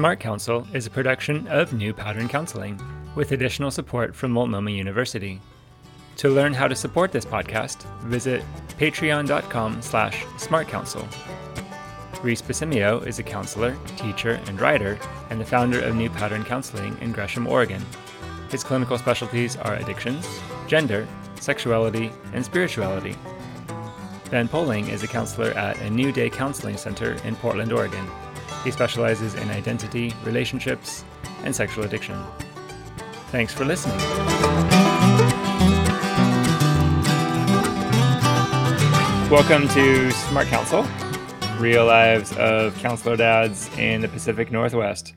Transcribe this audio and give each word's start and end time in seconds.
Smart 0.00 0.18
Counsel 0.18 0.66
is 0.72 0.86
a 0.86 0.90
production 0.90 1.46
of 1.48 1.74
New 1.74 1.92
Pattern 1.92 2.26
Counseling 2.26 2.80
with 3.14 3.32
additional 3.32 3.70
support 3.70 4.16
from 4.16 4.30
Multnomah 4.30 4.70
University. 4.70 5.42
To 6.16 6.30
learn 6.30 6.54
how 6.54 6.68
to 6.68 6.74
support 6.74 7.12
this 7.12 7.26
podcast, 7.26 7.84
visit 8.04 8.42
patreon.com 8.78 9.82
slash 9.82 10.24
smartcounsel. 10.38 11.06
Reese 12.22 12.40
Basimio 12.40 13.06
is 13.06 13.18
a 13.18 13.22
counselor, 13.22 13.76
teacher, 13.98 14.40
and 14.46 14.58
writer, 14.58 14.98
and 15.28 15.38
the 15.38 15.44
founder 15.44 15.82
of 15.82 15.94
New 15.94 16.08
Pattern 16.08 16.44
Counseling 16.44 16.96
in 17.02 17.12
Gresham, 17.12 17.46
Oregon. 17.46 17.84
His 18.50 18.64
clinical 18.64 18.96
specialties 18.96 19.58
are 19.58 19.74
addictions, 19.74 20.26
gender, 20.66 21.06
sexuality, 21.40 22.10
and 22.32 22.42
spirituality. 22.42 23.16
Ben 24.30 24.48
Poling 24.48 24.88
is 24.88 25.02
a 25.02 25.08
counselor 25.08 25.50
at 25.50 25.78
a 25.82 25.90
New 25.90 26.10
Day 26.10 26.30
Counseling 26.30 26.78
Center 26.78 27.18
in 27.24 27.36
Portland, 27.36 27.70
Oregon. 27.70 28.08
He 28.64 28.70
specializes 28.70 29.34
in 29.34 29.48
identity, 29.50 30.12
relationships, 30.22 31.04
and 31.44 31.56
sexual 31.56 31.84
addiction. 31.84 32.22
Thanks 33.28 33.54
for 33.54 33.64
listening. 33.64 33.96
Welcome 39.30 39.68
to 39.68 40.10
Smart 40.10 40.48
Counsel, 40.48 40.86
real 41.58 41.86
lives 41.86 42.36
of 42.36 42.76
counselor 42.78 43.16
dads 43.16 43.70
in 43.78 44.02
the 44.02 44.08
Pacific 44.08 44.52
Northwest. 44.52 45.14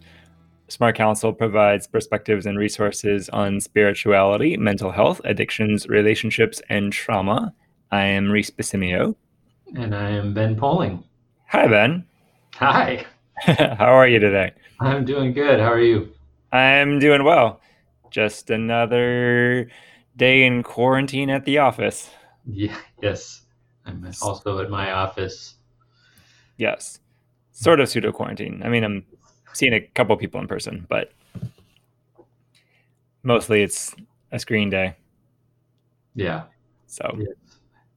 Smart 0.69 0.95
Counsel 0.95 1.33
provides 1.33 1.85
perspectives 1.85 2.45
and 2.45 2.57
resources 2.57 3.27
on 3.29 3.59
spirituality, 3.59 4.55
mental 4.55 4.91
health, 4.91 5.19
addictions, 5.25 5.87
relationships, 5.87 6.61
and 6.69 6.93
trauma. 6.93 7.53
I 7.91 8.05
am 8.05 8.31
Reese 8.31 8.51
Basimio. 8.51 9.15
And 9.75 9.93
I 9.93 10.11
am 10.11 10.33
Ben 10.33 10.55
Poling. 10.55 11.03
Hi, 11.47 11.67
Ben. 11.67 12.05
Hi. 12.55 13.05
How 13.77 13.93
are 13.93 14.07
you 14.07 14.19
today? 14.19 14.53
I'm 14.79 15.03
doing 15.03 15.33
good. 15.33 15.59
How 15.59 15.69
are 15.69 15.81
you? 15.81 16.13
I'm 16.53 16.97
doing 16.99 17.25
well. 17.25 17.59
Just 18.09 18.49
another 18.49 19.69
day 20.15 20.45
in 20.45 20.63
quarantine 20.63 21.29
at 21.29 21.43
the 21.43 21.57
office. 21.57 22.09
Yeah, 22.45 22.77
yes. 23.01 23.41
I'm 23.85 24.09
also 24.21 24.59
at 24.59 24.69
my 24.69 24.93
office. 24.93 25.55
Yes. 26.55 27.01
Sort 27.51 27.81
of 27.81 27.89
pseudo 27.89 28.13
quarantine. 28.13 28.61
I 28.63 28.69
mean, 28.69 28.85
I'm 28.85 29.05
seeing 29.51 29.73
a 29.73 29.81
couple 29.81 30.15
people 30.15 30.39
in 30.39 30.47
person, 30.47 30.85
but 30.87 31.11
mostly 33.23 33.61
it's 33.61 33.93
a 34.31 34.39
screen 34.39 34.69
day. 34.69 34.95
Yeah. 36.15 36.43
So 36.87 37.13
yes. 37.19 37.27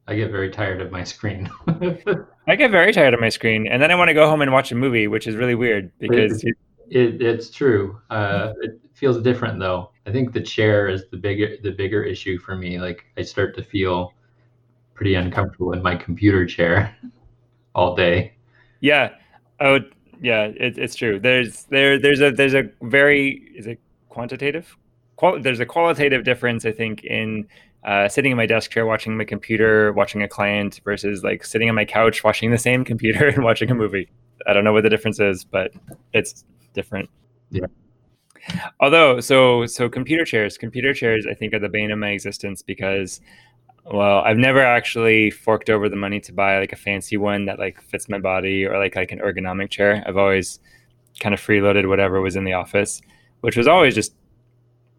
I 0.07 0.15
get 0.15 0.31
very 0.31 0.49
tired 0.49 0.81
of 0.81 0.91
my 0.91 1.03
screen. 1.03 1.49
I 2.47 2.55
get 2.55 2.71
very 2.71 2.93
tired 2.93 3.13
of 3.13 3.19
my 3.19 3.29
screen, 3.29 3.67
and 3.67 3.81
then 3.81 3.91
I 3.91 3.95
want 3.95 4.07
to 4.07 4.13
go 4.13 4.29
home 4.29 4.41
and 4.41 4.53
watch 4.53 4.71
a 4.71 4.75
movie, 4.75 5.07
which 5.07 5.27
is 5.27 5.35
really 5.35 5.55
weird 5.55 5.91
because 5.99 6.43
it, 6.43 6.55
it, 6.89 7.21
it's 7.21 7.49
true. 7.49 7.99
Uh, 8.09 8.53
it 8.61 8.79
feels 8.93 9.21
different 9.21 9.59
though. 9.59 9.91
I 10.05 10.11
think 10.11 10.31
the 10.31 10.41
chair 10.41 10.87
is 10.87 11.03
the 11.11 11.17
bigger 11.17 11.57
the 11.61 11.71
bigger 11.71 12.03
issue 12.03 12.39
for 12.39 12.55
me. 12.55 12.79
Like 12.79 13.05
I 13.17 13.21
start 13.21 13.55
to 13.57 13.63
feel 13.63 14.13
pretty 14.93 15.15
uncomfortable 15.15 15.73
in 15.73 15.83
my 15.83 15.95
computer 15.95 16.45
chair 16.45 16.95
all 17.75 17.95
day. 17.95 18.33
Yeah. 18.79 19.15
Oh, 19.59 19.79
yeah. 20.21 20.45
It, 20.45 20.77
it's 20.77 20.95
true. 20.95 21.19
There's 21.19 21.65
there 21.65 21.99
there's 21.99 22.21
a 22.21 22.31
there's 22.31 22.53
a 22.53 22.69
very 22.81 23.51
is 23.55 23.67
it 23.67 23.79
quantitative? 24.09 24.77
Qual- 25.17 25.41
there's 25.41 25.59
a 25.59 25.65
qualitative 25.65 26.23
difference, 26.23 26.65
I 26.65 26.71
think, 26.71 27.03
in 27.03 27.47
uh, 27.83 28.09
sitting 28.09 28.31
in 28.31 28.37
my 28.37 28.45
desk 28.45 28.71
chair 28.71 28.85
watching 28.85 29.17
my 29.17 29.23
computer, 29.23 29.93
watching 29.93 30.21
a 30.21 30.27
client 30.27 30.81
versus 30.83 31.23
like 31.23 31.45
sitting 31.45 31.69
on 31.69 31.75
my 31.75 31.85
couch 31.85 32.23
watching 32.23 32.51
the 32.51 32.57
same 32.57 32.83
computer 32.83 33.27
and 33.35 33.43
watching 33.43 33.69
a 33.71 33.75
movie. 33.75 34.09
I 34.45 34.53
don't 34.53 34.63
know 34.63 34.73
what 34.73 34.83
the 34.83 34.89
difference 34.89 35.19
is, 35.19 35.43
but 35.43 35.71
it's 36.13 36.43
different. 36.73 37.09
Yeah. 37.49 37.67
Although, 38.79 39.19
so 39.19 39.65
so 39.65 39.89
computer 39.89 40.23
chairs, 40.23 40.57
computer 40.57 40.93
chairs, 40.93 41.25
I 41.29 41.33
think 41.33 41.53
are 41.53 41.59
the 41.59 41.69
bane 41.69 41.91
of 41.91 41.99
my 41.99 42.09
existence 42.09 42.61
because, 42.61 43.19
well, 43.85 44.19
I've 44.19 44.37
never 44.37 44.63
actually 44.63 45.31
forked 45.31 45.69
over 45.69 45.89
the 45.89 45.95
money 45.95 46.19
to 46.21 46.33
buy 46.33 46.59
like 46.59 46.71
a 46.71 46.77
fancy 46.77 47.17
one 47.17 47.45
that 47.45 47.59
like 47.59 47.81
fits 47.81 48.07
my 48.07 48.19
body 48.19 48.65
or 48.65 48.77
like 48.77 48.95
like 48.95 49.11
an 49.11 49.19
ergonomic 49.19 49.69
chair. 49.69 50.03
I've 50.05 50.17
always 50.17 50.59
kind 51.19 51.33
of 51.33 51.41
freeloaded 51.41 51.87
whatever 51.89 52.21
was 52.21 52.35
in 52.35 52.45
the 52.45 52.53
office, 52.53 53.01
which 53.41 53.57
was 53.57 53.67
always 53.67 53.95
just 53.95 54.13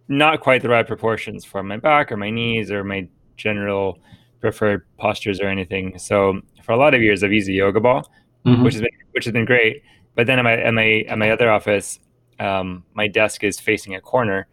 not 0.08 0.40
quite 0.40 0.62
the 0.62 0.68
right 0.68 0.86
proportions 0.86 1.44
for 1.44 1.62
my 1.62 1.76
back 1.76 2.10
or 2.10 2.16
my 2.16 2.30
knees 2.30 2.70
or 2.70 2.82
my 2.82 3.06
general 3.36 3.98
preferred 4.40 4.86
postures 4.98 5.40
or 5.40 5.48
anything. 5.48 5.98
So 5.98 6.40
for 6.62 6.72
a 6.72 6.76
lot 6.76 6.94
of 6.94 7.02
years, 7.02 7.22
I've 7.22 7.32
used 7.32 7.48
a 7.48 7.52
yoga 7.52 7.80
ball, 7.80 8.10
mm-hmm. 8.44 8.62
which 8.62 8.74
has 8.74 8.80
been 8.80 8.90
which 9.12 9.24
has 9.24 9.32
been 9.32 9.44
great. 9.44 9.82
But 10.14 10.26
then 10.26 10.38
at 10.38 10.42
my 10.42 10.56
at 10.56 10.74
my 10.74 11.04
at 11.08 11.18
my 11.18 11.30
other 11.30 11.50
office, 11.50 12.00
um, 12.38 12.84
my 12.94 13.08
desk 13.08 13.44
is 13.44 13.60
facing 13.60 13.94
a 13.94 14.00
corner, 14.00 14.48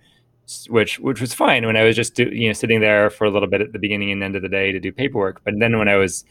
which 0.69 0.99
which 0.99 1.21
was 1.21 1.33
fine 1.33 1.65
when 1.65 1.77
I 1.77 1.83
was 1.83 1.95
just 1.95 2.15
do, 2.15 2.29
you 2.31 2.49
know 2.49 2.53
sitting 2.53 2.81
there 2.81 3.09
for 3.09 3.25
a 3.25 3.29
little 3.29 3.47
bit 3.47 3.61
at 3.61 3.73
the 3.73 3.79
beginning 3.79 4.11
and 4.11 4.23
end 4.23 4.35
of 4.35 4.41
the 4.41 4.49
day 4.49 4.71
to 4.71 4.79
do 4.79 4.91
paperwork. 4.91 5.43
But 5.43 5.55
then 5.59 5.77
when 5.77 5.87
I 5.87 5.95
was 5.95 6.25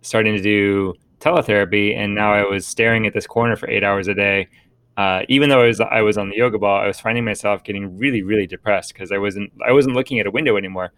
starting 0.00 0.34
to 0.34 0.42
do 0.42 0.94
teletherapy 1.20 1.96
and 1.96 2.14
now 2.14 2.32
I 2.32 2.44
was 2.44 2.66
staring 2.66 3.06
at 3.06 3.14
this 3.14 3.26
corner 3.26 3.56
for 3.56 3.68
eight 3.68 3.82
hours 3.82 4.06
a 4.06 4.14
day 4.14 4.48
uh, 4.96 5.22
even 5.28 5.50
though 5.50 5.62
I 5.62 5.66
was 5.66 5.80
I 5.80 6.00
was 6.02 6.16
on 6.16 6.30
the 6.30 6.36
yoga 6.36 6.58
ball, 6.58 6.80
I 6.80 6.86
was 6.86 6.98
finding 6.98 7.24
myself 7.24 7.62
getting 7.64 7.98
really 7.98 8.22
really 8.22 8.46
depressed 8.46 8.94
because 8.94 9.12
I 9.12 9.18
wasn't 9.18 9.52
I 9.66 9.72
wasn't 9.72 9.94
looking 9.94 10.20
at 10.20 10.26
a 10.26 10.30
window 10.30 10.56
anymore. 10.56 10.92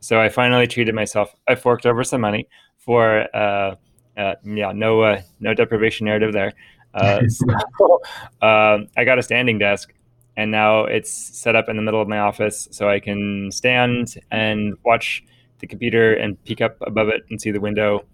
So 0.00 0.20
I 0.20 0.28
finally 0.28 0.66
treated 0.66 0.94
myself. 0.94 1.34
I 1.48 1.54
forked 1.54 1.86
over 1.86 2.02
some 2.04 2.20
money 2.20 2.48
for 2.78 3.26
uh, 3.34 3.76
uh, 4.16 4.34
yeah 4.44 4.72
no 4.72 5.02
uh, 5.02 5.22
no 5.40 5.54
deprivation 5.54 6.06
narrative 6.06 6.32
there. 6.32 6.52
Uh, 6.94 7.26
so, 7.26 7.44
um, 8.40 8.86
I 8.96 9.02
got 9.04 9.18
a 9.18 9.22
standing 9.24 9.58
desk, 9.58 9.92
and 10.36 10.52
now 10.52 10.84
it's 10.84 11.12
set 11.12 11.56
up 11.56 11.68
in 11.68 11.74
the 11.74 11.82
middle 11.82 12.00
of 12.00 12.06
my 12.06 12.20
office, 12.20 12.68
so 12.70 12.88
I 12.88 13.00
can 13.00 13.50
stand 13.50 14.14
and 14.30 14.74
watch 14.84 15.24
the 15.58 15.66
computer 15.66 16.14
and 16.14 16.40
peek 16.44 16.60
up 16.60 16.76
above 16.82 17.08
it 17.08 17.22
and 17.30 17.40
see 17.40 17.50
the 17.50 17.58
window 17.58 18.04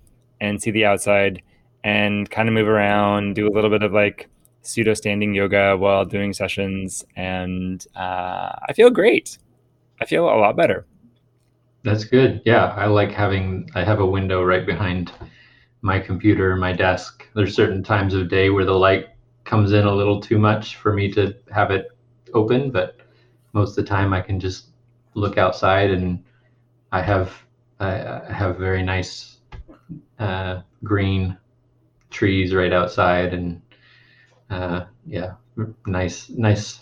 and 0.41 0.63
see 0.63 0.71
the 0.71 0.87
outside 0.87 1.43
and 1.85 2.31
kind 2.31 2.49
of 2.49 2.55
move 2.55 2.69
around, 2.69 3.35
do 3.35 3.47
a 3.47 3.53
little 3.53 3.69
bit 3.69 3.83
of 3.83 3.93
like 3.93 4.31
pseudo 4.63 4.95
standing 4.95 5.35
yoga 5.35 5.77
while 5.77 6.05
doing 6.05 6.33
sessions, 6.33 7.05
and 7.17 7.85
uh, 7.95 8.53
I 8.69 8.73
feel 8.75 8.91
great. 8.91 9.39
I 10.01 10.07
feel 10.07 10.25
a 10.25 10.37
lot 10.37 10.57
better. 10.57 10.87
That's 11.83 12.05
good. 12.05 12.43
Yeah, 12.45 12.67
I 12.77 12.87
like 12.87 13.11
having. 13.11 13.71
I 13.75 13.85
have 13.85 14.01
a 14.01 14.07
window 14.07 14.43
right 14.43 14.67
behind 14.67 15.13
my 15.83 15.99
computer, 15.99 16.57
my 16.57 16.73
desk. 16.73 17.27
There's 17.35 17.55
certain 17.55 17.83
times 17.83 18.15
of 18.15 18.29
day 18.29 18.51
where 18.51 18.67
the 18.67 18.79
light 18.79 19.07
comes 19.45 19.73
in 19.73 19.87
a 19.87 19.95
little 19.95 20.21
too 20.21 20.39
much 20.39 20.77
for 20.77 20.93
me 20.93 21.11
to 21.13 21.35
have 21.53 21.71
it 21.71 21.89
open, 22.35 22.71
but 22.71 22.99
most 23.53 23.71
of 23.71 23.85
the 23.85 23.89
time 23.89 24.13
I 24.13 24.21
can 24.21 24.39
just 24.39 24.67
look 25.15 25.39
outside 25.39 25.91
and 25.91 26.23
I 26.93 27.03
have 27.03 27.33
I 27.81 28.21
have 28.29 28.59
very 28.59 28.83
nice 28.83 29.39
uh, 30.19 30.61
green 30.85 31.37
trees 32.11 32.55
right 32.55 32.73
outside 32.73 33.33
and 33.33 33.63
uh, 34.51 34.85
yeah, 35.07 35.35
nice, 35.87 36.29
nice 36.31 36.81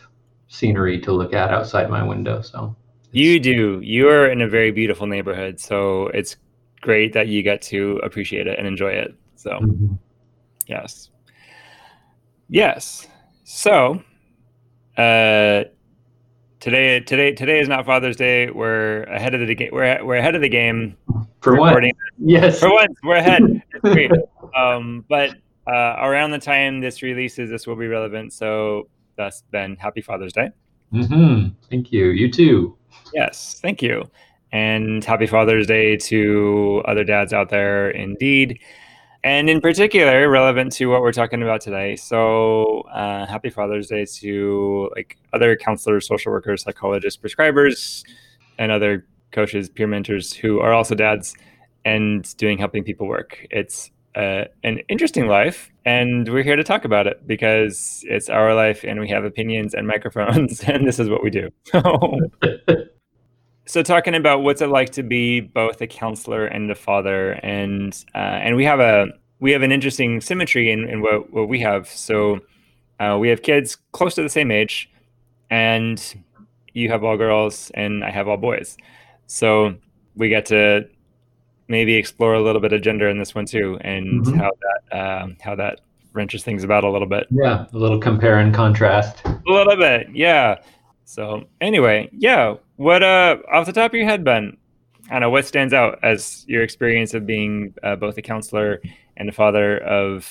scenery 0.48 1.00
to 1.00 1.12
look 1.12 1.34
at 1.34 1.50
outside 1.50 1.90
my 1.90 2.02
window. 2.02 2.40
So 2.40 2.74
you 3.12 3.40
do. 3.40 3.80
You 3.82 4.08
are 4.08 4.28
in 4.28 4.42
a 4.42 4.48
very 4.48 4.70
beautiful 4.70 5.06
neighborhood, 5.06 5.60
so 5.60 6.08
it's 6.08 6.36
great 6.80 7.12
that 7.14 7.28
you 7.28 7.42
get 7.42 7.62
to 7.62 8.00
appreciate 8.02 8.46
it 8.46 8.58
and 8.58 8.66
enjoy 8.66 8.90
it. 8.90 9.14
So, 9.36 9.50
mm-hmm. 9.52 9.94
yes, 10.66 11.10
yes. 12.48 13.06
So, 13.44 14.02
uh, 14.96 15.64
today, 16.60 17.00
today, 17.00 17.32
today 17.32 17.60
is 17.60 17.68
not 17.68 17.86
Father's 17.86 18.16
Day. 18.16 18.50
We're 18.50 19.04
ahead 19.04 19.34
of 19.34 19.46
the 19.46 19.54
game. 19.54 19.70
We're 19.72 20.04
we're 20.04 20.16
ahead 20.16 20.34
of 20.34 20.42
the 20.42 20.48
game. 20.48 20.96
For 21.40 21.56
once, 21.56 21.86
yes. 22.18 22.60
For 22.60 22.70
once, 22.70 22.94
we're 23.02 23.16
ahead. 23.16 23.62
great. 23.82 24.10
Um, 24.54 25.04
but 25.08 25.30
uh, 25.68 25.96
around 26.00 26.30
the 26.30 26.38
time 26.38 26.80
this 26.80 27.02
releases, 27.02 27.50
this 27.50 27.66
will 27.66 27.76
be 27.76 27.86
relevant. 27.86 28.32
So, 28.32 28.88
thus, 29.16 29.42
Ben, 29.50 29.76
happy 29.76 30.00
Father's 30.00 30.32
Day. 30.32 30.50
Mm-hmm. 30.92 31.48
Thank 31.70 31.92
you. 31.92 32.06
You 32.06 32.30
too. 32.30 32.76
Yes, 33.12 33.60
thank 33.60 33.82
you. 33.82 34.04
And 34.52 35.04
happy 35.04 35.26
Father's 35.26 35.66
Day 35.66 35.96
to 35.96 36.82
other 36.86 37.04
dads 37.04 37.32
out 37.32 37.50
there, 37.50 37.90
indeed. 37.90 38.60
And 39.24 39.50
in 39.50 39.60
particular, 39.60 40.30
relevant 40.30 40.72
to 40.74 40.86
what 40.86 41.02
we're 41.02 41.12
talking 41.12 41.42
about 41.42 41.60
today. 41.60 41.96
So, 41.96 42.82
uh, 42.92 43.26
happy 43.26 43.50
Father's 43.50 43.88
Day 43.88 44.06
to 44.20 44.90
like 44.94 45.18
other 45.32 45.56
counselors, 45.56 46.06
social 46.06 46.32
workers, 46.32 46.62
psychologists, 46.62 47.20
prescribers, 47.20 48.04
and 48.58 48.72
other 48.72 49.06
coaches, 49.32 49.68
peer 49.68 49.86
mentors 49.86 50.32
who 50.32 50.60
are 50.60 50.72
also 50.72 50.94
dads 50.94 51.34
and 51.84 52.34
doing 52.38 52.56
helping 52.56 52.84
people 52.84 53.06
work. 53.06 53.46
It's 53.50 53.90
uh, 54.18 54.44
an 54.64 54.78
interesting 54.88 55.28
life, 55.28 55.70
and 55.84 56.28
we're 56.28 56.42
here 56.42 56.56
to 56.56 56.64
talk 56.64 56.84
about 56.84 57.06
it 57.06 57.26
because 57.26 58.04
it's 58.08 58.28
our 58.28 58.54
life, 58.54 58.84
and 58.84 59.00
we 59.00 59.08
have 59.08 59.24
opinions 59.24 59.74
and 59.74 59.86
microphones, 59.94 60.60
and 60.64 60.86
this 60.86 60.98
is 60.98 61.08
what 61.08 61.22
we 61.22 61.30
do. 61.30 61.48
so, 63.66 63.82
talking 63.82 64.14
about 64.14 64.42
what's 64.42 64.60
it 64.60 64.68
like 64.68 64.90
to 64.90 65.02
be 65.02 65.40
both 65.40 65.80
a 65.80 65.86
counselor 65.86 66.46
and 66.46 66.70
a 66.70 66.74
father, 66.74 67.32
and 67.42 68.04
uh, 68.14 68.18
and 68.18 68.56
we 68.56 68.64
have 68.64 68.80
a 68.80 69.06
we 69.40 69.52
have 69.52 69.62
an 69.62 69.72
interesting 69.72 70.20
symmetry 70.20 70.70
in, 70.72 70.88
in 70.88 71.00
what, 71.00 71.32
what 71.32 71.48
we 71.48 71.60
have. 71.60 71.88
So, 71.88 72.40
uh, 72.98 73.16
we 73.20 73.28
have 73.28 73.42
kids 73.42 73.76
close 73.92 74.16
to 74.16 74.22
the 74.22 74.28
same 74.28 74.50
age, 74.50 74.90
and 75.48 76.02
you 76.74 76.88
have 76.88 77.04
all 77.04 77.16
girls 77.16 77.70
and 77.74 78.04
I 78.04 78.10
have 78.10 78.28
all 78.28 78.36
boys. 78.36 78.76
So 79.26 79.74
we 80.14 80.28
get 80.28 80.46
to 80.46 80.88
maybe 81.68 81.94
explore 81.94 82.34
a 82.34 82.42
little 82.42 82.60
bit 82.60 82.72
of 82.72 82.82
gender 82.82 83.08
in 83.08 83.18
this 83.18 83.34
one 83.34 83.46
too, 83.46 83.78
and 83.82 84.24
mm-hmm. 84.24 84.38
how 84.38 84.50
that 84.60 85.22
um, 85.22 85.36
how 85.40 85.54
that 85.54 85.80
wrenches 86.12 86.42
things 86.42 86.64
about 86.64 86.84
a 86.84 86.90
little 86.90 87.08
bit. 87.08 87.26
Yeah, 87.30 87.66
a 87.72 87.76
little 87.76 87.98
compare 87.98 88.38
and 88.38 88.54
contrast. 88.54 89.24
A 89.24 89.40
little 89.46 89.76
bit, 89.76 90.08
yeah. 90.12 90.56
So 91.04 91.44
anyway, 91.60 92.08
yeah. 92.12 92.56
What 92.76 93.02
uh, 93.02 93.38
off 93.52 93.66
the 93.66 93.72
top 93.72 93.92
of 93.92 93.94
your 93.94 94.06
head, 94.06 94.24
Ben? 94.24 94.56
I 95.10 95.18
know 95.20 95.30
what 95.30 95.46
stands 95.46 95.72
out 95.72 95.98
as 96.02 96.44
your 96.48 96.62
experience 96.62 97.14
of 97.14 97.24
being 97.24 97.74
uh, 97.82 97.96
both 97.96 98.18
a 98.18 98.22
counselor 98.22 98.80
and 99.16 99.28
a 99.28 99.32
father 99.32 99.78
of 99.78 100.28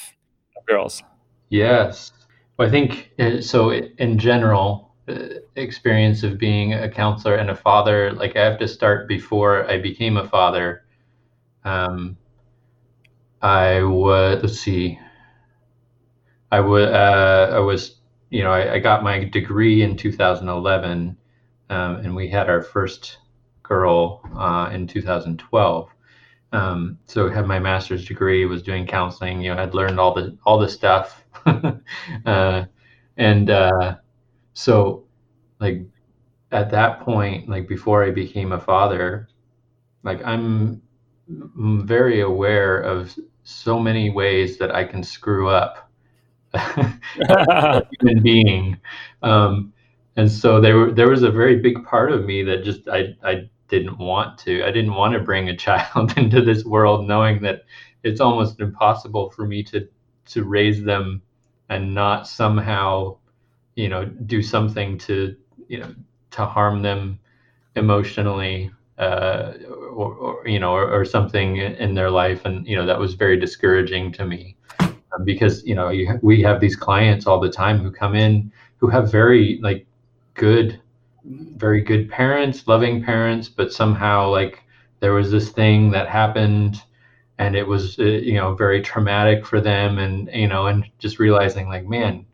girls. 0.68 1.02
Yes, 1.50 2.12
well, 2.58 2.68
I 2.68 2.72
think 2.72 3.12
uh, 3.20 3.42
so. 3.42 3.72
In 3.72 4.20
general, 4.20 4.94
uh, 5.08 5.40
experience 5.56 6.24
of 6.24 6.38
being 6.38 6.74
a 6.74 6.90
counselor 6.90 7.36
and 7.36 7.50
a 7.50 7.56
father, 7.56 8.12
like 8.12 8.36
I 8.36 8.44
have 8.44 8.60
to 8.60 8.68
start 8.68 9.08
before 9.08 9.70
I 9.70 9.80
became 9.80 10.18
a 10.18 10.28
father. 10.28 10.84
Um, 11.68 12.18
I 13.42 13.84
would 13.84 14.42
let's 14.42 14.60
see. 14.60 14.98
I 16.52 16.62
was 16.62 16.86
uh, 16.86 17.52
I 17.54 17.60
was 17.60 17.98
you 18.30 18.44
know 18.44 18.52
I, 18.52 18.76
I, 18.76 18.80
got 18.80 19.04
my 19.04 19.26
degree 19.26 19.84
in 19.84 19.98
2011, 19.98 21.18
um, 21.70 21.96
and 21.98 22.16
we 22.16 22.30
had 22.30 22.50
our 22.50 22.62
first 22.62 23.18
girl 23.64 24.22
uh, 24.38 24.70
in 24.72 24.88
2012. 24.88 25.90
Um, 26.54 26.98
so 27.06 27.30
I 27.30 27.34
had 27.34 27.46
my 27.46 27.60
master's 27.60 28.06
degree, 28.06 28.46
was 28.46 28.64
doing 28.64 28.88
counseling. 28.88 29.42
You 29.42 29.54
know, 29.54 29.62
I'd 29.62 29.74
learned 29.74 30.00
all 30.00 30.14
the 30.14 30.38
all 30.46 30.58
the 30.58 30.70
stuff 30.70 31.26
uh, 32.26 32.64
and 33.18 33.50
uh, 33.50 33.96
so, 34.54 35.04
like 35.60 35.82
at 36.52 36.72
that 36.72 37.02
point, 37.02 37.50
like 37.50 37.68
before 37.68 38.06
I 38.06 38.12
became 38.12 38.54
a 38.54 38.60
father, 38.60 39.28
like 40.04 40.24
I'm 40.24 40.82
very 41.30 42.22
aware 42.22 42.80
of 42.80 43.18
so 43.44 43.80
many 43.80 44.10
ways 44.10 44.58
that 44.58 44.74
I 44.74 44.84
can 44.84 45.04
screw 45.04 45.50
up 45.50 45.90
a 46.54 47.84
human 48.00 48.24
being. 48.24 48.78
Um, 49.24 49.74
and 50.16 50.32
so 50.32 50.60
there 50.62 50.92
there 50.92 51.10
was 51.10 51.24
a 51.24 51.32
very 51.32 51.58
big 51.58 51.84
part 51.86 52.12
of 52.12 52.26
me 52.26 52.44
that 52.44 52.64
just 52.64 52.88
I 52.90 53.16
I 53.24 53.50
didn't 53.70 53.98
want 53.98 54.38
to. 54.40 54.64
I 54.66 54.72
didn't 54.72 54.94
want 54.96 55.14
to 55.14 55.20
bring 55.20 55.50
a 55.50 55.56
child 55.58 56.14
into 56.18 56.42
this 56.42 56.66
world 56.66 57.08
knowing 57.08 57.42
that 57.44 57.64
it's 58.04 58.22
almost 58.22 58.60
impossible 58.60 59.30
for 59.32 59.46
me 59.48 59.64
to 59.64 59.88
to 60.28 60.44
raise 60.44 60.84
them 60.84 61.22
and 61.70 61.94
not 61.94 62.28
somehow 62.28 63.18
you 63.76 63.90
know 63.90 64.06
do 64.06 64.42
something 64.42 64.98
to 65.00 65.36
you 65.68 65.80
know 65.80 65.94
to 66.32 66.46
harm 66.46 66.82
them 66.82 67.20
emotionally 67.76 68.72
uh, 68.98 69.54
or, 69.92 70.14
or, 70.16 70.48
you 70.48 70.60
know 70.60 70.72
or, 70.72 70.90
or, 70.92 71.06
something 71.06 71.58
in 71.58 71.94
their 71.94 72.10
life. 72.10 72.46
And 72.46 72.68
you 72.68 72.76
know 72.76 72.86
that 72.86 73.00
was 73.00 73.14
very 73.14 73.40
discouraging 73.40 74.12
to 74.14 74.26
me 74.26 74.56
um, 74.80 75.24
because 75.24 75.64
you 75.64 75.76
know 75.76 75.90
you, 75.90 76.20
we 76.24 76.42
have 76.42 76.60
these 76.60 76.76
clients 76.76 77.28
all 77.28 77.40
the 77.40 77.52
time 77.52 77.80
who 77.80 77.92
come 77.92 78.16
in 78.16 78.52
who 78.78 78.88
have 78.88 79.12
very 79.12 79.60
like 79.62 79.86
good 80.34 80.82
very 81.58 81.82
good 81.82 82.10
parents 82.10 82.68
loving 82.68 83.04
parents 83.04 83.50
but 83.50 83.74
somehow 83.74 84.30
like 84.30 84.64
there 85.00 85.14
was 85.14 85.30
this 85.30 85.50
thing 85.50 85.92
that 85.92 86.08
happened 86.08 86.82
and 87.38 87.56
it 87.56 87.68
was 87.68 88.00
uh, 88.00 88.04
you 88.04 88.34
know 88.34 88.56
very 88.56 88.82
traumatic 88.82 89.46
for 89.46 89.62
them. 89.62 90.00
And 90.00 90.30
you 90.34 90.48
know 90.48 90.68
and 90.68 90.86
just 91.00 91.20
realizing 91.20 91.68
like 91.68 91.86
man 91.86 92.26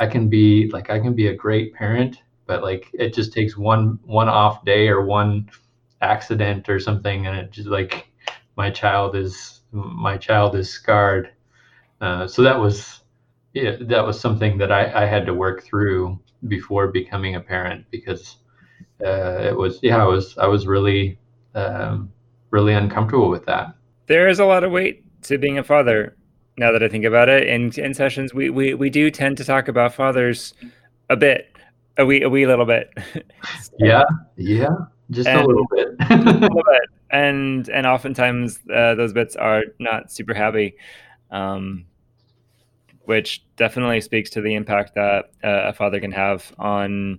i 0.00 0.06
can 0.06 0.28
be 0.28 0.70
like 0.70 0.90
i 0.90 0.98
can 0.98 1.14
be 1.14 1.28
a 1.28 1.34
great 1.34 1.74
parent 1.74 2.18
but 2.46 2.62
like 2.62 2.90
it 2.92 3.14
just 3.14 3.32
takes 3.32 3.56
one 3.56 3.98
one 4.04 4.28
off 4.28 4.64
day 4.64 4.88
or 4.88 5.04
one 5.04 5.48
accident 6.02 6.68
or 6.68 6.78
something 6.78 7.26
and 7.26 7.36
it 7.36 7.50
just 7.50 7.68
like 7.68 8.08
my 8.56 8.70
child 8.70 9.14
is 9.14 9.60
my 9.72 10.16
child 10.16 10.54
is 10.54 10.68
scarred 10.70 11.30
uh, 12.00 12.26
so 12.26 12.42
that 12.42 12.58
was 12.58 13.00
yeah 13.54 13.76
that 13.80 14.04
was 14.04 14.18
something 14.18 14.58
that 14.58 14.72
I, 14.72 15.02
I 15.02 15.06
had 15.06 15.26
to 15.26 15.34
work 15.34 15.62
through 15.62 16.18
before 16.48 16.88
becoming 16.88 17.34
a 17.34 17.40
parent 17.40 17.84
because 17.90 18.36
uh, 19.04 19.40
it 19.42 19.56
was 19.56 19.78
yeah 19.82 20.02
i 20.02 20.06
was 20.06 20.36
i 20.38 20.46
was 20.46 20.66
really 20.66 21.18
um, 21.54 22.12
really 22.50 22.72
uncomfortable 22.72 23.28
with 23.28 23.44
that 23.46 23.74
there 24.10 24.28
is 24.28 24.40
a 24.40 24.44
lot 24.44 24.64
of 24.64 24.72
weight 24.72 25.04
to 25.22 25.38
being 25.38 25.56
a 25.56 25.64
father. 25.64 26.16
Now 26.56 26.72
that 26.72 26.82
I 26.82 26.88
think 26.88 27.04
about 27.04 27.28
it, 27.28 27.46
in 27.46 27.72
in 27.78 27.94
sessions, 27.94 28.34
we 28.34 28.50
we, 28.50 28.74
we 28.74 28.90
do 28.90 29.10
tend 29.10 29.36
to 29.38 29.44
talk 29.44 29.68
about 29.68 29.94
fathers 29.94 30.52
a 31.08 31.16
bit, 31.16 31.56
a 31.96 32.04
wee 32.04 32.22
a 32.22 32.28
wee 32.28 32.46
little 32.46 32.66
bit. 32.66 32.92
yeah, 33.78 34.02
yeah, 34.36 34.76
just 35.10 35.28
and, 35.28 35.40
a 35.44 35.46
little 35.46 35.66
bit. 35.70 35.88
a 36.10 36.16
little 36.16 36.48
bit, 36.48 36.88
and 37.10 37.68
and 37.68 37.86
oftentimes 37.86 38.58
uh, 38.74 38.94
those 38.94 39.12
bits 39.12 39.36
are 39.36 39.64
not 39.78 40.12
super 40.12 40.34
happy. 40.34 40.74
Um, 41.30 41.86
which 43.04 43.44
definitely 43.56 44.00
speaks 44.00 44.30
to 44.30 44.40
the 44.40 44.54
impact 44.54 44.94
that 44.94 45.30
uh, 45.42 45.68
a 45.68 45.72
father 45.72 45.98
can 45.98 46.12
have 46.12 46.54
on 46.58 47.18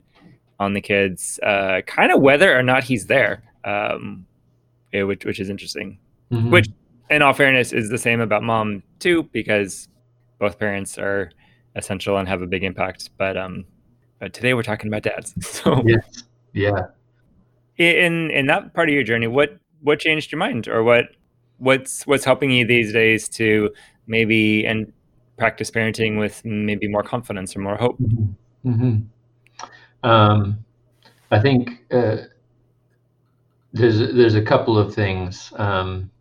on 0.60 0.74
the 0.74 0.82
kids, 0.82 1.40
uh, 1.44 1.82
kind 1.88 2.12
of 2.12 2.22
whether 2.22 2.58
or 2.58 2.62
not 2.62 2.84
he's 2.84 3.08
there, 3.08 3.44
um, 3.66 4.26
yeah, 4.94 5.04
which 5.04 5.26
which 5.26 5.40
is 5.40 5.50
interesting. 5.50 5.98
Mm-hmm. 6.32 6.50
Which 6.52 6.70
in 7.10 7.22
all 7.22 7.34
fairness, 7.34 7.74
is 7.74 7.90
the 7.90 7.98
same 7.98 8.22
about 8.22 8.42
mom 8.42 8.84
too, 9.00 9.24
because 9.34 9.90
both 10.40 10.58
parents 10.58 10.98
are 10.98 11.32
essential 11.76 12.18
and 12.18 12.28
have 12.28 12.42
a 12.42 12.48
big 12.48 12.64
impact. 12.64 13.10
But 13.18 13.36
um, 13.36 13.66
but 14.20 14.34
today 14.34 14.54
we're 14.54 14.64
talking 14.64 14.88
about 14.88 15.04
dads. 15.04 15.34
So 15.42 15.84
yes, 15.86 16.24
yeah. 16.54 16.88
In 17.82 18.30
in 18.32 18.48
that 18.48 18.74
part 18.74 18.90
of 18.90 18.94
your 18.94 19.04
journey, 19.04 19.28
what 19.28 19.58
what 19.82 20.00
changed 20.00 20.32
your 20.32 20.40
mind, 20.40 20.68
or 20.68 20.84
what 20.84 21.06
what's 21.58 22.06
what's 22.08 22.26
helping 22.26 22.52
you 22.52 22.66
these 22.66 22.94
days 22.94 23.28
to 23.30 23.70
maybe 24.08 24.66
and 24.66 24.92
practice 25.38 25.72
parenting 25.72 26.20
with 26.20 26.44
maybe 26.46 26.88
more 26.88 27.04
confidence 27.04 27.56
or 27.56 27.60
more 27.60 27.78
hope? 27.78 27.98
Mm-hmm. 28.00 28.70
Mm-hmm. 28.70 30.08
Um, 30.08 30.64
I 31.32 31.40
think 31.40 31.84
uh, 31.92 32.18
there's 33.74 34.00
there's 34.14 34.36
a 34.36 34.42
couple 34.42 34.78
of 34.78 34.94
things. 34.94 35.52
Um, 35.56 36.12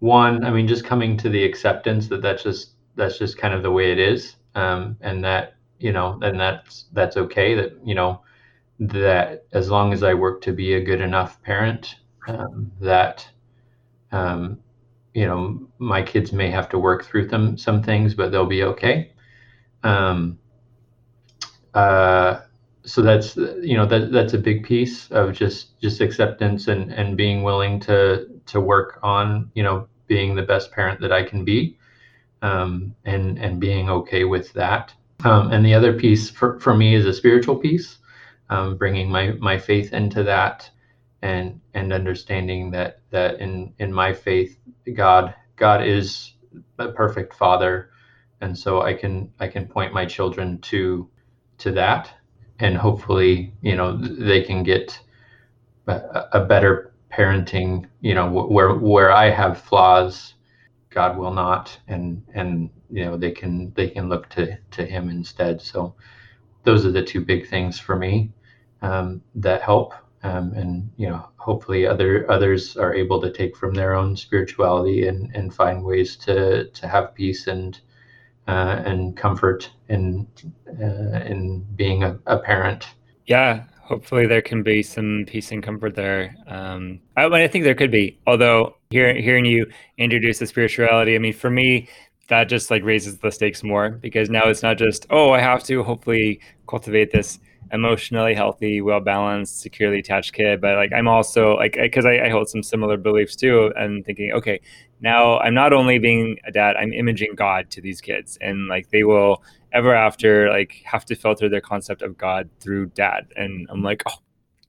one 0.00 0.44
i 0.44 0.50
mean 0.50 0.66
just 0.66 0.84
coming 0.84 1.16
to 1.16 1.28
the 1.28 1.44
acceptance 1.44 2.08
that 2.08 2.20
that's 2.22 2.42
just 2.42 2.70
that's 2.96 3.18
just 3.18 3.38
kind 3.38 3.54
of 3.54 3.62
the 3.62 3.70
way 3.70 3.92
it 3.92 3.98
is 3.98 4.36
um, 4.56 4.96
and 5.02 5.22
that 5.22 5.54
you 5.78 5.92
know 5.92 6.18
and 6.22 6.40
that's 6.40 6.86
that's 6.92 7.16
okay 7.16 7.54
that 7.54 7.72
you 7.84 7.94
know 7.94 8.20
that 8.80 9.44
as 9.52 9.70
long 9.70 9.92
as 9.92 10.02
i 10.02 10.12
work 10.14 10.40
to 10.40 10.52
be 10.52 10.74
a 10.74 10.80
good 10.80 11.00
enough 11.00 11.40
parent 11.42 11.96
um, 12.28 12.70
that 12.80 13.28
um, 14.12 14.58
you 15.14 15.26
know 15.26 15.60
my 15.78 16.02
kids 16.02 16.32
may 16.32 16.50
have 16.50 16.68
to 16.68 16.78
work 16.78 17.04
through 17.04 17.26
them 17.26 17.56
some 17.56 17.82
things 17.82 18.14
but 18.14 18.32
they'll 18.32 18.46
be 18.46 18.62
okay 18.62 19.12
um, 19.82 20.38
uh, 21.74 22.40
so 22.84 23.02
that's 23.02 23.36
you 23.36 23.76
know 23.76 23.86
that 23.86 24.10
that's 24.10 24.34
a 24.34 24.38
big 24.38 24.64
piece 24.64 25.10
of 25.10 25.32
just 25.32 25.78
just 25.80 26.00
acceptance 26.00 26.68
and 26.68 26.92
and 26.92 27.16
being 27.16 27.42
willing 27.42 27.78
to 27.78 28.26
to 28.46 28.60
work 28.60 28.98
on 29.02 29.50
you 29.54 29.62
know 29.62 29.86
being 30.06 30.34
the 30.34 30.42
best 30.42 30.72
parent 30.72 31.00
that 31.00 31.12
I 31.12 31.22
can 31.22 31.44
be, 31.44 31.78
um, 32.42 32.94
and 33.04 33.38
and 33.38 33.60
being 33.60 33.88
okay 33.88 34.24
with 34.24 34.52
that. 34.54 34.92
Um, 35.24 35.52
and 35.52 35.64
the 35.64 35.74
other 35.74 35.92
piece 35.92 36.30
for, 36.30 36.58
for 36.60 36.74
me 36.74 36.94
is 36.94 37.04
a 37.04 37.12
spiritual 37.12 37.56
piece, 37.56 37.98
um, 38.50 38.76
bringing 38.76 39.08
my 39.08 39.30
my 39.38 39.56
faith 39.56 39.92
into 39.92 40.24
that, 40.24 40.68
and 41.22 41.60
and 41.72 41.92
understanding 41.92 42.70
that 42.72 42.98
that 43.10 43.40
in 43.40 43.72
in 43.78 43.92
my 43.92 44.12
faith, 44.12 44.58
God 44.92 45.34
God 45.56 45.82
is 45.86 46.34
a 46.78 46.88
perfect 46.88 47.32
Father, 47.34 47.90
and 48.40 48.58
so 48.58 48.82
I 48.82 48.92
can 48.94 49.32
I 49.38 49.46
can 49.46 49.66
point 49.66 49.94
my 49.94 50.04
children 50.04 50.58
to 50.62 51.08
to 51.58 51.70
that, 51.72 52.10
and 52.58 52.76
hopefully 52.76 53.54
you 53.62 53.76
know 53.76 53.96
they 53.96 54.42
can 54.42 54.64
get 54.64 55.00
a, 55.86 56.28
a 56.32 56.44
better 56.44 56.92
parenting, 57.12 57.86
you 58.00 58.14
know, 58.14 58.28
where 58.28 58.74
where 58.74 59.12
I 59.12 59.30
have 59.30 59.60
flaws, 59.60 60.34
God 60.90 61.16
will 61.16 61.32
not, 61.32 61.78
and 61.86 62.24
and 62.34 62.68
you 62.90 63.04
know 63.04 63.16
they 63.16 63.30
can 63.30 63.72
they 63.74 63.88
can 63.88 64.08
look 64.08 64.28
to 64.30 64.56
to 64.72 64.84
Him 64.84 65.08
instead. 65.08 65.62
So 65.62 65.94
those 66.64 66.84
are 66.84 66.92
the 66.92 67.04
two 67.04 67.24
big 67.24 67.48
things 67.48 67.78
for 67.78 67.94
me 67.94 68.32
um, 68.82 69.22
that 69.34 69.62
help, 69.62 69.94
um, 70.22 70.52
and 70.54 70.90
you 70.96 71.08
know 71.08 71.24
hopefully 71.36 71.86
other 71.86 72.30
others 72.30 72.76
are 72.76 72.94
able 72.94 73.20
to 73.20 73.32
take 73.32 73.56
from 73.56 73.74
their 73.74 73.94
own 73.94 74.16
spirituality 74.16 75.06
and 75.08 75.34
and 75.34 75.54
find 75.54 75.84
ways 75.84 76.16
to 76.16 76.68
to 76.68 76.88
have 76.88 77.14
peace 77.14 77.46
and 77.46 77.80
uh, 78.48 78.82
and 78.84 79.16
comfort 79.16 79.70
in 79.88 80.26
uh, 80.80 81.20
in 81.24 81.66
being 81.76 82.02
a, 82.02 82.18
a 82.26 82.38
parent. 82.38 82.86
Yeah, 83.26 83.64
hopefully 83.82 84.26
there 84.26 84.42
can 84.42 84.62
be 84.62 84.82
some 84.82 85.24
peace 85.26 85.52
and 85.52 85.62
comfort 85.62 85.94
there. 85.94 86.34
Um, 86.46 87.00
I, 87.16 87.24
I 87.26 87.48
think 87.48 87.64
there 87.64 87.74
could 87.74 87.90
be. 87.90 88.18
Although 88.26 88.76
hearing 88.90 89.22
hearing 89.22 89.44
you 89.44 89.66
introduce 89.98 90.38
the 90.38 90.46
spirituality, 90.46 91.14
I 91.14 91.18
mean, 91.18 91.32
for 91.32 91.50
me, 91.50 91.88
that 92.30 92.44
just 92.44 92.70
like 92.70 92.82
raises 92.82 93.18
the 93.18 93.30
stakes 93.30 93.62
more 93.62 93.90
because 93.90 94.30
now 94.30 94.48
it's 94.48 94.62
not 94.62 94.78
just 94.78 95.06
oh 95.10 95.32
I 95.32 95.40
have 95.40 95.62
to 95.64 95.82
hopefully 95.82 96.40
cultivate 96.66 97.10
this 97.10 97.38
emotionally 97.72 98.34
healthy, 98.34 98.80
well 98.80 99.00
balanced, 99.00 99.60
securely 99.60 99.98
attached 99.98 100.32
kid, 100.32 100.60
but 100.60 100.76
like 100.76 100.92
I'm 100.92 101.08
also 101.08 101.56
like 101.56 101.76
because 101.80 102.06
I, 102.06 102.18
I, 102.26 102.28
hold 102.28 102.48
some 102.48 102.62
similar 102.62 102.96
beliefs 102.96 103.36
too, 103.36 103.72
and 103.76 104.04
thinking 104.04 104.32
okay 104.34 104.60
now 105.00 105.38
I'm 105.38 105.54
not 105.54 105.72
only 105.72 105.98
being 105.98 106.38
a 106.46 106.52
dad, 106.52 106.76
I'm 106.76 106.92
imaging 106.92 107.34
God 107.34 107.70
to 107.70 107.80
these 107.80 108.00
kids, 108.00 108.38
and 108.40 108.68
like 108.68 108.90
they 108.90 109.04
will 109.04 109.42
ever 109.72 109.94
after 109.94 110.50
like 110.50 110.82
have 110.84 111.04
to 111.06 111.14
filter 111.14 111.48
their 111.48 111.60
concept 111.60 112.02
of 112.02 112.18
God 112.18 112.50
through 112.60 112.86
dad, 112.86 113.28
and 113.36 113.66
I'm 113.70 113.82
like 113.82 114.02
oh 114.06 114.18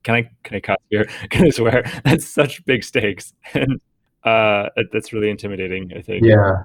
can 0.04 0.16
I 0.16 0.30
can 0.44 0.58
I 0.58 0.60
cut 0.60 0.82
here? 0.90 1.06
Can 1.30 1.46
I 1.46 1.50
swear? 1.50 1.84
That's 2.04 2.28
such 2.28 2.64
big 2.66 2.84
stakes, 2.84 3.34
and 3.54 3.80
uh, 4.24 4.70
that's 4.92 5.14
really 5.14 5.30
intimidating. 5.30 5.92
I 5.96 6.02
think. 6.02 6.26
Yeah, 6.26 6.64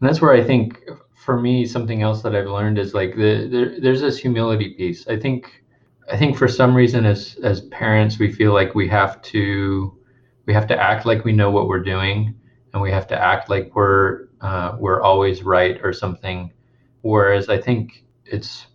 and 0.00 0.08
that's 0.08 0.20
where 0.20 0.32
I 0.32 0.44
think 0.44 0.82
for 1.14 1.40
me 1.40 1.66
something 1.66 2.02
else 2.02 2.22
that 2.22 2.36
I've 2.36 2.46
learned 2.46 2.78
is 2.78 2.94
like 2.94 3.16
the, 3.16 3.48
the 3.48 3.78
there's 3.80 4.00
this 4.00 4.18
humility 4.18 4.74
piece. 4.74 5.08
I 5.08 5.18
think 5.18 5.62
I 6.10 6.16
think 6.16 6.36
for 6.36 6.48
some 6.48 6.74
reason 6.74 7.04
as 7.06 7.36
as 7.42 7.62
parents 7.62 8.18
we 8.18 8.32
feel 8.32 8.52
like 8.52 8.74
we 8.74 8.88
have 8.88 9.20
to 9.22 9.96
we 10.46 10.54
have 10.54 10.66
to 10.68 10.80
act 10.80 11.06
like 11.06 11.24
we 11.24 11.32
know 11.32 11.50
what 11.50 11.68
we're 11.68 11.82
doing 11.82 12.34
and 12.72 12.82
we 12.82 12.90
have 12.90 13.06
to 13.08 13.20
act 13.20 13.48
like 13.48 13.74
we're 13.74 14.28
uh, 14.42 14.76
we're 14.78 15.02
always 15.02 15.42
right 15.42 15.80
or 15.82 15.92
something. 15.92 16.52
Whereas 17.02 17.48
I 17.48 17.58
think 17.60 18.04
it's 18.26 18.66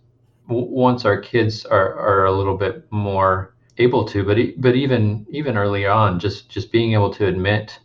once 0.48 1.04
our 1.04 1.20
kids 1.20 1.64
are, 1.64 1.94
are 1.98 2.26
a 2.26 2.32
little 2.32 2.56
bit 2.56 2.90
more 2.90 3.54
able 3.78 4.04
to, 4.06 4.24
but 4.24 4.38
but 4.58 4.74
even 4.74 5.24
even 5.30 5.56
early 5.56 5.86
on, 5.86 6.18
just 6.18 6.50
just 6.50 6.72
being 6.72 6.92
able 6.92 7.12
to 7.14 7.26
admit 7.26 7.78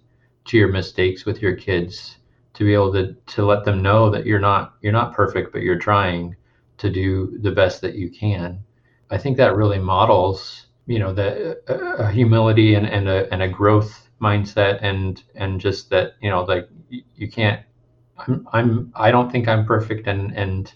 to 0.46 0.58
your 0.58 0.70
mistakes 0.70 1.26
with 1.26 1.42
your 1.42 1.56
kids 1.56 2.17
to 2.58 2.64
be 2.64 2.74
able 2.74 2.92
to 2.92 3.14
to 3.28 3.46
let 3.46 3.64
them 3.64 3.84
know 3.84 4.10
that 4.10 4.26
you're 4.26 4.40
not 4.40 4.74
you're 4.82 4.92
not 4.92 5.14
perfect 5.14 5.54
but 5.54 5.62
you're 5.62 5.78
trying 5.78 6.36
to 6.78 6.90
do 6.90 7.38
the 7.42 7.52
best 7.52 7.82
that 7.82 7.94
you 7.96 8.10
can. 8.10 8.60
I 9.12 9.18
think 9.20 9.38
that 9.38 9.56
really 9.56 9.80
models 9.80 10.68
you 10.88 11.00
know 11.00 11.14
the 11.14 11.62
uh, 11.70 12.08
humility 12.08 12.74
and, 12.74 12.88
and 12.88 13.08
a 13.08 13.32
and 13.32 13.44
a 13.44 13.48
growth 13.48 14.10
mindset 14.20 14.80
and 14.82 15.22
and 15.36 15.62
just 15.62 15.90
that 15.92 16.14
you 16.20 16.32
know 16.32 16.44
like 16.44 16.68
you 17.16 17.30
can't 17.30 17.62
i'm 18.18 18.48
i'm 18.54 18.92
i 18.96 19.12
don't 19.12 19.32
think 19.32 19.48
i'm 19.48 19.66
perfect 19.66 20.08
and 20.08 20.36
and 20.36 20.74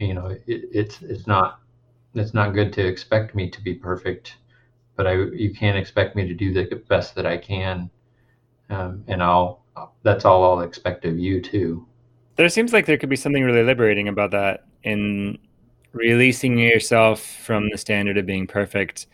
you 0.00 0.14
know 0.14 0.26
it, 0.26 0.42
it's 0.46 1.02
it's 1.02 1.26
not 1.26 1.60
it's 2.14 2.34
not 2.34 2.54
good 2.54 2.72
to 2.72 2.86
expect 2.86 3.34
me 3.34 3.50
to 3.50 3.60
be 3.62 3.74
perfect 3.74 4.38
but 4.96 5.06
i 5.06 5.14
you 5.14 5.54
can't 5.54 5.78
expect 5.78 6.16
me 6.16 6.26
to 6.26 6.34
do 6.34 6.52
the 6.52 6.76
best 6.88 7.14
that 7.14 7.26
i 7.26 7.36
can. 7.36 7.90
Um, 8.70 9.04
and 9.08 9.22
i'll 9.22 9.63
that's 10.02 10.24
all 10.24 10.44
I'll 10.44 10.60
expect 10.60 11.04
of 11.04 11.18
you 11.18 11.40
too. 11.40 11.86
There 12.36 12.48
seems 12.48 12.72
like 12.72 12.86
there 12.86 12.98
could 12.98 13.08
be 13.08 13.16
something 13.16 13.42
really 13.42 13.62
liberating 13.62 14.08
about 14.08 14.32
that 14.32 14.64
in 14.82 15.38
releasing 15.92 16.58
yourself 16.58 17.20
from 17.20 17.70
the 17.70 17.78
standard 17.78 18.18
of 18.18 18.26
being 18.26 18.46
perfect. 18.46 19.06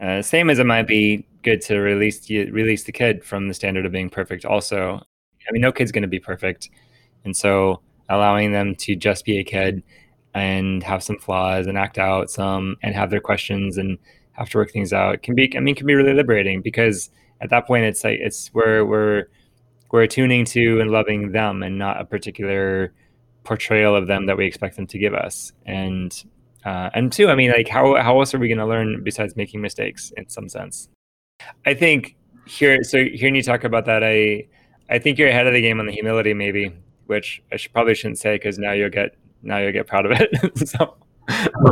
Uh, 0.00 0.22
same 0.22 0.50
as 0.50 0.58
it 0.58 0.66
might 0.66 0.86
be 0.86 1.26
good 1.42 1.60
to 1.60 1.78
release 1.78 2.28
release 2.30 2.84
the 2.84 2.92
kid 2.92 3.24
from 3.24 3.48
the 3.48 3.54
standard 3.54 3.86
of 3.86 3.92
being 3.92 4.10
perfect. 4.10 4.44
Also, 4.44 4.94
I 4.96 5.52
mean, 5.52 5.62
no 5.62 5.72
kid's 5.72 5.92
going 5.92 6.02
to 6.02 6.08
be 6.08 6.18
perfect, 6.18 6.70
and 7.24 7.36
so 7.36 7.80
allowing 8.08 8.52
them 8.52 8.74
to 8.74 8.96
just 8.96 9.24
be 9.24 9.38
a 9.38 9.44
kid 9.44 9.82
and 10.34 10.82
have 10.82 11.02
some 11.02 11.18
flaws 11.18 11.66
and 11.66 11.78
act 11.78 11.98
out 11.98 12.30
some 12.30 12.76
and 12.82 12.94
have 12.94 13.10
their 13.10 13.20
questions 13.20 13.76
and 13.76 13.98
have 14.32 14.48
to 14.48 14.58
work 14.58 14.70
things 14.70 14.92
out 14.92 15.22
can 15.22 15.34
be. 15.34 15.54
I 15.56 15.60
mean, 15.60 15.74
can 15.74 15.86
be 15.86 15.94
really 15.94 16.14
liberating 16.14 16.62
because 16.62 17.10
at 17.40 17.50
that 17.50 17.66
point, 17.66 17.84
it's 17.84 18.02
like 18.02 18.18
it's 18.20 18.48
where 18.48 18.86
we're 18.86 19.26
we're 19.92 20.02
attuning 20.02 20.44
to 20.46 20.80
and 20.80 20.90
loving 20.90 21.30
them 21.30 21.62
and 21.62 21.78
not 21.78 22.00
a 22.00 22.04
particular 22.04 22.92
portrayal 23.44 23.94
of 23.94 24.06
them 24.06 24.26
that 24.26 24.36
we 24.36 24.46
expect 24.46 24.76
them 24.76 24.86
to 24.88 24.98
give 24.98 25.14
us. 25.14 25.52
And 25.64 26.12
uh, 26.64 26.90
and 26.94 27.12
two, 27.12 27.28
I 27.28 27.34
mean, 27.34 27.52
like 27.52 27.68
how 27.68 28.00
how 28.00 28.18
else 28.18 28.34
are 28.34 28.38
we 28.38 28.48
going 28.48 28.58
to 28.58 28.66
learn 28.66 29.02
besides 29.04 29.36
making 29.36 29.60
mistakes 29.60 30.12
in 30.16 30.28
some 30.28 30.48
sense? 30.48 30.88
I 31.66 31.74
think 31.74 32.16
here, 32.46 32.82
so 32.82 33.04
hearing 33.04 33.34
you 33.34 33.42
talk 33.42 33.64
about 33.64 33.84
that, 33.84 34.02
I 34.02 34.46
I 34.88 34.98
think 34.98 35.18
you're 35.18 35.28
ahead 35.28 35.46
of 35.46 35.52
the 35.52 35.60
game 35.60 35.78
on 35.78 35.86
the 35.86 35.92
humility, 35.92 36.34
maybe, 36.34 36.74
which 37.06 37.42
I 37.52 37.56
should, 37.56 37.72
probably 37.72 37.94
shouldn't 37.94 38.18
say 38.18 38.36
because 38.36 38.58
now 38.58 38.72
you'll 38.72 38.90
get 38.90 39.14
now 39.42 39.58
you'll 39.58 39.72
get 39.72 39.86
proud 39.86 40.06
of 40.06 40.12
it. 40.12 40.58
so. 40.68 40.96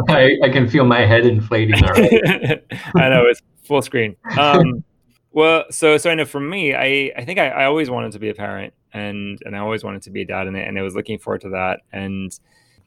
I, 0.08 0.36
I 0.44 0.48
can 0.48 0.68
feel 0.68 0.84
my 0.84 1.00
head 1.00 1.26
inflating 1.26 1.82
already. 1.82 2.20
I 2.94 3.08
know 3.08 3.26
it's 3.26 3.42
full 3.64 3.82
screen. 3.82 4.14
Um, 4.38 4.84
well, 5.32 5.64
so 5.70 5.96
so 5.96 6.10
I 6.10 6.14
know 6.14 6.24
for 6.24 6.40
me, 6.40 6.74
I 6.74 7.12
I 7.16 7.24
think 7.24 7.38
I, 7.38 7.48
I 7.48 7.64
always 7.66 7.90
wanted 7.90 8.12
to 8.12 8.18
be 8.18 8.30
a 8.30 8.34
parent, 8.34 8.74
and 8.92 9.38
and 9.44 9.56
I 9.56 9.60
always 9.60 9.84
wanted 9.84 10.02
to 10.02 10.10
be 10.10 10.22
a 10.22 10.24
dad, 10.26 10.46
and 10.46 10.56
and 10.56 10.78
I 10.78 10.82
was 10.82 10.94
looking 10.94 11.18
forward 11.18 11.42
to 11.42 11.50
that, 11.50 11.80
and 11.92 12.36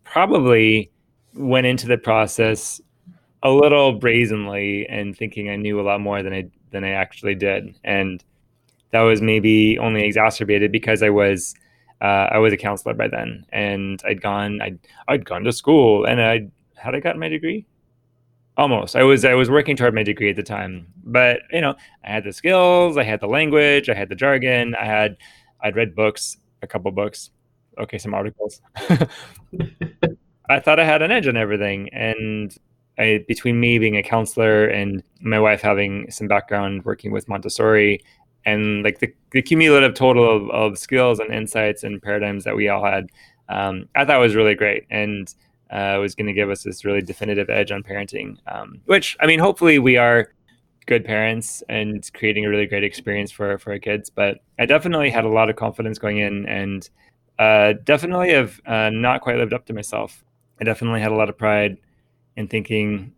probably 0.03 0.91
went 1.35 1.65
into 1.67 1.87
the 1.87 1.97
process 1.97 2.81
a 3.43 3.51
little 3.51 3.93
brazenly 3.93 4.87
and 4.87 5.17
thinking 5.17 5.49
I 5.49 5.57
knew 5.57 5.79
a 5.81 5.83
lot 5.83 6.01
more 6.01 6.23
than 6.23 6.33
I 6.33 6.45
than 6.71 6.83
I 6.83 6.91
actually 6.91 7.35
did, 7.35 7.75
and 7.83 8.23
that 8.91 9.01
was 9.01 9.21
maybe 9.21 9.77
only 9.79 10.05
exacerbated 10.05 10.71
because 10.71 11.03
I 11.03 11.09
was 11.09 11.55
uh, 12.01 12.29
I 12.31 12.39
was 12.39 12.53
a 12.53 12.57
counselor 12.57 12.93
by 12.95 13.07
then, 13.09 13.45
and 13.51 14.01
I'd 14.05 14.21
gone 14.21 14.61
I'd 14.61 14.79
I'd 15.07 15.25
gone 15.25 15.43
to 15.45 15.53
school, 15.53 16.05
and 16.05 16.21
I 16.21 16.49
had 16.75 16.95
I 16.95 16.99
gotten 16.99 17.19
my 17.19 17.29
degree 17.29 17.65
almost. 18.57 18.95
I 18.95 19.03
was 19.03 19.25
i 19.25 19.33
was 19.33 19.49
working 19.49 19.75
toward 19.75 19.95
my 19.95 20.03
degree 20.03 20.29
at 20.29 20.35
the 20.35 20.43
time 20.43 20.87
but 21.03 21.41
you 21.51 21.61
know 21.61 21.75
i 22.03 22.11
had 22.11 22.23
the 22.23 22.33
skills 22.33 22.97
i 22.97 23.03
had 23.03 23.19
the 23.19 23.27
language 23.27 23.89
i 23.89 23.93
had 23.93 24.09
the 24.09 24.15
jargon 24.15 24.75
i 24.75 24.85
had 24.85 25.17
i'd 25.61 25.75
read 25.75 25.95
books 25.95 26.37
a 26.61 26.67
couple 26.67 26.91
books 26.91 27.31
okay 27.79 27.97
some 27.97 28.13
articles. 28.13 28.61
I 30.49 30.59
thought 30.59 30.79
i 30.79 30.85
had 30.85 31.01
an 31.01 31.11
edge 31.11 31.27
on 31.27 31.37
everything 31.37 31.89
and 31.93 32.55
I, 32.99 33.25
between 33.27 33.59
me 33.59 33.79
being 33.79 33.97
a 33.97 34.03
counselor 34.03 34.67
and 34.67 35.01
my 35.19 35.39
wife 35.39 35.61
having 35.61 36.11
some 36.11 36.27
background 36.27 36.85
working 36.85 37.11
with 37.11 37.27
montessori 37.27 38.01
and 38.45 38.83
like 38.83 38.99
the, 38.99 39.11
the 39.31 39.41
cumulative 39.41 39.95
total 39.95 40.29
of, 40.29 40.49
of 40.51 40.77
skills 40.77 41.19
and 41.19 41.33
insights 41.33 41.83
and 41.83 42.01
paradigms 42.01 42.43
that 42.43 42.55
we 42.55 42.69
all 42.69 42.85
had 42.85 43.07
um, 43.49 43.89
i 43.95 44.05
thought 44.05 44.19
was 44.19 44.35
really 44.35 44.55
great. 44.55 44.85
And 44.89 45.33
uh, 45.73 45.97
was 45.99 46.13
going 46.13 46.27
to 46.27 46.33
give 46.33 46.51
us 46.51 46.63
this 46.63 46.85
really 46.85 47.01
definitive 47.01 47.49
edge 47.49 47.71
on 47.71 47.81
parenting. 47.81 48.37
Um, 48.47 48.79
which 48.85 49.17
I 49.19 49.25
mean, 49.25 49.39
hopefully, 49.39 49.79
we 49.79 49.97
are 49.97 50.31
good 50.85 51.03
parents 51.03 51.63
and 51.67 52.09
creating 52.13 52.45
a 52.45 52.49
really 52.49 52.67
great 52.67 52.83
experience 52.83 53.31
for 53.31 53.57
for 53.57 53.73
our 53.73 53.79
kids. 53.79 54.09
But 54.09 54.37
I 54.59 54.67
definitely 54.67 55.09
had 55.09 55.25
a 55.25 55.29
lot 55.29 55.49
of 55.49 55.55
confidence 55.55 55.97
going 55.97 56.19
in, 56.19 56.45
and 56.45 56.87
uh, 57.39 57.73
definitely 57.83 58.31
have 58.31 58.61
uh, 58.67 58.91
not 58.91 59.21
quite 59.21 59.37
lived 59.37 59.53
up 59.53 59.65
to 59.65 59.73
myself. 59.73 60.23
I 60.61 60.63
definitely 60.63 61.01
had 61.01 61.11
a 61.11 61.15
lot 61.15 61.27
of 61.27 61.37
pride 61.37 61.77
in 62.37 62.47
thinking. 62.47 63.11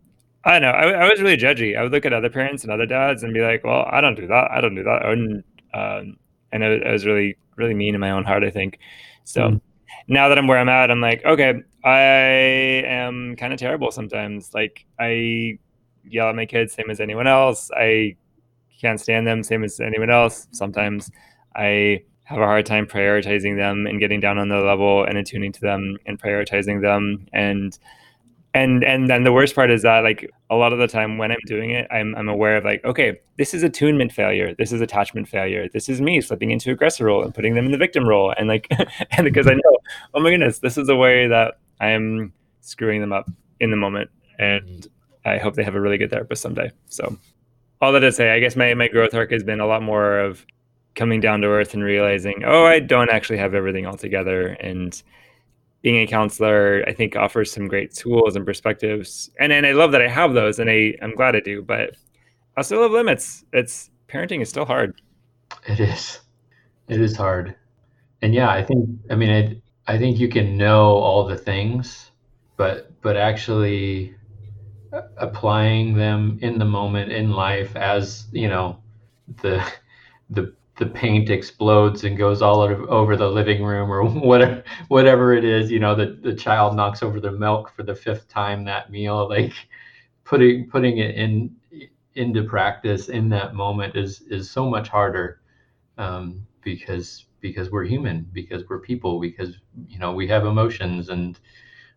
I 0.44 0.52
don't 0.52 0.62
know. 0.62 0.70
I, 0.70 1.04
I 1.04 1.10
was 1.10 1.20
really 1.20 1.36
judgy. 1.36 1.76
I 1.76 1.82
would 1.82 1.92
look 1.92 2.06
at 2.06 2.12
other 2.14 2.30
parents 2.30 2.62
and 2.62 2.72
other 2.72 2.86
dads 2.86 3.22
and 3.22 3.34
be 3.34 3.40
like, 3.40 3.64
"Well, 3.64 3.86
I 3.90 4.00
don't 4.00 4.14
do 4.14 4.26
that. 4.28 4.50
I 4.50 4.62
don't 4.62 4.74
do 4.74 4.82
that." 4.84 5.04
And 5.04 5.44
um, 5.74 6.16
and 6.52 6.64
I, 6.64 6.88
I 6.88 6.92
was 6.92 7.04
really 7.04 7.36
really 7.56 7.74
mean 7.74 7.94
in 7.94 8.00
my 8.00 8.12
own 8.12 8.24
heart. 8.24 8.44
I 8.44 8.50
think 8.50 8.78
so. 9.24 9.42
Mm 9.42 9.60
now 10.08 10.28
that 10.28 10.38
I'm 10.38 10.46
where 10.46 10.58
I'm 10.58 10.68
at, 10.68 10.90
I'm 10.90 11.00
like, 11.00 11.24
okay, 11.24 11.62
I 11.86 12.82
am 12.84 13.36
kind 13.36 13.52
of 13.52 13.60
terrible 13.60 13.92
sometimes. 13.92 14.52
Like 14.52 14.84
I 14.98 15.58
yell 16.04 16.28
at 16.28 16.34
my 16.34 16.44
kids 16.44 16.72
same 16.72 16.90
as 16.90 16.98
anyone 16.98 17.28
else. 17.28 17.70
I 17.76 18.16
can't 18.80 19.00
stand 19.00 19.26
them 19.26 19.44
same 19.44 19.62
as 19.62 19.78
anyone 19.78 20.10
else. 20.10 20.48
Sometimes 20.50 21.10
I 21.54 22.02
have 22.24 22.40
a 22.40 22.44
hard 22.44 22.66
time 22.66 22.86
prioritizing 22.86 23.56
them 23.56 23.86
and 23.86 24.00
getting 24.00 24.18
down 24.18 24.36
on 24.36 24.48
their 24.48 24.62
level 24.62 25.04
and 25.04 25.16
attuning 25.16 25.52
to 25.52 25.60
them 25.60 25.96
and 26.06 26.20
prioritizing 26.20 26.82
them 26.82 27.24
and 27.32 27.78
and 28.52 28.82
and 28.82 29.08
then 29.08 29.22
the 29.22 29.32
worst 29.32 29.54
part 29.54 29.70
is 29.70 29.82
that 29.82 30.02
like 30.02 30.28
a 30.50 30.56
lot 30.56 30.72
of 30.72 30.80
the 30.80 30.88
time 30.88 31.18
when 31.18 31.30
i'm 31.30 31.38
doing 31.46 31.70
it 31.70 31.86
i'm, 31.92 32.16
I'm 32.16 32.28
aware 32.28 32.56
of 32.56 32.64
like 32.64 32.84
okay 32.84 33.20
this 33.36 33.54
is 33.54 33.62
attunement 33.62 34.12
failure 34.12 34.54
this 34.58 34.72
is 34.72 34.80
attachment 34.80 35.28
failure 35.28 35.68
this 35.72 35.88
is 35.88 36.00
me 36.00 36.20
slipping 36.20 36.50
into 36.50 36.72
aggressor 36.72 37.04
role 37.04 37.22
and 37.22 37.34
putting 37.34 37.54
them 37.54 37.66
in 37.66 37.70
the 37.70 37.78
victim 37.78 38.08
role 38.08 38.34
and 38.36 38.48
like 38.48 38.66
and 39.12 39.24
because 39.24 39.46
i 39.46 39.52
know 39.52 39.78
oh 40.14 40.20
my 40.20 40.30
goodness 40.30 40.58
this 40.60 40.76
is 40.76 40.86
the 40.86 40.96
way 40.96 41.28
that 41.28 41.58
i 41.80 41.88
am 41.88 42.32
screwing 42.60 43.00
them 43.00 43.12
up 43.12 43.30
in 43.60 43.70
the 43.70 43.76
moment 43.76 44.10
and 44.38 44.88
i 45.24 45.38
hope 45.38 45.54
they 45.54 45.64
have 45.64 45.74
a 45.74 45.80
really 45.80 45.98
good 45.98 46.10
therapist 46.10 46.42
someday 46.42 46.70
so 46.86 47.16
all 47.80 47.92
that 47.92 48.00
to 48.00 48.12
say 48.12 48.30
i 48.30 48.38
guess 48.38 48.56
my, 48.56 48.74
my 48.74 48.88
growth 48.88 49.14
arc 49.14 49.30
has 49.30 49.42
been 49.42 49.60
a 49.60 49.66
lot 49.66 49.82
more 49.82 50.18
of 50.18 50.44
coming 50.94 51.20
down 51.20 51.40
to 51.40 51.46
earth 51.46 51.74
and 51.74 51.82
realizing 51.82 52.42
oh 52.44 52.64
i 52.64 52.80
don't 52.80 53.10
actually 53.10 53.38
have 53.38 53.54
everything 53.54 53.86
all 53.86 53.96
together 53.96 54.48
and 54.60 55.02
being 55.86 56.02
a 56.02 56.06
counselor, 56.08 56.82
I 56.88 56.92
think 56.92 57.14
offers 57.14 57.52
some 57.52 57.68
great 57.68 57.94
tools 57.94 58.34
and 58.34 58.44
perspectives. 58.44 59.30
And 59.38 59.52
and 59.52 59.64
I 59.64 59.70
love 59.70 59.92
that 59.92 60.02
I 60.02 60.08
have 60.08 60.34
those 60.34 60.58
and 60.58 60.68
I, 60.68 60.96
I'm 61.00 61.14
glad 61.14 61.36
I 61.36 61.40
do, 61.40 61.62
but 61.62 61.96
I 62.56 62.62
still 62.62 62.82
have 62.82 62.90
limits. 62.90 63.44
It's 63.52 63.88
parenting 64.08 64.42
is 64.42 64.48
still 64.48 64.64
hard. 64.64 65.00
It 65.68 65.78
is. 65.78 66.18
It 66.88 67.00
is 67.00 67.16
hard. 67.16 67.54
And 68.20 68.34
yeah, 68.34 68.50
I 68.50 68.64
think 68.64 68.88
I 69.10 69.14
mean 69.14 69.62
I 69.86 69.98
think 69.98 70.18
you 70.18 70.28
can 70.28 70.56
know 70.56 70.90
all 70.96 71.26
the 71.26 71.36
things, 71.36 72.10
but 72.56 72.90
but 73.02 73.16
actually 73.16 74.14
applying 75.18 75.94
them 75.94 76.38
in 76.42 76.58
the 76.58 76.64
moment 76.64 77.12
in 77.12 77.32
life 77.32 77.74
as, 77.76 78.26
you 78.32 78.48
know, 78.48 78.78
the 79.42 79.64
the 80.30 80.54
the 80.76 80.86
paint 80.86 81.30
explodes 81.30 82.04
and 82.04 82.18
goes 82.18 82.42
all 82.42 82.60
over 82.60 83.16
the 83.16 83.28
living 83.28 83.64
room 83.64 83.90
or 83.90 84.04
whatever 84.08 84.62
whatever 84.88 85.32
it 85.34 85.44
is 85.44 85.70
you 85.70 85.78
know 85.80 85.94
the, 85.94 86.18
the 86.22 86.34
child 86.34 86.76
knocks 86.76 87.02
over 87.02 87.18
the 87.20 87.32
milk 87.32 87.70
for 87.74 87.82
the 87.82 87.94
fifth 87.94 88.28
time 88.28 88.64
that 88.64 88.90
meal 88.90 89.28
like 89.28 89.54
putting 90.24 90.68
putting 90.68 90.98
it 90.98 91.14
in 91.16 91.54
into 92.14 92.44
practice 92.44 93.08
in 93.08 93.28
that 93.30 93.54
moment 93.54 93.96
is 93.96 94.22
is 94.22 94.50
so 94.50 94.68
much 94.68 94.88
harder 94.88 95.40
um, 95.98 96.46
because 96.62 97.25
because 97.40 97.70
we're 97.70 97.84
human 97.84 98.26
because 98.32 98.64
we're 98.68 98.80
people 98.80 99.20
because 99.20 99.58
you 99.88 99.98
know 99.98 100.12
we 100.12 100.26
have 100.26 100.46
emotions 100.46 101.08
and 101.08 101.38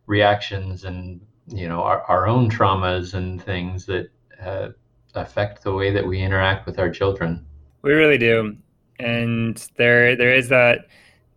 reactions 0.05 0.86
and 0.86 1.22
you 1.48 1.67
know 1.67 1.81
our, 1.81 2.01
our 2.03 2.27
own 2.27 2.50
traumas 2.50 3.13
and 3.13 3.41
things 3.41 3.86
that 3.86 4.10
uh, 4.43 4.69
affect 5.15 5.63
the 5.63 5.74
way 5.74 5.91
that 5.91 6.05
we 6.05 6.22
interact 6.22 6.65
with 6.65 6.79
our 6.79 6.89
children 6.89 7.46
we 7.81 7.93
really 7.93 8.17
do 8.17 8.55
and 9.00 9.69
there 9.77 10.15
there 10.15 10.34
is 10.34 10.50
that 10.50 10.88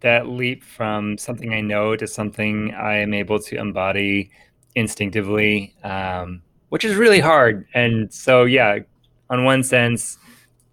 that 0.03 0.29
leap 0.29 0.63
from 0.63 1.17
something 1.17 1.55
I 1.55 1.61
know 1.61 1.97
to 1.97 2.07
something 2.07 2.75
I 2.75 2.97
am 2.97 3.15
able 3.15 3.39
to 3.39 3.57
embody 3.57 4.31
instinctively, 4.75 5.75
um, 5.83 6.43
which 6.69 6.85
is 6.85 6.97
really 6.97 7.21
hard. 7.21 7.67
And 7.75 8.13
so, 8.13 8.45
yeah, 8.45 8.81
on 9.31 9.45
one 9.45 9.63
sense, 9.63 10.19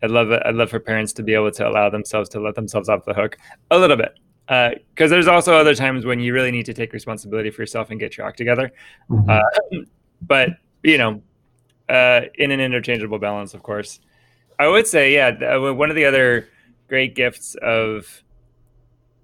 I'd 0.02 0.12
love 0.12 0.32
it. 0.32 0.42
I'd 0.46 0.56
love 0.56 0.70
for 0.70 0.80
parents 0.80 1.14
to 1.14 1.24
be 1.24 1.34
able 1.34 1.52
to 1.52 1.68
allow 1.68 1.90
themselves 1.90 2.30
to 2.30 2.40
let 2.40 2.56
themselves 2.56 2.90
off 2.90 3.06
the 3.06 3.14
hook 3.14 3.38
a 3.72 3.78
little 3.78 3.98
bit, 3.98 4.18
because 4.48 5.12
uh, 5.12 5.16
there's 5.16 5.28
also 5.28 5.56
other 5.56 5.76
times 5.76 6.06
when 6.06 6.20
you 6.20 6.34
really 6.34 6.52
need 6.52 6.66
to 6.66 6.74
take 6.74 6.94
responsibility 6.94 7.50
for 7.50 7.62
yourself 7.62 7.90
and 7.90 8.00
get 8.00 8.18
your 8.18 8.26
act 8.28 8.38
together. 8.38 8.72
Mm-hmm. 9.10 9.30
Uh, 9.30 9.84
but 10.22 10.50
you 10.84 10.98
know, 10.98 11.22
uh, 11.90 12.22
in 12.36 12.52
an 12.52 12.60
interchangeable 12.60 13.20
balance, 13.20 13.54
of 13.54 13.64
course. 13.64 14.00
I 14.58 14.68
would 14.68 14.88
say, 14.88 15.14
yeah, 15.14 15.58
one 15.58 15.90
of 15.90 15.96
the 15.96 16.04
other 16.04 16.50
great 16.88 17.16
gifts 17.16 17.56
of 17.62 18.24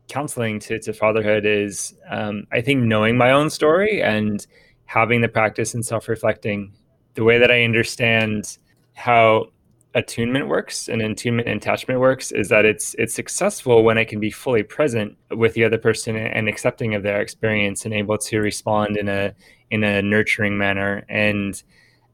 counseling 0.08 0.60
to, 0.60 0.80
to 0.80 0.94
fatherhood 0.94 1.46
is 1.46 1.94
um, 2.10 2.46
I 2.52 2.62
think 2.62 2.84
knowing 2.84 3.18
my 3.18 3.32
own 3.32 3.50
story 3.50 4.02
and 4.02 4.46
having 4.86 5.20
the 5.20 5.28
practice 5.28 5.74
and 5.74 5.86
self-reflecting 5.86 6.72
the 7.16 7.24
way 7.24 7.38
that 7.38 7.52
I 7.52 7.64
understand 7.64 8.58
how 8.94 9.48
attunement 9.96 10.48
works 10.48 10.88
and 10.88 11.02
attunement 11.02 11.48
and 11.48 11.62
attachment 11.62 12.00
works 12.00 12.32
is 12.32 12.50
that 12.50 12.66
it's 12.66 12.94
it's 13.00 13.14
successful 13.14 13.84
when 13.84 13.98
I 13.98 14.04
can 14.04 14.20
be 14.20 14.30
fully 14.30 14.62
present 14.62 15.18
with 15.32 15.54
the 15.54 15.64
other 15.64 15.78
person 15.78 16.16
and 16.16 16.48
accepting 16.48 16.94
of 16.94 17.02
their 17.02 17.22
experience 17.22 17.86
and 17.86 17.94
able 17.94 18.18
to 18.18 18.40
respond 18.40 18.98
in 18.98 19.08
a 19.08 19.34
in 19.72 19.84
a 19.84 20.02
nurturing 20.02 20.58
manner 20.58 21.06
and 21.10 21.64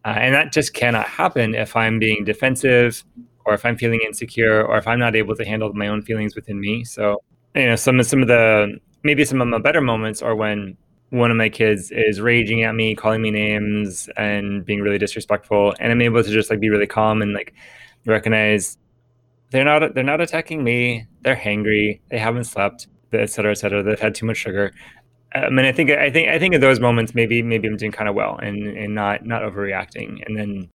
uh, 0.05 0.15
and 0.17 0.33
that 0.33 0.51
just 0.51 0.73
cannot 0.73 1.07
happen 1.07 1.53
if 1.55 1.75
I'm 1.75 2.00
being 2.00 2.23
defensive 2.23 3.03
or 3.45 3.53
if 3.53 3.65
I'm 3.65 3.77
feeling 3.77 4.00
insecure, 4.05 4.63
or 4.63 4.77
if 4.77 4.88
I'm 4.88 5.00
not 5.00 5.15
able 5.15 5.35
to 5.35 5.45
handle 5.45 5.71
my 5.73 5.88
own 5.88 6.01
feelings 6.01 6.35
within 6.35 6.59
me. 6.59 6.83
So, 6.83 7.21
you 7.55 7.65
know, 7.65 7.75
some 7.75 8.00
of 8.00 8.05
some 8.05 8.21
of 8.21 8.27
the 8.27 8.77
maybe 9.03 9.25
some 9.25 9.41
of 9.41 9.47
my 9.47 9.59
better 9.59 9.81
moments 9.81 10.21
are 10.21 10.35
when 10.35 10.77
one 11.12 11.30
of 11.30 11.38
my 11.38 11.50
kids 11.50 11.91
is 11.91 12.20
raging 12.20 12.63
at 12.63 12.74
me, 12.74 12.96
calling 12.96 13.22
me 13.22 13.32
names, 13.32 14.10
and 14.18 14.65
being 14.65 14.82
really 14.82 14.98
disrespectful, 14.98 15.75
and 15.80 15.91
I'm 15.91 16.01
able 16.01 16.24
to 16.24 16.30
just 16.30 16.50
like 16.50 16.60
be 16.60 16.70
really 16.70 16.88
calm 16.88 17.22
and 17.22 17.34
like 17.34 17.53
recognize 18.06 18.77
they're 19.51 19.65
not 19.65 19.94
they're 19.94 20.03
not 20.03 20.22
attacking 20.22 20.63
me. 20.63 21.06
They're 21.22 21.36
hangry. 21.36 22.00
They 22.10 22.18
haven't 22.18 22.46
slept, 22.46 22.88
et 23.13 23.30
cetera, 23.30 23.51
et 23.51 23.56
cetera. 23.56 23.84
They've 23.84 24.00
had 24.00 24.15
too 24.15 24.25
much 24.25 24.38
sugar. 24.38 24.74
I 25.36 25.50
mean, 25.50 25.65
I 25.65 25.74
think 25.74 25.91
I 25.91 26.10
think 26.10 26.30
I 26.30 26.39
think 26.39 26.56
in 26.56 26.62
those 26.62 26.80
moments, 26.80 27.13
maybe 27.13 27.44
maybe 27.44 27.68
I'm 27.68 27.77
doing 27.77 27.91
kind 27.91 28.10
of 28.10 28.15
well 28.15 28.38
and 28.38 28.65
and 28.65 28.96
not 28.96 29.25
not 29.25 29.44
overreacting, 29.44 30.25
and 30.25 30.38
then 30.38 30.70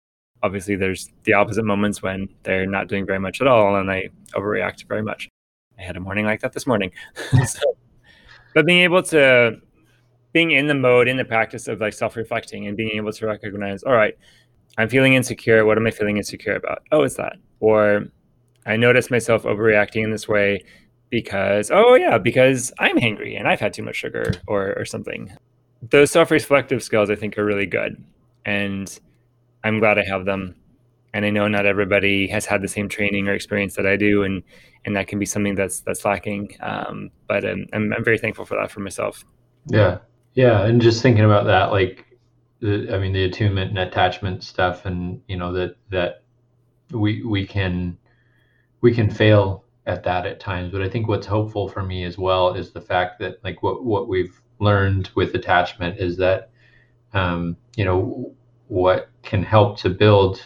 obviously 0.42 0.76
there's 0.76 1.10
the 1.22 1.32
opposite 1.32 1.64
moments 1.64 2.02
when 2.02 2.28
they're 2.42 2.66
not 2.66 2.88
doing 2.88 3.06
very 3.06 3.18
much 3.18 3.40
at 3.40 3.46
all 3.46 3.76
and 3.76 3.90
I 3.90 4.10
overreact 4.34 4.86
very 4.86 5.02
much. 5.02 5.28
I 5.78 5.82
had 5.82 5.96
a 5.96 6.00
morning 6.00 6.26
like 6.26 6.40
that 6.40 6.52
this 6.52 6.66
morning. 6.66 6.92
so, 7.46 7.60
but 8.54 8.66
being 8.66 8.82
able 8.82 9.02
to 9.04 9.58
being 10.34 10.50
in 10.50 10.66
the 10.66 10.74
mode 10.74 11.08
in 11.08 11.16
the 11.16 11.24
practice 11.24 11.68
of 11.68 11.80
like 11.80 11.94
self-reflecting 11.94 12.66
and 12.66 12.76
being 12.76 12.90
able 12.96 13.12
to 13.12 13.26
recognize, 13.26 13.82
all 13.84 13.94
right, 13.94 14.18
I'm 14.76 14.90
feeling 14.90 15.14
insecure. 15.14 15.64
What 15.64 15.78
am 15.78 15.86
I 15.86 15.90
feeling 15.90 16.18
insecure 16.18 16.56
about? 16.56 16.82
Oh, 16.92 17.04
it's 17.04 17.14
that. 17.14 17.36
Or 17.60 18.04
I 18.66 18.76
notice 18.76 19.10
myself 19.10 19.44
overreacting 19.44 20.04
in 20.04 20.10
this 20.10 20.28
way 20.28 20.62
because 21.08 21.70
oh 21.70 21.94
yeah, 21.94 22.18
because 22.18 22.72
I'm 22.78 22.98
hangry 22.98 23.38
and 23.38 23.48
I've 23.48 23.60
had 23.60 23.72
too 23.72 23.84
much 23.84 23.96
sugar 23.96 24.34
or 24.46 24.74
or 24.76 24.84
something. 24.84 25.32
Those 25.90 26.10
self-reflective 26.10 26.82
skills 26.82 27.08
I 27.08 27.14
think 27.14 27.38
are 27.38 27.44
really 27.44 27.66
good. 27.66 28.02
And 28.44 29.00
I'm 29.62 29.78
glad 29.78 29.98
I 29.98 30.04
have 30.04 30.26
them. 30.26 30.56
And 31.14 31.24
I 31.24 31.30
know 31.30 31.46
not 31.46 31.64
everybody 31.64 32.26
has 32.26 32.44
had 32.44 32.60
the 32.60 32.68
same 32.68 32.88
training 32.88 33.28
or 33.28 33.34
experience 33.34 33.76
that 33.76 33.86
I 33.86 33.96
do, 33.96 34.24
and 34.24 34.42
and 34.84 34.96
that 34.96 35.06
can 35.06 35.20
be 35.20 35.26
something 35.26 35.54
that's 35.54 35.78
that's 35.80 36.04
lacking. 36.04 36.56
Um, 36.60 37.10
but 37.28 37.44
I'm, 37.44 37.66
I'm, 37.72 37.92
I'm 37.92 38.04
very 38.04 38.18
thankful 38.18 38.44
for 38.44 38.56
that 38.60 38.72
for 38.72 38.80
myself. 38.80 39.24
Yeah, 39.68 39.98
yeah, 40.34 40.66
and 40.66 40.80
just 40.80 41.02
thinking 41.02 41.24
about 41.24 41.46
that, 41.46 41.70
like, 41.70 42.06
I 42.62 42.98
mean, 42.98 43.12
the 43.12 43.24
attunement 43.24 43.70
and 43.70 43.78
attachment 43.78 44.42
stuff, 44.42 44.86
and 44.86 45.20
you 45.28 45.36
know 45.36 45.52
that 45.52 45.76
that 45.90 46.22
we 46.90 47.22
we 47.22 47.46
can 47.46 47.98
we 48.80 48.94
can 48.94 49.10
fail 49.10 49.64
at 49.86 50.02
that 50.04 50.26
at 50.26 50.40
times. 50.40 50.72
But 50.72 50.82
I 50.82 50.88
think 50.88 51.08
what's 51.08 51.26
hopeful 51.26 51.68
for 51.68 51.82
me 51.82 52.04
as 52.04 52.18
well 52.18 52.54
is 52.54 52.72
the 52.72 52.80
fact 52.80 53.18
that 53.20 53.42
like 53.44 53.62
what 53.62 53.84
what 53.84 54.08
we've 54.08 54.40
learned 54.60 55.10
with 55.14 55.34
attachment 55.34 55.98
is 56.00 56.16
that 56.18 56.50
um, 57.12 57.56
you 57.76 57.84
know 57.84 58.32
what 58.68 59.10
can 59.22 59.42
help 59.42 59.78
to 59.78 59.90
build 59.90 60.44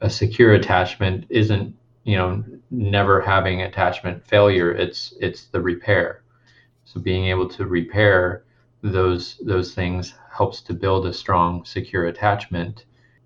a 0.00 0.10
secure 0.10 0.54
attachment 0.54 1.26
isn't 1.30 1.74
you 2.04 2.16
know 2.16 2.44
never 2.70 3.20
having 3.20 3.62
attachment 3.62 4.26
failure 4.26 4.70
it's 4.72 5.14
it's 5.20 5.46
the 5.46 5.60
repair 5.60 6.22
so 6.84 7.00
being 7.00 7.26
able 7.26 7.48
to 7.48 7.66
repair 7.66 8.44
those 8.82 9.38
those 9.44 9.74
things 9.74 10.14
helps 10.30 10.60
to 10.62 10.74
build 10.74 11.06
a 11.06 11.12
strong 11.12 11.64
secure 11.64 12.06
attachment 12.06 12.84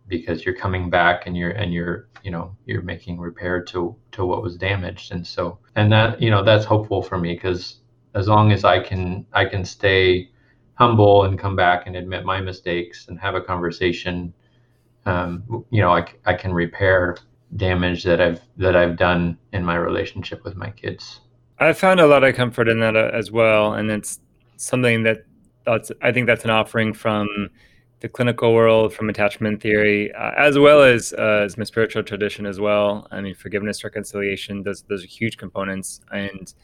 because 0.08 0.44
you're 0.44 0.54
coming 0.54 0.90
back 0.90 1.26
and 1.26 1.36
you're 1.36 1.50
and 1.50 1.72
you're 1.72 2.08
you 2.22 2.30
know 2.30 2.56
you're 2.66 2.82
making 2.82 3.18
repair 3.18 3.62
to 3.62 3.94
to 4.12 4.24
what 4.24 4.42
was 4.42 4.56
damaged. 4.56 5.12
And 5.12 5.26
so 5.26 5.58
and 5.76 5.92
that 5.92 6.20
you 6.20 6.30
know 6.30 6.42
that's 6.42 6.64
hopeful 6.64 7.02
for 7.02 7.18
me 7.18 7.34
because 7.34 7.76
as 8.14 8.28
long 8.28 8.52
as 8.52 8.64
i 8.64 8.78
can 8.78 9.26
i 9.32 9.44
can 9.44 9.64
stay 9.64 10.28
humble 10.74 11.24
and 11.24 11.38
come 11.38 11.56
back 11.56 11.86
and 11.86 11.96
admit 11.96 12.24
my 12.24 12.40
mistakes 12.40 13.08
and 13.08 13.18
have 13.18 13.34
a 13.34 13.40
conversation 13.40 14.32
um, 15.06 15.64
you 15.70 15.80
know 15.80 15.92
I, 15.92 16.06
I 16.24 16.34
can 16.34 16.52
repair 16.52 17.16
damage 17.56 18.04
that 18.04 18.20
i've 18.20 18.40
that 18.56 18.76
i've 18.76 18.96
done 18.96 19.38
in 19.52 19.64
my 19.64 19.76
relationship 19.76 20.44
with 20.44 20.56
my 20.56 20.70
kids. 20.70 21.20
I 21.58 21.72
found 21.74 22.00
a 22.00 22.06
lot 22.06 22.24
of 22.24 22.34
comfort 22.34 22.68
in 22.68 22.80
that 22.80 22.96
uh, 22.96 23.10
as 23.12 23.30
well. 23.30 23.74
And 23.74 23.90
it's 23.90 24.18
something 24.56 25.04
that 25.04 25.24
that's 25.64 25.90
i 26.02 26.12
think 26.12 26.26
that's 26.26 26.44
an 26.44 26.50
offering 26.50 26.92
from 26.92 27.48
the 28.00 28.08
clinical 28.08 28.52
world 28.52 28.92
from 28.92 29.08
attachment 29.08 29.62
theory 29.62 30.12
uh, 30.14 30.32
as 30.36 30.58
well 30.58 30.82
as 30.82 31.12
uh, 31.18 31.42
as 31.44 31.56
my 31.56 31.64
spiritual 31.64 32.02
tradition 32.02 32.46
as 32.46 32.58
well 32.60 33.06
i 33.10 33.20
mean 33.20 33.34
forgiveness 33.34 33.84
reconciliation 33.84 34.62
those 34.62 34.82
those 34.82 35.04
are 35.04 35.08
huge 35.08 35.36
components 35.36 36.00
and 36.10 36.54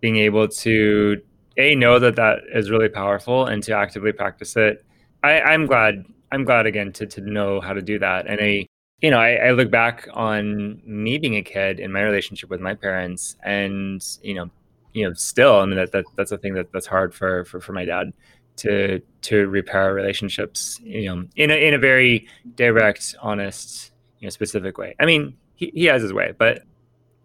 being 0.00 0.16
able 0.16 0.48
to 0.48 1.22
a 1.58 1.74
know 1.74 1.98
that 1.98 2.16
that 2.16 2.40
is 2.52 2.70
really 2.70 2.88
powerful 2.88 3.46
and 3.46 3.62
to 3.62 3.74
actively 3.74 4.12
practice 4.12 4.56
it. 4.56 4.84
I, 5.22 5.40
I'm 5.40 5.66
glad. 5.66 6.04
I'm 6.30 6.44
glad 6.44 6.66
again 6.66 6.92
to 6.94 7.06
to 7.06 7.20
know 7.20 7.60
how 7.60 7.72
to 7.72 7.82
do 7.82 7.98
that. 7.98 8.26
And 8.26 8.40
I, 8.40 8.66
you 9.00 9.10
know, 9.10 9.18
I, 9.18 9.34
I 9.34 9.50
look 9.52 9.70
back 9.70 10.08
on 10.14 10.80
me 10.84 11.18
being 11.18 11.36
a 11.36 11.42
kid 11.42 11.78
in 11.78 11.92
my 11.92 12.00
relationship 12.00 12.48
with 12.48 12.60
my 12.60 12.74
parents, 12.74 13.36
and 13.42 14.02
you 14.22 14.34
know, 14.34 14.50
you 14.92 15.08
know, 15.08 15.14
still, 15.14 15.56
I 15.56 15.66
mean, 15.66 15.76
that, 15.76 15.92
that 15.92 16.04
that's 16.16 16.32
a 16.32 16.38
thing 16.38 16.54
that 16.54 16.72
that's 16.72 16.86
hard 16.86 17.14
for 17.14 17.44
for 17.44 17.60
for 17.60 17.72
my 17.72 17.84
dad 17.84 18.12
to 18.56 19.00
to 19.22 19.46
repair 19.48 19.94
relationships. 19.94 20.80
You 20.82 21.14
know, 21.14 21.24
in 21.36 21.50
a 21.50 21.54
in 21.54 21.74
a 21.74 21.78
very 21.78 22.28
direct, 22.54 23.14
honest, 23.20 23.92
you 24.18 24.26
know, 24.26 24.30
specific 24.30 24.78
way. 24.78 24.94
I 25.00 25.06
mean, 25.06 25.36
he, 25.54 25.72
he 25.74 25.84
has 25.86 26.02
his 26.02 26.12
way, 26.12 26.32
but 26.36 26.62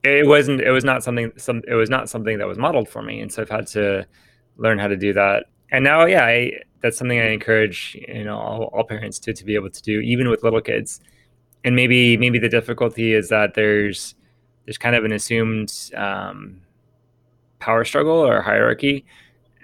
it 0.03 0.27
wasn't 0.27 0.62
it 0.62 0.71
was 0.71 0.84
not 0.84 1.03
something 1.03 1.32
some 1.38 1.62
it 1.67 1.73
was 1.73 1.89
not 1.89 2.10
something 2.10 2.38
that 2.38 2.47
was 2.47 2.58
modeled 2.58 2.88
for 2.88 3.01
me 3.01 3.19
and 3.19 3.32
so 3.32 3.41
i've 3.41 3.49
had 3.49 3.67
to 3.67 4.06
learn 4.58 4.80
how 4.80 4.88
to 4.88 4.95
do 4.95 5.13
that 5.13 5.45
and 5.71 5.84
now 5.84 6.06
yeah 6.06 6.25
I, 6.25 6.51
that's 6.82 6.97
something 6.97 7.19
i 7.19 7.32
encourage 7.32 7.97
you 8.08 8.23
know 8.23 8.38
all, 8.38 8.63
all 8.65 8.84
parents 8.84 9.19
to, 9.19 9.34
to 9.34 9.45
be 9.45 9.56
able 9.56 9.69
to 9.69 9.82
do 9.82 9.99
even 9.99 10.30
with 10.30 10.43
little 10.43 10.62
kids 10.62 10.99
and 11.63 11.75
maybe 11.75 12.17
maybe 12.17 12.39
the 12.39 12.49
difficulty 12.49 13.13
is 13.13 13.30
that 13.30 13.53
there's 13.53 14.15
there's 14.65 14.77
kind 14.77 14.95
of 14.95 15.06
an 15.06 15.13
assumed 15.13 15.91
um, 15.95 16.62
power 17.60 17.84
struggle 17.84 18.17
or 18.17 18.41
hierarchy 18.41 19.06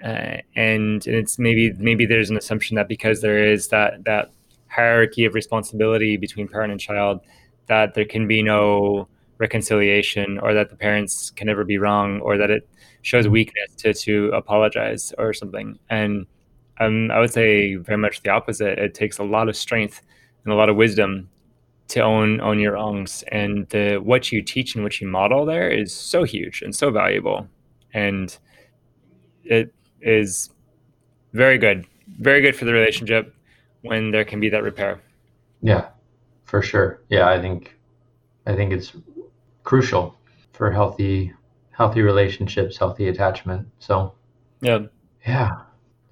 uh, 0.04 0.36
and, 0.54 1.06
and 1.06 1.16
it's 1.16 1.38
maybe 1.38 1.72
maybe 1.78 2.04
there's 2.04 2.28
an 2.28 2.36
assumption 2.36 2.76
that 2.76 2.88
because 2.88 3.22
there 3.22 3.38
is 3.38 3.68
that 3.68 4.04
that 4.04 4.30
hierarchy 4.68 5.24
of 5.24 5.34
responsibility 5.34 6.16
between 6.16 6.46
parent 6.48 6.72
and 6.72 6.80
child 6.80 7.20
that 7.66 7.94
there 7.94 8.04
can 8.04 8.26
be 8.26 8.42
no 8.42 9.08
reconciliation 9.38 10.38
or 10.40 10.52
that 10.52 10.68
the 10.68 10.76
parents 10.76 11.30
can 11.30 11.46
never 11.46 11.64
be 11.64 11.78
wrong 11.78 12.20
or 12.20 12.36
that 12.36 12.50
it 12.50 12.68
shows 13.02 13.28
weakness 13.28 13.74
to 13.76 13.94
to 13.94 14.30
apologize 14.34 15.14
or 15.16 15.32
something. 15.32 15.78
And 15.88 16.26
um, 16.80 17.10
i 17.10 17.20
would 17.20 17.32
say 17.32 17.76
very 17.76 17.98
much 17.98 18.22
the 18.22 18.30
opposite. 18.30 18.78
It 18.78 18.94
takes 18.94 19.18
a 19.18 19.24
lot 19.24 19.48
of 19.48 19.56
strength 19.56 20.02
and 20.44 20.52
a 20.52 20.56
lot 20.56 20.68
of 20.68 20.76
wisdom 20.76 21.30
to 21.88 22.00
own 22.00 22.40
own 22.40 22.58
your 22.58 22.72
wrongs. 22.72 23.24
And 23.28 23.66
the 23.70 23.96
what 23.98 24.32
you 24.32 24.42
teach 24.42 24.74
and 24.74 24.84
what 24.84 25.00
you 25.00 25.06
model 25.08 25.46
there 25.46 25.70
is 25.70 25.94
so 25.94 26.24
huge 26.24 26.60
and 26.62 26.74
so 26.74 26.90
valuable 26.90 27.48
and 27.94 28.36
it 29.44 29.72
is 30.02 30.50
very 31.32 31.56
good 31.56 31.86
very 32.20 32.40
good 32.40 32.54
for 32.54 32.64
the 32.64 32.72
relationship 32.72 33.34
when 33.82 34.10
there 34.10 34.24
can 34.24 34.40
be 34.40 34.48
that 34.48 34.62
repair. 34.62 35.00
Yeah 35.62 35.88
for 36.44 36.60
sure. 36.60 37.02
Yeah 37.08 37.28
i 37.28 37.40
think 37.40 37.76
i 38.46 38.54
think 38.54 38.72
it's 38.72 38.92
crucial 39.62 40.16
for 40.52 40.70
healthy 40.70 41.32
healthy 41.70 42.02
relationships 42.02 42.76
healthy 42.76 43.08
attachment. 43.08 43.66
So 43.78 44.12
yeah. 44.60 44.80
yeah 45.26 45.62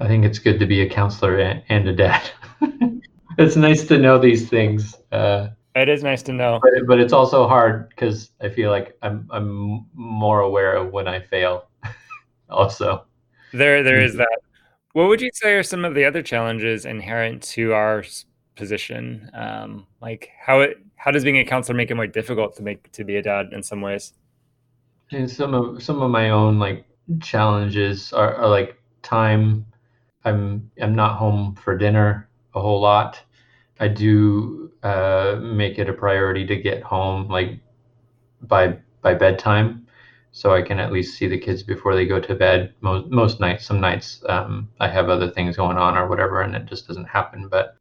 i 0.01 0.07
think 0.07 0.25
it's 0.25 0.38
good 0.38 0.59
to 0.61 0.66
be 0.66 0.81
a 0.83 0.88
counselor 0.88 1.38
and, 1.38 1.62
and 1.68 1.88
a 1.88 1.95
dad. 1.95 2.31
It's 3.38 3.57
nice 3.57 3.87
to 3.87 3.97
know 3.97 4.18
these 4.18 4.51
things 4.51 4.95
uh, 5.11 5.49
it 5.74 5.88
is 5.88 6.02
nice 6.02 6.22
to 6.24 6.32
know, 6.32 6.61
but, 6.62 6.87
but 6.87 7.00
it's 7.00 7.12
also 7.12 7.48
hard 7.48 7.88
because 7.88 8.30
I 8.40 8.48
feel 8.48 8.70
like 8.70 8.96
I'm 9.02 9.26
I'm 9.30 9.87
more 9.94 10.40
aware 10.40 10.74
of 10.74 10.92
when 10.92 11.08
I 11.08 11.20
fail. 11.20 11.68
also, 12.50 13.04
there 13.52 13.82
there 13.82 14.02
is 14.02 14.16
that. 14.16 14.38
What 14.92 15.08
would 15.08 15.22
you 15.22 15.30
say 15.32 15.54
are 15.54 15.62
some 15.62 15.85
of 15.85 15.94
the 15.94 16.04
other 16.04 16.22
challenges 16.22 16.85
inherent 16.85 17.42
to 17.54 17.72
our 17.72 18.04
position? 18.56 19.30
Um, 19.32 19.87
like 20.00 20.30
how 20.38 20.61
it 20.61 20.78
how 20.96 21.11
does 21.11 21.24
being 21.24 21.38
a 21.38 21.44
counselor 21.44 21.76
make 21.76 21.90
it 21.90 21.94
more 21.94 22.06
difficult 22.06 22.54
to 22.56 22.62
make 22.62 22.92
to 22.92 23.04
be 23.04 23.16
a 23.16 23.22
dad 23.22 23.48
in 23.52 23.62
some 23.62 23.80
ways? 23.80 24.12
And 25.11 25.30
some 25.30 25.54
of 25.54 25.82
some 25.82 26.02
of 26.02 26.11
my 26.11 26.30
own 26.30 26.58
like 26.58 26.85
challenges 27.20 28.12
are, 28.12 28.35
are 28.35 28.48
like 28.48 28.78
time. 29.02 29.66
I'm 30.24 30.70
I'm 30.80 30.94
not 30.94 31.16
home 31.16 31.56
for 31.56 31.76
dinner 31.76 32.28
a 32.54 32.61
whole 32.61 32.80
lot. 32.80 33.20
I 33.80 33.88
do 33.88 34.62
uh, 34.83 35.38
make 35.40 35.79
it 35.79 35.88
a 35.88 35.92
priority 35.92 36.47
to 36.47 36.57
get 36.57 36.83
home 36.83 37.29
like 37.29 37.59
by 38.42 38.79
by 39.03 39.14
bedtime, 39.14 39.87
so 40.33 40.53
I 40.53 40.62
can 40.62 40.79
at 40.79 40.92
least 40.92 41.16
see 41.16 41.29
the 41.29 41.38
kids 41.38 41.62
before 41.62 41.95
they 41.95 42.07
go 42.07 42.21
to 42.21 42.35
bed. 42.35 42.75
Most 42.81 43.11
most 43.11 43.40
nights, 43.40 43.66
some 43.66 43.81
nights 43.81 44.23
um, 44.29 44.68
I 44.81 44.88
have 44.88 45.09
other 45.09 45.31
things 45.31 45.57
going 45.57 45.77
on 45.77 45.97
or 45.97 46.09
whatever, 46.09 46.42
and 46.42 46.55
it 46.55 46.66
just 46.66 46.88
doesn't 46.88 47.09
happen. 47.09 47.49
But 47.49 47.77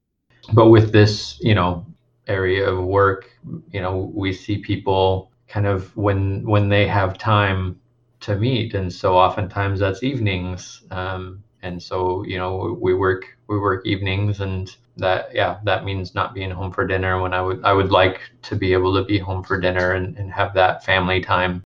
but 0.54 0.70
with 0.70 0.92
this, 0.92 1.38
you 1.42 1.56
know, 1.56 1.86
area 2.28 2.70
of 2.70 2.84
work, 2.84 3.30
you 3.72 3.82
know, 3.82 4.12
we 4.14 4.34
see 4.34 4.58
people 4.58 5.32
kind 5.48 5.68
of 5.68 5.96
when 5.98 6.46
when 6.46 6.70
they 6.70 6.88
have 6.88 7.18
time 7.18 7.80
to 8.22 8.36
meet, 8.36 8.74
and 8.76 8.92
so 8.92 9.18
oftentimes 9.18 9.80
that's 9.80 10.04
evenings. 10.04 10.84
Um, 10.92 11.44
and 11.64 11.82
so 11.82 12.24
you 12.24 12.38
know 12.38 12.78
we 12.80 12.94
work 12.94 13.38
we 13.48 13.60
work 13.60 13.86
evenings 13.86 14.42
and 14.42 14.76
that 14.98 15.34
yeah 15.34 15.60
that 15.64 15.86
means 15.86 16.16
not 16.16 16.34
being 16.34 16.52
home 16.52 16.72
for 16.72 16.86
dinner 16.86 17.22
when 17.22 17.34
i 17.34 17.42
would 17.42 17.64
i 17.64 17.74
would 17.74 17.92
like 17.92 18.20
to 18.42 18.56
be 18.56 18.74
able 18.74 18.94
to 18.94 19.04
be 19.04 19.18
home 19.18 19.44
for 19.44 19.60
dinner 19.60 19.94
and, 19.94 20.18
and 20.18 20.32
have 20.32 20.54
that 20.54 20.84
family 20.84 21.22
time. 21.22 21.64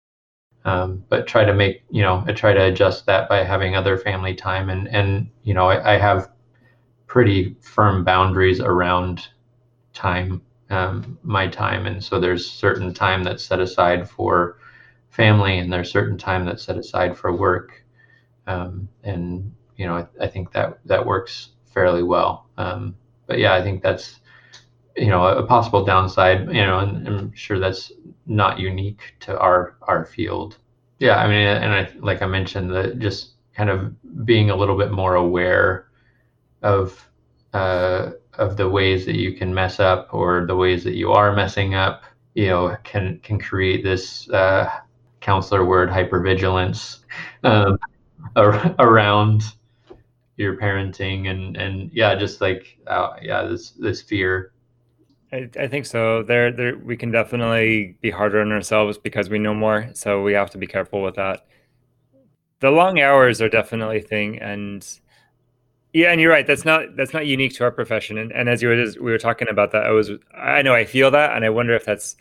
Um, 0.66 1.04
but 1.10 1.26
try 1.26 1.44
to 1.44 1.52
make 1.52 1.82
you 1.90 2.02
know 2.02 2.24
i 2.26 2.32
try 2.32 2.54
to 2.54 2.64
adjust 2.64 3.04
that 3.06 3.28
by 3.28 3.44
having 3.44 3.76
other 3.76 3.98
family 3.98 4.34
time 4.34 4.70
and 4.70 4.88
and 4.88 5.28
you 5.42 5.52
know 5.52 5.66
i, 5.68 5.94
I 5.94 5.98
have 5.98 6.30
pretty 7.06 7.56
firm 7.60 8.02
boundaries 8.04 8.60
around 8.60 9.28
time 9.92 10.42
um, 10.70 11.18
my 11.22 11.46
time. 11.46 11.86
And 11.86 12.02
so 12.02 12.18
there's 12.18 12.48
certain 12.48 12.92
time 12.92 13.22
that's 13.22 13.44
set 13.44 13.60
aside 13.60 14.08
for 14.08 14.58
family 15.10 15.58
and 15.58 15.72
there's 15.72 15.90
certain 15.90 16.18
time 16.18 16.44
that's 16.44 16.64
set 16.64 16.76
aside 16.76 17.16
for 17.16 17.32
work. 17.32 17.84
Um, 18.46 18.88
and 19.02 19.54
you 19.76 19.86
know, 19.86 19.96
I, 19.96 20.24
I, 20.24 20.28
think 20.28 20.52
that 20.52 20.78
that 20.84 21.04
works 21.04 21.50
fairly 21.72 22.02
well. 22.02 22.46
Um, 22.56 22.96
but 23.26 23.38
yeah, 23.38 23.54
I 23.54 23.62
think 23.62 23.82
that's 23.82 24.20
you 24.96 25.08
know 25.08 25.26
a 25.26 25.46
possible 25.46 25.84
downside. 25.84 26.46
You 26.48 26.66
know, 26.66 26.78
and 26.78 27.06
I'm 27.06 27.34
sure 27.34 27.58
that's 27.58 27.92
not 28.26 28.58
unique 28.58 29.14
to 29.20 29.38
our 29.38 29.76
our 29.82 30.04
field. 30.04 30.58
Yeah, 30.98 31.16
I 31.16 31.26
mean, 31.26 31.46
and 31.46 31.72
I 31.72 31.90
like 31.98 32.22
I 32.22 32.26
mentioned 32.26 32.70
that 32.70 32.98
just 32.98 33.32
kind 33.54 33.70
of 33.70 33.94
being 34.24 34.50
a 34.50 34.56
little 34.56 34.76
bit 34.76 34.90
more 34.90 35.14
aware 35.14 35.88
of 36.62 37.08
uh, 37.52 38.10
of 38.34 38.56
the 38.56 38.68
ways 38.68 39.06
that 39.06 39.16
you 39.16 39.32
can 39.32 39.54
mess 39.54 39.80
up 39.80 40.08
or 40.12 40.44
the 40.46 40.56
ways 40.56 40.84
that 40.84 40.94
you 40.94 41.12
are 41.12 41.34
messing 41.34 41.74
up. 41.74 42.02
You 42.34 42.48
know, 42.48 42.76
can 42.84 43.20
can 43.22 43.38
create 43.38 43.84
this 43.84 44.28
uh, 44.30 44.68
counselor 45.20 45.64
word 45.64 45.88
hypervigilance 45.88 46.98
um, 47.44 47.78
around 48.36 49.44
your 50.36 50.56
parenting 50.56 51.30
and 51.30 51.56
and 51.56 51.90
yeah 51.92 52.14
just 52.14 52.40
like 52.40 52.78
uh, 52.86 53.14
yeah 53.22 53.44
this 53.44 53.70
this 53.70 54.02
fear. 54.02 54.52
I, 55.32 55.48
I 55.58 55.66
think 55.66 55.86
so. 55.86 56.22
There 56.22 56.52
there 56.52 56.76
we 56.78 56.96
can 56.96 57.10
definitely 57.10 57.96
be 58.00 58.10
harder 58.10 58.40
on 58.40 58.52
ourselves 58.52 58.98
because 58.98 59.30
we 59.30 59.38
know 59.38 59.54
more 59.54 59.90
so 59.94 60.22
we 60.22 60.32
have 60.34 60.50
to 60.50 60.58
be 60.58 60.66
careful 60.66 61.02
with 61.02 61.16
that. 61.16 61.46
The 62.60 62.70
long 62.70 63.00
hours 63.00 63.42
are 63.42 63.48
definitely 63.48 63.98
a 63.98 64.02
thing 64.02 64.38
and 64.38 64.86
yeah 65.94 66.10
and 66.10 66.20
you're 66.20 66.30
right 66.30 66.46
that's 66.46 66.64
not 66.64 66.96
that's 66.96 67.14
not 67.14 67.24
unique 67.24 67.54
to 67.54 67.64
our 67.64 67.70
profession 67.70 68.18
and, 68.18 68.32
and 68.32 68.48
as 68.48 68.60
you 68.60 68.68
were 68.68 68.74
as 68.74 68.98
we 68.98 69.10
were 69.10 69.18
talking 69.18 69.48
about 69.48 69.70
that 69.70 69.84
i 69.84 69.90
was 69.90 70.10
i 70.34 70.60
know 70.60 70.74
i 70.74 70.84
feel 70.84 71.10
that 71.10 71.34
and 71.34 71.44
i 71.44 71.48
wonder 71.48 71.72
if 71.72 71.84
that's 71.84 72.16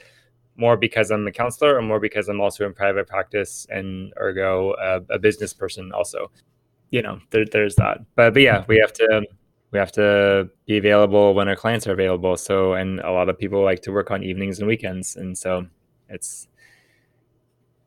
more 0.56 0.78
because 0.78 1.10
i'm 1.10 1.26
a 1.28 1.32
counselor 1.32 1.76
or 1.76 1.82
more 1.82 2.00
because 2.00 2.30
i'm 2.30 2.40
also 2.40 2.66
in 2.66 2.74
private 2.74 3.08
practice 3.08 3.66
and 3.70 4.14
ergo 4.22 4.74
a 5.10 5.20
business 5.20 5.54
person 5.54 5.92
also 5.92 6.32
you 6.94 7.02
know, 7.02 7.20
there, 7.32 7.44
there's 7.44 7.76
that. 7.78 8.02
But 8.16 8.36
but 8.36 8.44
yeah, 8.44 8.64
we 8.68 8.78
have 8.78 8.94
to 8.94 9.26
we 9.72 9.80
have 9.80 9.92
to 9.94 10.48
be 10.68 10.78
available 10.78 11.34
when 11.34 11.50
our 11.50 11.56
clients 11.56 11.88
are 11.88 11.92
available. 11.92 12.38
So 12.38 12.74
and 12.74 13.00
a 13.00 13.12
lot 13.12 13.30
of 13.30 13.38
people 13.38 13.64
like 13.64 13.82
to 13.82 13.92
work 13.92 14.12
on 14.12 14.24
evenings 14.24 14.60
and 14.60 14.68
weekends, 14.68 15.16
and 15.16 15.36
so 15.36 15.66
it's 16.08 16.48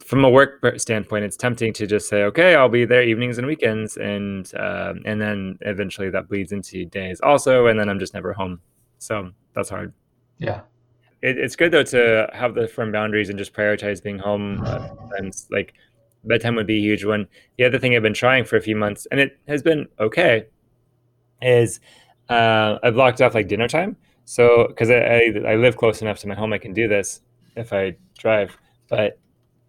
from 0.01 0.25
a 0.25 0.31
work 0.31 0.61
standpoint, 0.79 1.25
it's 1.25 1.37
tempting 1.37 1.73
to 1.75 1.87
just 1.87 2.09
say, 2.09 2.25
okay, 2.25 2.57
I'll 2.57 2.69
be 2.69 2.85
there 2.85 3.03
evenings 3.03 3.39
and 3.39 3.47
weekends, 3.47 3.97
and 3.97 4.53
uh, 4.55 4.95
and 5.05 5.21
then 5.21 5.57
eventually 5.61 6.11
that 6.11 6.29
bleeds 6.29 6.51
into 6.51 6.85
days 6.85 7.21
also, 7.21 7.69
and 7.69 7.79
then 7.79 7.89
I'm 7.89 8.01
just 8.01 8.13
never 8.13 8.33
home. 8.33 8.61
So 8.99 9.31
that's 9.55 9.69
hard. 9.69 9.93
Yeah. 10.39 10.63
It, 11.23 11.39
it's 11.39 11.55
good 11.55 11.71
though 11.71 11.85
to 11.85 12.29
have 12.33 12.55
the 12.55 12.67
firm 12.67 12.91
boundaries 12.91 13.31
and 13.31 13.39
just 13.39 13.53
prioritize 13.53 14.03
being 14.03 14.19
home. 14.19 14.63
Uh, 14.67 14.89
and 15.19 15.33
like 15.51 15.75
bedtime 16.27 16.57
would 16.57 16.67
be 16.67 16.77
a 16.79 16.81
huge 16.81 17.05
one. 17.05 17.27
The 17.59 17.65
other 17.65 17.79
thing 17.79 17.95
I've 17.95 18.03
been 18.03 18.15
trying 18.15 18.45
for 18.45 18.57
a 18.57 18.61
few 18.61 18.77
months, 18.77 19.07
and 19.11 19.21
it 19.21 19.39
has 19.49 19.63
been 19.63 19.87
okay, 20.01 20.47
is 21.43 21.81
uh, 22.29 22.79
I've 22.83 22.95
blocked 22.95 23.21
off 23.21 23.35
like 23.35 23.49
dinner 23.49 23.69
time. 23.69 23.97
So 24.25 24.67
because 24.69 24.91
I, 24.91 24.97
I, 24.97 25.53
I 25.53 25.57
live 25.57 25.77
close 25.77 26.03
enough 26.03 26.19
to 26.21 26.29
my 26.29 26.35
home, 26.35 26.53
I 26.53 26.59
can 26.59 26.73
do 26.73 26.89
this 26.89 27.21
if 27.55 27.73
I 27.73 27.97
drive. 28.19 28.57
But 28.89 29.19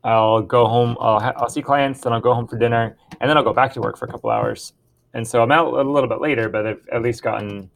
I'll 0.04 0.41
go 0.41 0.67
home. 0.67 0.98
I'll 1.00 1.20
ha- 1.20 1.34
I'll 1.38 1.50
see 1.50 1.62
clients, 1.62 2.02
then 2.02 2.13
I'll 2.13 2.22
go 2.22 2.34
home 2.34 2.48
for 2.48 2.58
dinner, 2.58 2.98
and 3.20 3.30
then 3.30 3.38
I'll 3.38 3.43
go 3.43 3.54
back 3.54 3.74
to 3.74 3.82
work 3.82 3.98
for 3.98 4.06
a 4.06 4.08
couple 4.08 4.30
hours. 4.30 4.74
And 5.13 5.28
so 5.28 5.41
I'm 5.41 5.52
out 5.52 5.74
a 5.74 5.82
little 5.89 6.10
bit 6.10 6.22
later, 6.22 6.50
but 6.50 6.65
I've 6.65 6.82
at 6.91 7.02
least 7.02 7.24
gotten 7.24 7.70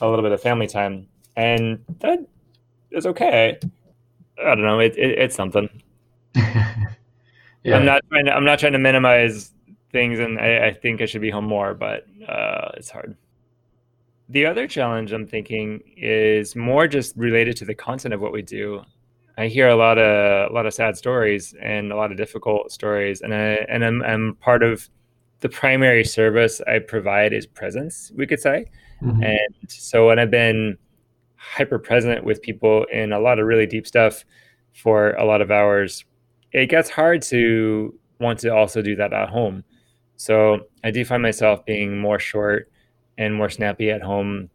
a 0.00 0.08
little 0.08 0.22
bit 0.22 0.32
of 0.32 0.40
family 0.40 0.66
time, 0.66 1.08
and 1.36 1.84
that 2.00 2.20
is 2.90 3.06
okay. 3.06 3.58
I 4.38 4.54
don't 4.54 4.62
know. 4.62 4.80
It, 4.80 4.96
it 4.96 5.18
it's 5.18 5.36
something. 5.36 5.68
Yeah. 7.64 7.76
I'm 7.76 7.84
not 7.84 8.02
trying 8.10 8.26
to 8.26 8.32
I'm 8.32 8.44
not 8.44 8.58
trying 8.58 8.72
to 8.72 8.78
minimize 8.78 9.52
things 9.90 10.18
and 10.18 10.38
I, 10.38 10.68
I 10.68 10.74
think 10.74 11.00
I 11.00 11.06
should 11.06 11.22
be 11.22 11.30
home 11.30 11.46
more, 11.46 11.74
but 11.74 12.06
uh, 12.28 12.72
it's 12.76 12.90
hard. 12.90 13.16
The 14.28 14.46
other 14.46 14.66
challenge 14.66 15.12
I'm 15.12 15.26
thinking 15.26 15.82
is 15.96 16.56
more 16.56 16.86
just 16.86 17.16
related 17.16 17.56
to 17.58 17.64
the 17.64 17.74
content 17.74 18.14
of 18.14 18.20
what 18.20 18.32
we 18.32 18.42
do. 18.42 18.82
I 19.36 19.48
hear 19.48 19.68
a 19.68 19.76
lot 19.76 19.98
of 19.98 20.50
a 20.50 20.54
lot 20.54 20.66
of 20.66 20.74
sad 20.74 20.96
stories 20.96 21.54
and 21.60 21.90
a 21.90 21.96
lot 21.96 22.10
of 22.10 22.16
difficult 22.16 22.70
stories, 22.70 23.20
and 23.20 23.34
I 23.34 23.66
and 23.68 23.84
I'm, 23.84 24.02
I'm 24.02 24.36
part 24.36 24.62
of 24.62 24.88
the 25.40 25.48
primary 25.48 26.04
service 26.04 26.60
I 26.66 26.78
provide 26.78 27.32
is 27.32 27.46
presence, 27.46 28.12
we 28.14 28.26
could 28.26 28.40
say. 28.40 28.70
Mm-hmm. 29.02 29.22
And 29.22 29.54
so 29.68 30.06
when 30.06 30.18
I've 30.18 30.30
been 30.30 30.78
hyper 31.36 31.78
present 31.78 32.24
with 32.24 32.40
people 32.40 32.84
in 32.92 33.12
a 33.12 33.18
lot 33.18 33.38
of 33.38 33.46
really 33.46 33.66
deep 33.66 33.86
stuff 33.86 34.24
for 34.72 35.10
a 35.12 35.24
lot 35.24 35.42
of 35.42 35.50
hours, 35.50 36.04
it 36.54 36.66
gets 36.66 36.88
hard 36.88 37.20
to 37.20 37.98
want 38.20 38.38
to 38.38 38.48
also 38.48 38.80
do 38.80 38.96
that 38.96 39.12
at 39.12 39.28
home. 39.28 39.64
So 40.16 40.60
I 40.84 40.90
do 40.92 41.04
find 41.04 41.22
myself 41.22 41.66
being 41.66 41.98
more 41.98 42.18
short 42.18 42.70
and 43.18 43.34
more 43.34 43.50
snappy 43.50 43.90
at 43.90 44.00
home 44.00 44.48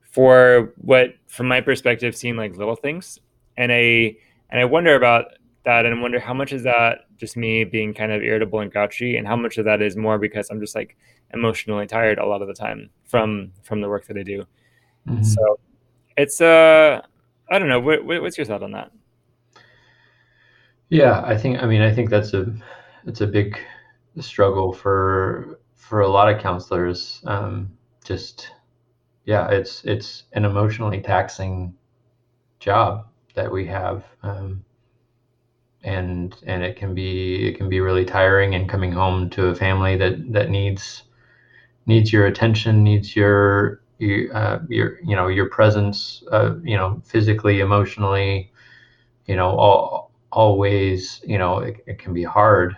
for 0.00 0.72
what, 0.78 1.14
from 1.26 1.46
my 1.46 1.60
perspective, 1.60 2.16
seem 2.16 2.36
like 2.36 2.56
little 2.56 2.74
things. 2.74 3.20
And 3.56 3.70
I 3.70 4.16
and 4.50 4.60
I 4.60 4.64
wonder 4.64 4.94
about 4.94 5.26
that, 5.64 5.84
and 5.84 5.94
I 5.94 6.00
wonder 6.00 6.18
how 6.18 6.34
much 6.34 6.52
is 6.52 6.62
that 6.64 7.00
just 7.18 7.36
me 7.36 7.64
being 7.64 7.94
kind 7.94 8.12
of 8.12 8.22
irritable 8.22 8.60
and 8.60 8.72
grouchy, 8.72 9.16
and 9.16 9.26
how 9.26 9.36
much 9.36 9.58
of 9.58 9.66
that 9.66 9.82
is 9.82 9.94
more 9.96 10.18
because 10.18 10.48
I'm 10.50 10.60
just 10.60 10.74
like 10.74 10.96
emotionally 11.34 11.86
tired 11.86 12.18
a 12.18 12.26
lot 12.26 12.42
of 12.42 12.48
the 12.48 12.54
time 12.54 12.90
from 13.04 13.52
from 13.62 13.82
the 13.82 13.88
work 13.88 14.06
that 14.06 14.16
I 14.16 14.22
do. 14.22 14.44
Mm-hmm. 15.06 15.22
So 15.22 15.58
it's 16.16 16.40
uh 16.40 17.02
I 17.50 17.58
don't 17.58 17.68
know. 17.68 17.80
What, 17.80 18.04
what's 18.06 18.38
your 18.38 18.46
thought 18.46 18.62
on 18.62 18.72
that? 18.72 18.90
Yeah, 20.92 21.22
I 21.24 21.36
think 21.38 21.62
I 21.62 21.66
mean 21.66 21.80
I 21.80 21.90
think 21.92 22.10
that's 22.10 22.34
a 22.34 22.54
it's 23.06 23.20
a 23.22 23.26
big 23.26 23.58
struggle 24.20 24.72
for 24.74 25.58
for 25.74 26.00
a 26.02 26.08
lot 26.08 26.28
of 26.32 26.40
counselors. 26.42 27.22
Um, 27.24 27.78
just 28.04 28.50
yeah, 29.26 29.48
it's 29.50 29.84
it's 29.84 30.24
an 30.34 30.44
emotionally 30.44 31.00
taxing 31.02 31.74
job. 32.60 33.06
that 33.34 33.52
we 33.52 33.66
have. 33.66 34.04
Um, 34.24 34.64
and 35.84 36.36
and 36.46 36.62
it 36.62 36.76
can 36.76 36.94
be 36.94 37.48
it 37.48 37.56
can 37.56 37.68
be 37.68 37.80
really 37.80 38.04
tiring 38.04 38.54
and 38.54 38.68
coming 38.68 38.92
home 38.92 39.28
to 39.30 39.46
a 39.46 39.54
family 39.54 39.96
that 39.96 40.14
that 40.32 40.48
needs 40.48 41.02
needs 41.86 42.12
your 42.12 42.26
attention 42.26 42.84
needs 42.84 43.16
your 43.16 43.82
your 43.98 44.36
uh, 44.36 44.60
your 44.68 45.00
you 45.04 45.16
know 45.16 45.28
your 45.28 45.48
presence 45.50 46.24
uh, 46.32 46.56
you 46.64 46.76
know 46.76 47.02
physically 47.06 47.60
emotionally 47.60 48.52
you 49.26 49.36
know 49.36 49.50
all 49.50 50.11
always 50.32 51.20
you 51.24 51.38
know 51.38 51.58
it, 51.58 51.76
it 51.86 51.98
can 51.98 52.14
be 52.14 52.22
hard 52.22 52.76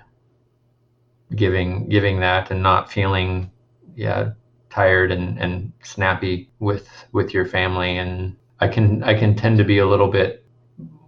giving 1.37 1.89
giving 1.89 2.21
that 2.21 2.51
and 2.51 2.63
not 2.63 2.91
feeling 2.91 3.51
yeah 3.95 4.31
tired 4.71 5.13
and 5.13 5.39
and 5.39 5.73
snappy 5.83 6.51
with 6.59 6.89
with 7.13 7.33
your 7.33 7.47
family 7.47 7.97
and 7.97 8.37
i 8.61 8.67
can 8.67 9.03
i 9.05 9.15
can 9.15 9.35
tend 9.35 9.57
to 9.57 9.65
be 9.65 9.79
a 9.79 9.87
little 9.87 10.09
bit 10.09 10.45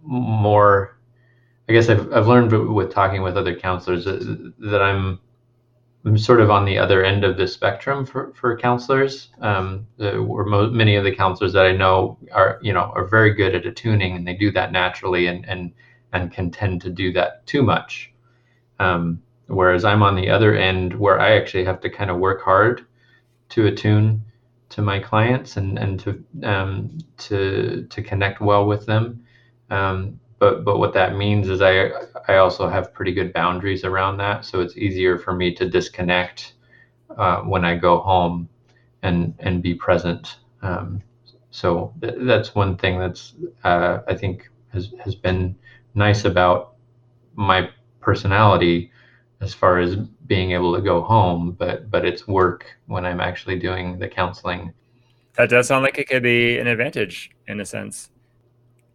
more 0.03 0.99
i 1.69 1.73
guess 1.73 1.89
i've, 1.89 2.13
I've 2.13 2.29
learned 2.29 2.53
with 2.73 2.93
talking 2.93 3.23
with 3.23 3.37
other 3.37 3.57
counselors 3.57 4.05
that, 4.05 4.53
that 4.59 4.83
i'm 4.83 5.19
I'm 6.05 6.17
sort 6.17 6.41
of 6.41 6.53
on 6.53 6.65
the 6.65 6.79
other 6.79 7.05
end 7.05 7.25
of 7.25 7.37
the 7.37 7.49
spectrum 7.49 8.07
for, 8.07 8.33
for 8.33 8.57
counselors. 8.57 9.31
Um, 9.41 9.89
the, 9.97 10.13
mo- 10.15 10.71
many 10.71 10.95
of 10.95 11.03
the 11.03 11.13
counselors 11.13 11.53
that 11.55 11.67
I 11.67 11.73
know 11.73 12.17
are, 12.31 12.61
you 12.63 12.73
know, 12.73 12.93
are 12.95 13.05
very 13.05 13.35
good 13.35 13.57
at 13.57 13.67
attuning 13.67 14.15
and 14.15 14.25
they 14.25 14.35
do 14.35 14.53
that 14.53 14.71
naturally 14.71 15.27
and, 15.27 15.45
and, 15.49 15.73
and 16.13 16.33
can 16.33 16.51
tend 16.51 16.81
to 16.83 16.91
do 16.91 17.13
that 17.13 17.47
too 17.47 17.63
much. 17.63 18.13
Um, 18.79 19.23
whereas 19.47 19.85
I'm 19.85 20.03
on 20.03 20.17
the 20.17 20.31
other 20.31 20.55
end 20.55 20.95
where 20.95 21.21
I 21.21 21.37
actually 21.37 21.65
have 21.65 21.81
to 21.81 21.91
kind 21.91 22.11
of 22.11 22.19
work 22.19 22.43
hard 22.43 22.87
to 23.51 23.67
attune 23.67 24.23
to 24.69 24.83
my 24.83 24.99
clients 24.99 25.57
and 25.57 25.79
and 25.79 26.01
to 26.01 26.25
um, 26.43 26.99
to 27.19 27.87
to 27.91 28.03
connect 28.03 28.41
well 28.41 28.67
with 28.67 28.87
them. 28.87 29.23
Um, 29.71 30.21
but 30.39 30.65
but 30.65 30.79
what 30.79 30.93
that 30.95 31.17
means 31.17 31.49
is 31.49 31.63
I 31.63 31.91
I 32.29 32.37
also 32.37 32.69
have 32.69 32.93
pretty 32.93 33.13
good 33.13 33.33
boundaries 33.33 33.85
around 33.85 34.19
that, 34.19 34.45
so 34.45 34.61
it's 34.61 34.77
easier 34.77 35.19
for 35.19 35.35
me 35.35 35.55
to 35.55 35.69
disconnect 35.69 36.55
uh, 37.17 37.39
when 37.43 37.65
I 37.65 37.77
go 37.77 38.01
home 38.01 38.49
and 39.03 39.35
and 39.41 39.63
be 39.63 39.75
present. 39.75 40.39
Um, 40.63 41.03
so 41.51 41.93
th- 42.01 42.17
that's 42.21 42.55
one 42.55 42.77
thing 42.77 42.99
that's 42.99 43.35
uh, 43.65 44.01
I 44.09 44.15
think 44.15 44.51
has 44.73 44.93
has 45.05 45.15
been 45.15 45.57
nice 45.97 46.25
about 46.25 46.75
my 47.35 47.69
personality 48.01 48.93
as 49.41 49.53
far 49.53 49.79
as 49.79 49.97
being 50.27 50.53
able 50.53 50.75
to 50.75 50.81
go 50.81 51.03
home, 51.03 51.53
but 51.59 51.91
but 51.91 52.05
it's 52.05 52.27
work 52.27 52.67
when 52.87 53.05
I'm 53.05 53.21
actually 53.21 53.59
doing 53.59 53.99
the 53.99 54.09
counseling. 54.09 54.73
That 55.37 55.51
does 55.51 55.69
sound 55.69 55.83
like 55.83 55.99
it 55.99 56.09
could 56.09 56.23
be 56.23 56.59
an 56.59 56.67
advantage 56.67 57.31
in 57.47 57.61
a 57.61 57.67
sense. 57.67 58.11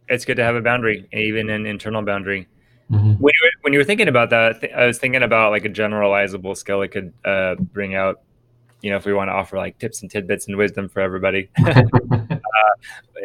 It's 0.08 0.24
good 0.24 0.36
to 0.36 0.44
have 0.44 0.56
a 0.56 0.60
boundary, 0.60 1.08
even 1.12 1.48
an 1.50 1.66
internal 1.66 2.02
boundary. 2.02 2.48
Mm-hmm. 2.90 3.12
When, 3.12 3.32
you 3.32 3.46
were, 3.46 3.50
when 3.62 3.72
you 3.72 3.78
were 3.78 3.84
thinking 3.84 4.08
about 4.08 4.30
that, 4.30 4.60
th- 4.60 4.72
I 4.72 4.86
was 4.86 4.98
thinking 4.98 5.22
about 5.22 5.52
like 5.52 5.64
a 5.64 5.70
generalizable 5.70 6.56
skill 6.56 6.82
it 6.82 6.88
could 6.88 7.12
uh, 7.24 7.54
bring 7.54 7.94
out. 7.94 8.20
You 8.82 8.90
know, 8.90 8.96
if 8.96 9.06
we 9.06 9.14
want 9.14 9.28
to 9.28 9.32
offer 9.32 9.56
like 9.56 9.78
tips 9.78 10.02
and 10.02 10.10
tidbits 10.10 10.48
and 10.48 10.56
wisdom 10.56 10.88
for 10.88 11.00
everybody, 11.00 11.48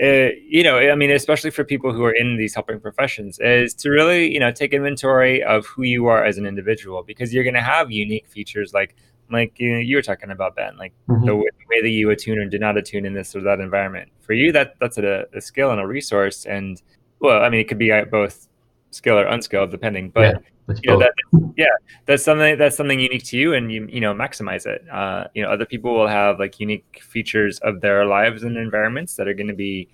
uh, 0.02 0.30
you 0.48 0.64
know, 0.64 0.78
I 0.78 0.96
mean, 0.96 1.12
especially 1.12 1.52
for 1.52 1.64
people 1.64 1.94
who 1.94 2.04
are 2.04 2.12
in 2.12 2.38
these 2.38 2.54
helping 2.54 2.80
professions, 2.80 3.40
is 3.40 3.74
to 3.76 3.90
really, 3.90 4.32
you 4.32 4.40
know, 4.40 4.52
take 4.52 4.74
inventory 4.74 5.44
of 5.44 5.66
who 5.66 5.84
you 5.84 6.08
are 6.08 6.24
as 6.24 6.38
an 6.38 6.46
individual 6.46 7.04
because 7.04 7.34
you're 7.34 7.44
going 7.44 7.54
to 7.56 7.62
have 7.62 7.92
unique 7.92 8.28
features 8.28 8.74
like, 8.74 8.96
like 9.32 9.60
you, 9.60 9.74
know, 9.74 9.80
you 9.80 9.96
were 9.96 10.02
talking 10.02 10.32
about 10.32 10.56
Ben, 10.56 10.78
like 10.78 10.94
mm-hmm. 11.10 11.26
the, 11.26 11.36
way, 11.36 11.46
the, 11.60 11.66
way, 11.76 11.82
that 11.82 11.90
you 11.90 12.10
attune 12.12 12.40
or 12.40 12.46
do 12.46 12.60
not 12.60 12.78
attune 12.78 13.06
in 13.06 13.14
this 13.14 13.36
or 13.36 13.42
that 13.42 13.60
environment. 13.60 14.10
For 14.22 14.34
you, 14.34 14.52
that 14.52 14.76
that's 14.80 14.98
a, 14.98 15.26
a, 15.34 15.42
skill 15.42 15.72
and 15.72 15.82
a 15.82 15.88
resource, 15.88 16.46
and 16.46 16.82
well, 17.20 17.44
I 17.44 17.50
mean, 17.50 17.60
it 17.60 17.68
could 17.68 17.80
be 17.80 17.92
uh, 17.92 18.06
both 18.06 18.48
skill 18.92 19.18
or 19.18 19.26
unskilled, 19.26 19.72
depending. 19.72 20.10
But 20.10 20.22
yeah 20.22 20.40
you 20.68 20.92
know, 20.92 21.00
that, 21.00 21.14
yeah, 21.58 21.66
that's 22.06 22.24
something 22.24 22.58
that's 22.58 22.76
something 22.76 23.00
unique 23.00 23.24
to 23.26 23.38
you, 23.38 23.54
and 23.54 23.72
you 23.72 23.88
you 23.90 24.02
know 24.02 24.14
maximize 24.14 24.66
it. 24.66 24.84
Uh, 24.90 25.26
you 25.34 25.42
know, 25.42 25.50
other 25.50 25.66
people 25.66 25.94
will 25.94 26.08
have 26.08 26.40
like 26.40 26.60
unique 26.60 27.02
features 27.02 27.60
of 27.60 27.82
their 27.82 28.06
lives 28.06 28.44
and 28.44 28.58
environments 28.58 29.16
that 29.16 29.28
are 29.28 29.34
going 29.34 29.48
to 29.48 29.56
be 29.56 29.88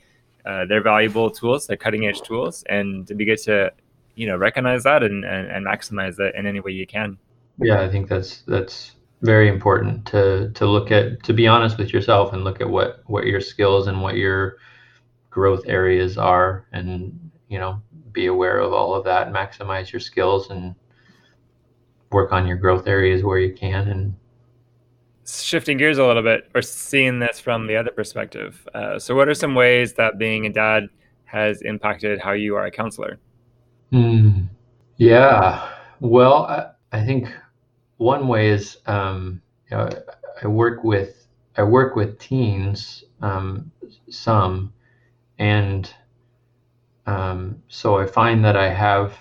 uh, 0.46 0.66
their 0.66 0.82
valuable 0.82 1.30
tools, 1.30 1.68
their 1.68 1.78
cutting 1.78 2.08
edge 2.08 2.22
tools, 2.22 2.64
and 2.70 3.08
to 3.08 3.16
be 3.16 3.26
good 3.26 3.38
to 3.40 3.72
you 4.16 4.28
know 4.28 4.38
recognize 4.38 4.84
that 4.84 5.04
and, 5.04 5.24
and, 5.26 5.48
and 5.48 5.66
maximize 5.66 6.16
that 6.16 6.34
in 6.36 6.46
any 6.46 6.60
way 6.60 6.72
you 6.72 6.88
can. 6.88 7.18
Yeah, 7.60 7.82
I 7.82 7.90
think 7.90 8.10
that's 8.10 8.42
that's 8.48 8.94
very 9.22 9.48
important 9.48 10.06
to 10.08 10.50
to 10.52 10.66
look 10.66 10.92
at 10.92 11.24
to 11.24 11.34
be 11.34 11.48
honest 11.48 11.78
with 11.78 11.94
yourself 11.94 12.34
and 12.34 12.44
look 12.44 12.62
at 12.62 12.70
what 12.70 13.04
what 13.06 13.26
your 13.26 13.42
skills 13.42 13.88
and 13.88 14.02
what 14.02 14.16
your 14.16 14.58
growth 15.30 15.64
areas 15.66 16.18
are 16.18 16.68
and 16.74 17.32
you 17.48 17.58
know 17.58 17.82
be 18.14 18.28
aware 18.28 18.60
of 18.60 18.74
all 18.74 18.96
of 18.96 19.04
that, 19.06 19.34
maximize 19.34 19.92
your 19.92 20.00
skills, 20.00 20.50
and 20.50 20.76
work 22.12 22.32
on 22.32 22.48
your 22.48 22.58
growth 22.58 22.88
areas 22.88 23.24
where 23.24 23.40
you 23.40 23.54
can. 23.54 23.88
And 23.90 24.16
shifting 25.26 25.78
gears 25.78 25.98
a 25.98 26.06
little 26.06 26.24
bit, 26.24 26.50
or 26.56 26.62
seeing 26.62 27.20
this 27.20 27.40
from 27.40 27.68
the 27.68 27.76
other 27.76 27.92
perspective. 27.92 28.68
Uh, 28.74 29.00
so, 29.00 29.16
what 29.16 29.28
are 29.28 29.34
some 29.34 29.56
ways 29.56 29.94
that 29.94 30.18
being 30.18 30.46
a 30.46 30.50
dad 30.50 30.88
has 31.26 31.62
impacted 31.64 32.20
how 32.20 32.32
you 32.32 32.56
are 32.56 32.66
a 32.66 32.72
counselor? 32.72 33.20
Mm, 33.92 34.48
yeah. 34.98 35.70
Well, 36.00 36.46
I, 36.46 36.70
I, 36.92 37.06
think 37.06 37.28
one 37.98 38.28
way 38.28 38.50
is 38.50 38.78
um, 38.86 39.42
you 39.70 39.78
know, 39.78 39.90
I 40.42 40.48
work 40.48 40.84
with 40.84 41.28
I 41.58 41.64
work 41.64 41.96
with 41.96 42.20
teens 42.20 43.04
um, 43.22 43.72
some, 44.10 44.74
and 45.40 45.94
um, 47.06 47.62
so 47.68 47.98
I 47.98 48.06
find 48.06 48.44
that 48.46 48.56
I 48.56 48.70
have 48.70 49.18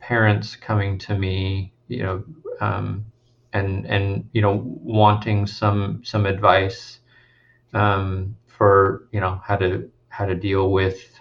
parents 0.00 0.56
coming 0.56 0.98
to 0.98 1.14
me, 1.14 1.72
you 1.88 2.02
know, 2.02 2.24
um, 2.60 3.04
and 3.52 3.86
and 3.86 4.28
you 4.32 4.42
know 4.42 4.62
wanting 4.64 5.46
some 5.46 6.02
some 6.04 6.26
advice 6.26 7.00
um, 7.74 8.36
for 8.46 9.08
you 9.12 9.20
know 9.20 9.40
how 9.44 9.56
to 9.56 9.90
how 10.08 10.26
to 10.26 10.34
deal 10.34 10.70
with 10.70 11.20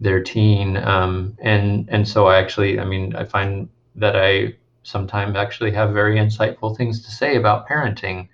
their 0.00 0.22
teen, 0.22 0.76
um, 0.78 1.36
and 1.40 1.88
and 1.90 2.06
so 2.06 2.26
I 2.26 2.38
actually, 2.38 2.78
I 2.78 2.84
mean, 2.84 3.14
I 3.16 3.24
find 3.24 3.68
that 3.96 4.16
I 4.16 4.54
sometimes 4.82 5.36
actually 5.36 5.72
have 5.72 5.92
very 5.92 6.16
insightful 6.16 6.76
things 6.76 7.02
to 7.04 7.10
say 7.10 7.36
about 7.36 7.68
parenting 7.68 8.28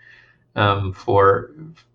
um, 0.56 0.92
for 0.92 1.50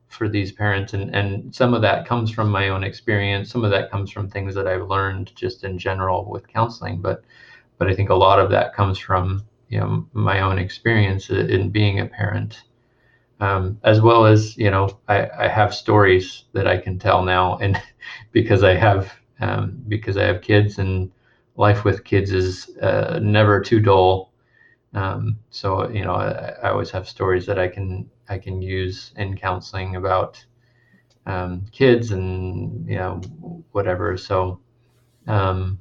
for 0.09 0.29
these 0.29 0.51
parents 0.51 0.93
and 0.93 1.13
and 1.15 1.53
some 1.53 1.73
of 1.73 1.81
that 1.81 2.07
comes 2.07 2.31
from 2.31 2.49
my 2.49 2.69
own 2.69 2.83
experience. 2.83 3.49
Some 3.51 3.63
of 3.63 3.71
that 3.71 3.91
comes 3.91 4.11
from 4.11 4.29
things 4.29 4.55
that 4.55 4.67
i've 4.67 4.87
learned 4.89 5.35
just 5.35 5.63
in 5.63 5.77
general 5.77 6.25
with 6.29 6.47
counseling 6.47 7.01
but 7.01 7.23
but 7.77 7.87
i 7.87 7.93
think 7.95 8.09
a 8.09 8.15
lot 8.15 8.39
of 8.39 8.49
that 8.51 8.73
comes 8.73 8.97
from 8.99 9.43
you 9.69 9.79
know 9.79 10.07
my 10.13 10.41
own 10.41 10.57
experience 10.59 11.29
in 11.29 11.69
being 11.69 11.99
a 11.99 12.05
parent. 12.05 12.63
Um, 13.39 13.79
as 13.83 14.01
well 14.01 14.25
as 14.25 14.57
you 14.57 14.71
know 14.71 14.89
I, 15.07 15.27
I 15.37 15.47
have 15.47 15.73
stories 15.75 16.45
that 16.53 16.67
i 16.67 16.77
can 16.77 16.97
tell 16.97 17.23
now 17.23 17.57
and 17.59 17.79
because 18.31 18.63
i 18.63 18.73
have 18.73 19.13
um, 19.41 19.77
because 19.87 20.17
i 20.17 20.23
have 20.23 20.41
kids 20.41 20.79
and 20.79 21.11
life 21.55 21.83
with 21.83 22.03
kids 22.03 22.31
is 22.31 22.71
uh, 22.81 23.19
never 23.21 23.61
too 23.61 23.79
dull 23.79 24.31
um, 24.93 25.37
so 25.49 25.89
you 25.89 26.03
know 26.03 26.13
I, 26.13 26.53
I 26.63 26.69
always 26.71 26.91
have 26.91 27.07
stories 27.07 27.45
that 27.45 27.59
i 27.59 27.67
can 27.67 28.09
I 28.29 28.37
can 28.37 28.61
use 28.61 29.11
in 29.15 29.37
counseling 29.37 29.95
about 29.95 30.43
um, 31.25 31.65
kids 31.71 32.11
and 32.11 32.87
you 32.87 32.95
know 32.95 33.21
whatever. 33.71 34.17
So 34.17 34.59
um, 35.27 35.79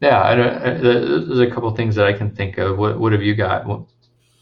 yeah, 0.00 0.22
I 0.22 0.34
don't, 0.34 0.62
I, 0.62 0.74
there's 0.74 1.38
a 1.38 1.50
couple 1.50 1.74
things 1.74 1.94
that 1.96 2.06
I 2.06 2.12
can 2.12 2.34
think 2.34 2.58
of. 2.58 2.78
What 2.78 2.98
what 2.98 3.12
have 3.12 3.22
you 3.22 3.34
got? 3.34 3.66
What 3.66 3.82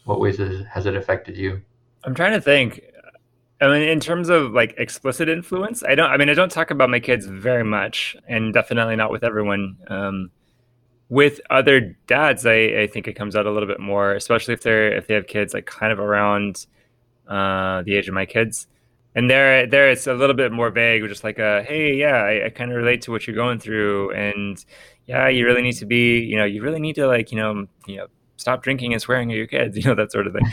what 0.05 0.19
ways 0.19 0.37
has, 0.37 0.85
it 0.85 0.95
affected 0.95 1.37
you? 1.37 1.61
I'm 2.03 2.15
trying 2.15 2.33
to 2.33 2.41
think. 2.41 2.81
I 3.59 3.67
mean, 3.67 3.87
in 3.87 3.99
terms 3.99 4.29
of 4.29 4.53
like 4.53 4.73
explicit 4.77 5.29
influence, 5.29 5.83
I 5.83 5.93
don't. 5.93 6.09
I 6.09 6.17
mean, 6.17 6.29
I 6.29 6.33
don't 6.33 6.51
talk 6.51 6.71
about 6.71 6.89
my 6.89 6.99
kids 6.99 7.27
very 7.27 7.63
much, 7.63 8.15
and 8.27 8.53
definitely 8.53 8.95
not 8.95 9.11
with 9.11 9.23
everyone. 9.23 9.77
Um, 9.87 10.31
with 11.11 11.41
other 11.49 11.93
dads, 12.07 12.45
I, 12.45 12.53
I 12.53 12.87
think 12.87 13.05
it 13.05 13.17
comes 13.17 13.35
out 13.35 13.45
a 13.45 13.51
little 13.51 13.67
bit 13.67 13.81
more, 13.81 14.13
especially 14.13 14.53
if 14.53 14.61
they're 14.61 14.93
if 14.93 15.07
they 15.07 15.13
have 15.13 15.27
kids 15.27 15.53
like 15.53 15.65
kind 15.65 15.91
of 15.91 15.99
around 15.99 16.65
uh, 17.27 17.81
the 17.81 17.95
age 17.95 18.07
of 18.07 18.13
my 18.13 18.25
kids. 18.25 18.67
And 19.13 19.29
there, 19.29 19.67
there 19.67 19.89
it's 19.91 20.07
a 20.07 20.13
little 20.13 20.37
bit 20.37 20.53
more 20.53 20.69
vague, 20.69 21.05
just 21.09 21.25
like 21.25 21.37
a, 21.37 21.63
hey, 21.63 21.95
yeah, 21.95 22.15
I, 22.15 22.45
I 22.45 22.49
kind 22.49 22.71
of 22.71 22.77
relate 22.77 23.01
to 23.01 23.11
what 23.11 23.27
you're 23.27 23.35
going 23.35 23.59
through, 23.59 24.11
and 24.11 24.63
yeah, 25.05 25.27
you 25.27 25.45
really 25.45 25.61
need 25.61 25.75
to 25.79 25.85
be, 25.85 26.21
you 26.21 26.37
know, 26.37 26.45
you 26.45 26.63
really 26.63 26.79
need 26.79 26.95
to 26.95 27.07
like, 27.07 27.29
you 27.29 27.37
know, 27.37 27.67
you 27.85 27.97
know, 27.97 28.07
stop 28.37 28.63
drinking 28.63 28.93
and 28.93 29.01
swearing 29.01 29.29
at 29.31 29.37
your 29.37 29.47
kids, 29.47 29.75
you 29.83 29.83
know, 29.83 29.95
that 29.95 30.13
sort 30.13 30.27
of 30.27 30.33
thing. 30.33 30.47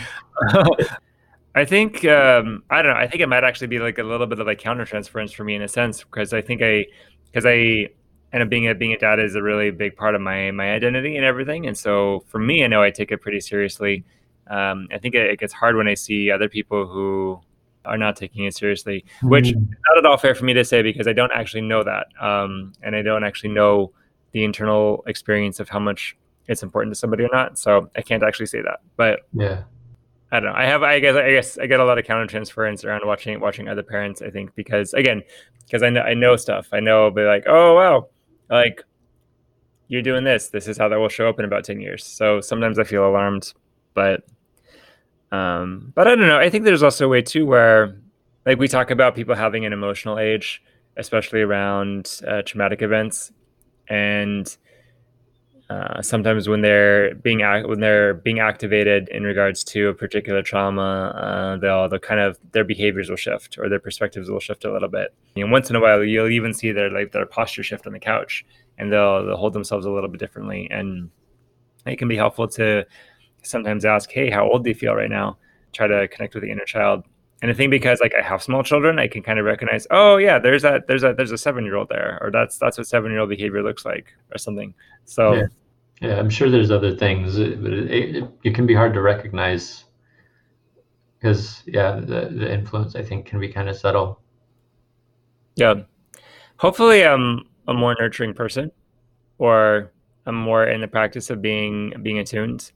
I 1.55 1.64
think 1.64 2.05
um, 2.05 2.64
I 2.68 2.83
don't 2.83 2.94
know. 2.94 3.01
I 3.01 3.07
think 3.07 3.21
it 3.21 3.29
might 3.29 3.44
actually 3.44 3.68
be 3.68 3.79
like 3.79 3.99
a 3.99 4.03
little 4.03 4.27
bit 4.27 4.40
of 4.40 4.47
like 4.49 4.61
countertransference 4.61 5.33
for 5.33 5.44
me 5.44 5.55
in 5.55 5.62
a 5.62 5.68
sense 5.68 6.03
because 6.03 6.33
I 6.33 6.42
think 6.42 6.62
I 6.62 6.87
because 7.27 7.47
I 7.47 7.90
up 8.35 8.49
being 8.49 8.69
a 8.69 8.75
being 8.75 8.93
a 8.93 8.99
dad 8.99 9.19
is 9.19 9.35
a 9.35 9.43
really 9.43 9.71
big 9.71 9.97
part 9.97 10.14
of 10.14 10.21
my 10.21 10.51
my 10.51 10.73
identity 10.73 11.17
and 11.17 11.25
everything. 11.25 11.67
And 11.67 11.77
so 11.77 12.25
for 12.29 12.38
me, 12.38 12.64
I 12.64 12.67
know 12.67 12.83
I 12.83 12.91
take 12.91 13.11
it 13.11 13.19
pretty 13.19 13.41
seriously. 13.41 14.05
Um, 14.49 14.88
I 14.93 14.99
think 14.99 15.14
it, 15.14 15.31
it, 15.31 15.38
gets 15.38 15.53
hard 15.53 15.77
when 15.77 15.88
I 15.88 15.95
see 15.95 16.31
other 16.31 16.49
people 16.49 16.87
who 16.87 17.38
are 17.85 17.99
not 17.99 18.17
taking 18.17 18.45
it 18.45 18.57
seriously, 18.57 19.05
which 19.23 19.47
mm. 19.47 19.51
is 19.51 19.57
not 19.57 19.99
at 19.99 20.07
all 20.07 20.17
fair 20.17 20.35
for 20.35 20.45
me 20.45 20.55
to 20.55 20.64
say 20.64 20.81
because 20.81 21.07
I 21.07 21.12
don't 21.12 21.33
actually 21.33 21.62
know 21.62 21.85
that, 21.85 22.07
um, 22.19 22.73
and 22.83 22.97
I 22.97 23.03
don't 23.03 23.25
actually 23.25 23.51
know 23.51 23.93
the 24.33 24.45
internal 24.45 25.05
experience 25.07 25.61
of 25.61 25.69
how 25.69 25.79
much 25.79 26.17
it's 26.47 26.62
important 26.62 26.95
to 26.95 26.99
somebody 26.99 27.25
or 27.25 27.31
not. 27.31 27.59
So 27.59 27.91
I 27.97 28.03
can't 28.03 28.23
actually 28.23 28.47
say 28.47 28.62
that. 28.62 28.81
But 28.97 29.21
yeah, 29.35 29.64
I 30.33 30.41
don't 30.41 30.53
know. 30.53 30.59
I 30.59 30.64
have, 30.64 30.83
I 30.83 30.99
guess, 30.99 31.17
I 31.17 31.31
guess 31.31 31.59
I 31.59 31.67
get 31.67 31.81
a 31.81 31.85
lot 31.85 31.99
of 31.99 32.05
countertransference 32.05 32.85
around 32.85 33.07
watching 33.07 33.38
watching 33.41 33.69
other 33.69 33.83
parents. 33.83 34.23
I 34.23 34.31
think 34.31 34.55
because 34.55 34.95
again, 34.95 35.23
because 35.64 35.83
I 35.83 35.91
know 35.91 36.01
I 36.01 36.14
know 36.14 36.37
stuff. 36.37 36.69
I 36.73 36.81
know, 36.81 37.11
be 37.11 37.23
like, 37.23 37.45
oh 37.47 37.75
wow, 37.75 38.09
like 38.50 38.82
you're 39.88 40.02
doing 40.02 40.24
this. 40.24 40.48
This 40.48 40.68
is 40.68 40.76
how 40.76 40.88
that 40.88 40.98
will 40.98 41.08
show 41.08 41.28
up 41.28 41.38
in 41.38 41.44
about 41.44 41.64
ten 41.64 41.80
years. 41.80 42.04
So 42.04 42.40
sometimes 42.40 42.78
I 42.78 42.84
feel 42.84 43.06
alarmed, 43.08 43.52
but 43.94 44.24
um, 45.32 45.92
but 45.94 46.06
I 46.06 46.14
don't 46.14 46.26
know. 46.26 46.38
I 46.38 46.50
think 46.50 46.64
there's 46.64 46.82
also 46.82 47.06
a 47.06 47.08
way 47.08 47.22
too 47.22 47.44
where, 47.46 48.00
like, 48.46 48.58
we 48.58 48.68
talk 48.68 48.90
about 48.90 49.14
people 49.14 49.34
having 49.34 49.66
an 49.66 49.72
emotional 49.72 50.18
age, 50.18 50.62
especially 50.96 51.42
around 51.42 52.20
uh, 52.26 52.42
traumatic 52.42 52.80
events, 52.82 53.30
and 53.88 54.56
uh, 55.70 56.00
sometimes 56.00 56.48
when 56.48 56.62
they're 56.62 57.14
being 57.16 57.40
when 57.40 57.81
they're 57.81 58.14
being 58.14 58.38
activated 58.38 59.09
in 59.11 59.22
regards 59.22 59.62
to 59.64 59.88
a 59.88 59.94
particular 59.94 60.42
trauma, 60.42 61.12
uh, 61.14 61.57
they'll 61.59 61.88
they'll 61.90 61.98
kind 61.98 62.20
of 62.20 62.38
their 62.52 62.64
behaviors 62.64 63.11
will 63.11 63.16
shift 63.16 63.59
or 63.59 63.68
their 63.68 63.78
perspectives 63.78 64.31
will 64.31 64.40
shift 64.40 64.64
a 64.64 64.72
little 64.72 64.88
bit. 64.88 65.14
And 65.37 65.52
once 65.52 65.68
in 65.68 65.76
a 65.76 65.81
while, 65.81 66.02
you'll 66.02 66.31
even 66.31 66.54
see 66.54 66.72
their 66.72 66.90
like 66.90 67.12
their 67.12 67.26
posture 67.26 67.62
shift 67.62 67.87
on 67.87 67.92
the 67.92 67.98
couch, 67.98 68.46
and 68.78 68.90
they'll 68.90 69.26
they'll 69.26 69.37
hold 69.37 69.52
themselves 69.52 69.85
a 69.85 69.90
little 69.90 70.09
bit 70.09 70.20
differently. 70.20 70.68
And 70.70 71.11
it 71.85 71.96
can 71.96 72.09
be 72.09 72.16
helpful 72.16 72.48
to 72.48 72.87
sometimes 73.42 73.85
ask, 73.85 74.11
"Hey, 74.11 74.31
how 74.31 74.48
old 74.48 74.64
do 74.64 74.70
you 74.70 74.74
feel 74.74 74.94
right 74.94 75.11
now?" 75.11 75.37
Try 75.74 75.87
to 75.87 76.09
connect 76.09 76.33
with 76.33 76.44
the 76.44 76.50
inner 76.50 76.64
child. 76.64 77.04
And 77.40 77.51
I 77.51 77.55
think 77.55 77.70
because 77.70 78.01
like 78.01 78.14
I 78.18 78.22
have 78.22 78.42
small 78.42 78.62
children, 78.62 78.98
I 78.98 79.07
can 79.07 79.22
kind 79.22 79.38
of 79.38 79.44
recognize, 79.44 79.87
oh 79.90 80.16
yeah, 80.16 80.38
there's 80.38 80.62
that 80.62 80.88
there's 80.88 81.05
a 81.05 81.14
there's 81.14 81.31
a 81.31 81.38
seven 81.38 81.64
year 81.64 81.77
old 81.77 81.88
there, 81.88 82.18
or 82.20 82.31
that's 82.31 82.59
that's 82.59 82.79
what 82.79 82.87
seven 82.87 83.12
year 83.12 83.20
old 83.20 83.29
behavior 83.29 83.62
looks 83.62 83.85
like, 83.85 84.12
or 84.33 84.38
something. 84.38 84.74
So 85.05 85.35
yeah. 85.35 85.46
yeah 86.01 86.18
I'm 86.18 86.31
sure 86.31 86.51
there's 86.51 86.72
other 86.72 86.96
things, 86.96 87.37
but 87.37 87.72
it, 87.72 88.16
it, 88.16 88.24
it 88.42 88.55
can 88.55 88.66
be 88.66 88.74
hard 88.74 88.92
to 88.94 89.01
recognize 89.01 89.85
because 91.18 91.62
yeah, 91.66 92.01
the 92.01 92.29
the 92.33 92.53
influence 92.53 92.96
I 92.96 93.03
think 93.03 93.27
can 93.27 93.38
be 93.38 93.48
kind 93.48 93.68
of 93.68 93.77
subtle. 93.77 94.20
Yeah, 95.55 95.74
hopefully 96.57 97.05
I'm 97.05 97.48
a 97.68 97.74
more 97.74 97.94
nurturing 98.01 98.35
person, 98.35 98.72
or 99.38 99.92
I'm 100.27 100.35
more 100.35 100.66
in 100.66 100.81
the 100.81 100.88
practice 100.88 101.31
of 101.31 101.40
being 101.40 101.92
being 102.03 102.18
attuned 102.18 102.72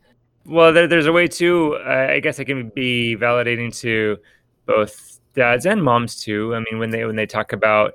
well, 0.46 0.72
there, 0.72 0.86
there's 0.86 1.06
a 1.06 1.12
way 1.12 1.28
too. 1.28 1.78
Uh, 1.84 2.08
I 2.10 2.20
guess 2.20 2.38
it 2.38 2.46
can 2.46 2.70
be 2.70 3.16
validating 3.16 3.76
to 3.80 4.18
both 4.66 5.20
dads 5.34 5.66
and 5.66 5.82
moms 5.82 6.20
too. 6.20 6.54
I 6.54 6.60
mean, 6.60 6.78
when 6.78 6.90
they 6.90 7.04
when 7.04 7.16
they 7.16 7.26
talk 7.26 7.52
about 7.52 7.94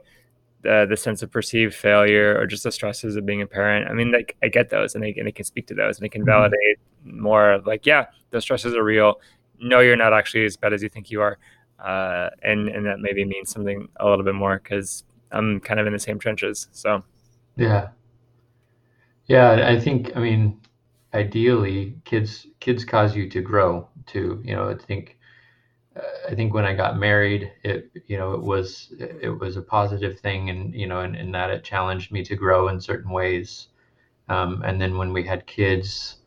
the 0.62 0.86
the 0.89 0.97
sense 0.97 1.21
of 1.21 1.32
perceived 1.32 1.73
failure 1.73 2.38
or 2.38 2.45
just 2.47 2.63
the 2.63 2.71
stresses 2.71 3.15
of 3.15 3.25
being 3.25 3.41
a 3.41 3.47
parent. 3.47 3.89
I 3.89 3.93
mean, 3.93 4.12
like 4.12 4.36
I 4.43 4.47
get 4.49 4.69
those, 4.69 4.95
and 4.95 5.03
they 5.03 5.13
and 5.13 5.27
they 5.27 5.32
can 5.32 5.45
speak 5.45 5.67
to 5.67 5.75
those, 5.75 5.97
and 5.97 6.03
they 6.03 6.10
can 6.10 6.21
mm-hmm. 6.21 6.30
validate 6.30 6.80
more. 7.03 7.62
Like, 7.65 7.86
yeah, 7.86 8.08
those 8.32 8.43
stresses 8.43 8.73
are 8.73 8.84
real. 8.84 9.19
No, 9.60 9.80
you're 9.80 9.95
not 9.95 10.13
actually 10.13 10.45
as 10.45 10.58
bad 10.58 10.73
as 10.73 10.84
you 10.84 10.89
think 10.89 11.10
you 11.10 11.21
are, 11.21 11.38
uh, 11.84 12.30
and 12.43 12.69
and 12.69 12.86
that 12.86 12.99
maybe 12.99 13.23
means 13.25 13.49
something 13.49 13.88
a 13.97 14.08
little 14.08 14.25
bit 14.25 14.36
more 14.36 14.60
because 14.62 15.03
I'm 15.32 15.60
kind 15.60 15.80
of 15.80 15.88
in 15.88 15.93
the 15.93 15.99
same 15.99 16.19
trenches. 16.19 16.67
So, 16.71 17.03
yeah, 17.56 17.89
yeah. 19.27 19.67
I 19.67 19.80
think. 19.80 20.15
I 20.15 20.19
mean, 20.19 20.60
ideally 21.13 21.95
kids 22.06 22.47
kids 22.60 22.84
cause 22.84 23.15
you 23.15 23.30
to 23.30 23.41
grow 23.41 23.88
too 24.06 24.41
you 24.43 24.56
know 24.56 24.69
i 24.69 24.75
think 24.75 25.16
i 26.29 26.36
think 26.36 26.53
when 26.53 26.65
i 26.65 26.73
got 26.73 26.97
married 26.97 27.51
it 27.63 27.89
you 28.07 28.17
know 28.17 28.33
it 28.33 28.41
was 28.41 28.93
it 28.99 29.39
was 29.39 29.57
a 29.57 29.62
positive 29.62 30.19
thing 30.19 30.49
and 30.49 30.73
you 30.73 30.88
know 30.88 31.01
and, 31.01 31.15
and 31.15 31.33
that 31.33 31.49
it 31.49 31.63
challenged 31.63 32.12
me 32.12 32.23
to 32.23 32.36
grow 32.36 32.67
in 32.67 32.79
certain 32.79 33.12
ways. 33.12 33.67
Um, 34.29 34.62
and 34.65 34.81
then 34.81 34.97
when 34.97 35.13
we 35.13 35.23
had 35.25 35.47
kids 35.47 36.17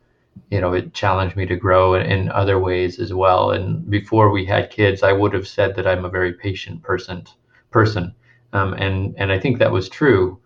you 0.49 0.59
know 0.59 0.73
it 0.73 0.93
challenged 0.93 1.35
me 1.35 1.45
to 1.45 1.55
grow 1.55 1.93
in, 1.93 2.03
in 2.03 2.29
other 2.29 2.57
ways 2.59 2.99
as 2.99 3.13
well. 3.13 3.51
And 3.51 3.89
before 3.89 4.31
we 4.31 4.45
had 4.45 4.71
kids 4.71 5.03
i 5.03 5.11
would 5.11 5.33
have 5.33 5.47
said 5.47 5.75
that 5.75 5.87
i'm 5.87 6.05
a 6.05 6.09
very 6.09 6.33
patient 6.33 6.81
person 6.81 7.25
person. 7.69 8.15
Um, 8.53 8.73
and 8.73 9.15
and 9.17 9.31
i 9.31 9.39
think 9.39 9.59
that 9.59 9.71
was 9.71 9.87
true 9.87 10.41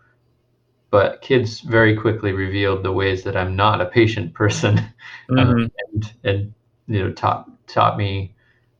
but 0.91 1.21
kids 1.21 1.59
very 1.61 1.95
quickly 1.95 2.31
revealed 2.31 2.83
the 2.83 2.91
ways 2.91 3.23
that 3.23 3.35
I'm 3.35 3.55
not 3.55 3.81
a 3.81 3.85
patient 3.85 4.33
person, 4.41 4.77
mm-hmm. 5.29 5.39
um, 5.39 5.71
and, 5.93 6.13
and 6.23 6.53
you 6.87 7.03
know 7.03 7.11
taught 7.11 7.49
taught 7.67 7.97
me 7.97 8.34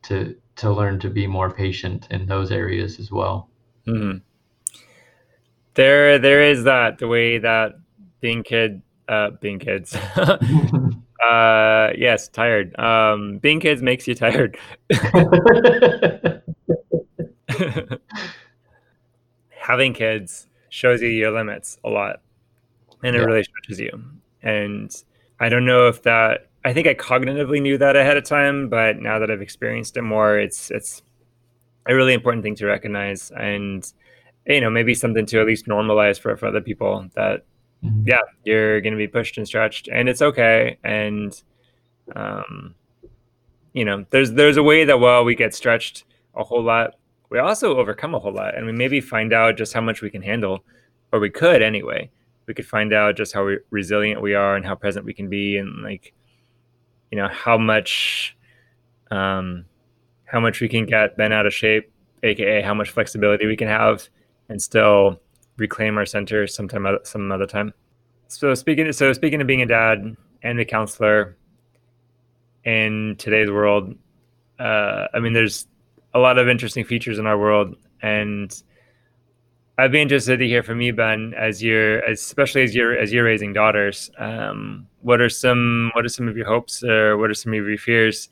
to 0.06 0.36
to 0.56 0.72
learn 0.72 0.98
to 1.00 1.10
be 1.10 1.26
more 1.26 1.50
patient 1.50 2.06
in 2.10 2.26
those 2.26 2.50
areas 2.50 2.98
as 2.98 3.10
well. 3.10 3.48
Mm-hmm. 3.86 4.18
There, 5.74 6.18
there 6.18 6.42
is 6.42 6.64
that 6.64 6.98
the 6.98 7.06
way 7.06 7.38
that 7.38 7.72
being 8.20 8.42
kid, 8.42 8.80
uh, 9.08 9.30
being 9.40 9.58
kids. 9.58 9.94
uh, 11.24 11.90
yes, 11.96 12.28
tired. 12.28 12.74
Um, 12.78 13.38
being 13.38 13.60
kids 13.60 13.82
makes 13.82 14.08
you 14.08 14.14
tired. 14.14 14.56
Having 19.50 19.94
kids 19.94 20.46
shows 20.70 21.02
you 21.02 21.08
your 21.08 21.32
limits 21.32 21.78
a 21.84 21.90
lot 21.90 22.22
and 23.02 23.14
it 23.14 23.18
yeah. 23.18 23.24
really 23.24 23.44
stretches 23.44 23.80
you. 23.80 24.02
And 24.42 24.90
I 25.40 25.48
don't 25.48 25.66
know 25.66 25.88
if 25.88 26.02
that 26.02 26.45
I 26.66 26.72
think 26.72 26.88
I 26.88 26.94
cognitively 26.94 27.62
knew 27.62 27.78
that 27.78 27.94
ahead 27.94 28.16
of 28.16 28.24
time, 28.24 28.68
but 28.68 28.98
now 28.98 29.20
that 29.20 29.30
I've 29.30 29.40
experienced 29.40 29.96
it 29.96 30.02
more, 30.02 30.36
it's 30.36 30.68
it's 30.72 31.00
a 31.88 31.94
really 31.94 32.12
important 32.12 32.42
thing 32.42 32.56
to 32.56 32.66
recognize 32.66 33.30
and 33.30 33.90
you 34.48 34.60
know, 34.60 34.68
maybe 34.68 34.92
something 34.92 35.26
to 35.26 35.40
at 35.40 35.46
least 35.46 35.66
normalize 35.66 36.18
for, 36.18 36.36
for 36.36 36.46
other 36.46 36.60
people 36.60 37.08
that 37.14 37.44
mm-hmm. 37.84 38.02
yeah, 38.04 38.18
you're 38.42 38.80
gonna 38.80 38.96
be 38.96 39.06
pushed 39.06 39.38
and 39.38 39.46
stretched 39.46 39.88
and 39.92 40.08
it's 40.08 40.20
okay. 40.20 40.76
And 40.82 41.40
um 42.16 42.74
you 43.72 43.84
know, 43.84 44.04
there's 44.10 44.32
there's 44.32 44.56
a 44.56 44.62
way 44.64 44.84
that 44.84 44.98
while 44.98 45.22
we 45.22 45.36
get 45.36 45.54
stretched 45.54 46.02
a 46.34 46.42
whole 46.42 46.64
lot, 46.64 46.94
we 47.30 47.38
also 47.38 47.76
overcome 47.76 48.12
a 48.12 48.18
whole 48.18 48.34
lot 48.34 48.56
and 48.56 48.66
we 48.66 48.72
maybe 48.72 49.00
find 49.00 49.32
out 49.32 49.56
just 49.56 49.72
how 49.72 49.80
much 49.80 50.02
we 50.02 50.10
can 50.10 50.22
handle 50.22 50.64
or 51.12 51.20
we 51.20 51.30
could 51.30 51.62
anyway 51.62 52.10
we 52.46 52.54
could 52.54 52.66
find 52.66 52.92
out 52.92 53.16
just 53.16 53.32
how 53.32 53.42
re- 53.42 53.58
resilient 53.70 54.22
we 54.22 54.34
are 54.34 54.56
and 54.56 54.64
how 54.64 54.74
present 54.74 55.04
we 55.04 55.12
can 55.12 55.28
be 55.28 55.58
and 55.58 55.82
like 55.82 56.12
you 57.10 57.18
know 57.18 57.28
how 57.28 57.56
much 57.58 58.36
um 59.10 59.64
how 60.24 60.40
much 60.40 60.60
we 60.60 60.68
can 60.68 60.86
get 60.86 61.16
bent 61.16 61.32
out 61.32 61.46
of 61.46 61.54
shape 61.54 61.92
aka 62.22 62.62
how 62.62 62.74
much 62.74 62.90
flexibility 62.90 63.46
we 63.46 63.56
can 63.56 63.68
have 63.68 64.08
and 64.48 64.60
still 64.60 65.20
reclaim 65.56 65.96
our 65.96 66.06
center 66.06 66.46
sometime 66.46 66.86
some 67.04 67.32
other 67.32 67.46
time. 67.46 67.72
So 68.28 68.54
speaking 68.54 68.90
so 68.92 69.12
speaking 69.12 69.40
of 69.40 69.46
being 69.46 69.62
a 69.62 69.66
dad 69.66 70.16
and 70.42 70.60
a 70.60 70.64
counselor 70.64 71.36
in 72.64 73.16
today's 73.18 73.50
world 73.50 73.94
uh, 74.58 75.06
i 75.14 75.20
mean 75.20 75.32
there's 75.32 75.66
a 76.16 76.18
lot 76.18 76.38
of 76.38 76.48
interesting 76.48 76.82
features 76.82 77.18
in 77.18 77.26
our 77.26 77.38
world, 77.38 77.76
and 78.00 78.62
I'd 79.78 79.92
be 79.92 80.00
interested 80.00 80.38
to 80.38 80.46
hear 80.46 80.62
from 80.62 80.80
you, 80.80 80.94
Ben, 80.94 81.34
as 81.36 81.62
you're, 81.62 81.98
especially 82.00 82.62
as 82.62 82.74
you're 82.74 82.96
as 82.96 83.12
you're 83.12 83.24
raising 83.24 83.52
daughters. 83.52 84.10
Um, 84.18 84.86
what 85.02 85.20
are 85.20 85.28
some 85.28 85.90
what 85.94 86.04
are 86.04 86.08
some 86.08 86.28
of 86.28 86.36
your 86.36 86.46
hopes, 86.46 86.82
or 86.82 87.18
what 87.18 87.30
are 87.30 87.34
some 87.34 87.52
of 87.52 87.66
your 87.66 87.76
fears 87.76 88.30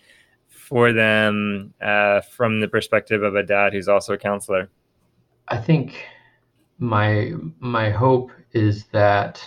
for 0.48 0.92
them 0.92 1.74
uh, 1.83 2.22
from 2.22 2.61
the 2.61 2.68
perspective 2.68 3.22
of 3.22 3.35
a 3.35 3.42
dad 3.42 3.74
who's 3.74 3.88
also 3.88 4.14
a 4.14 4.18
counselor? 4.18 4.70
I 5.48 5.59
think 5.59 6.07
my 6.78 7.33
my 7.61 7.90
hope 7.90 8.30
is 8.52 8.87
that 8.92 9.42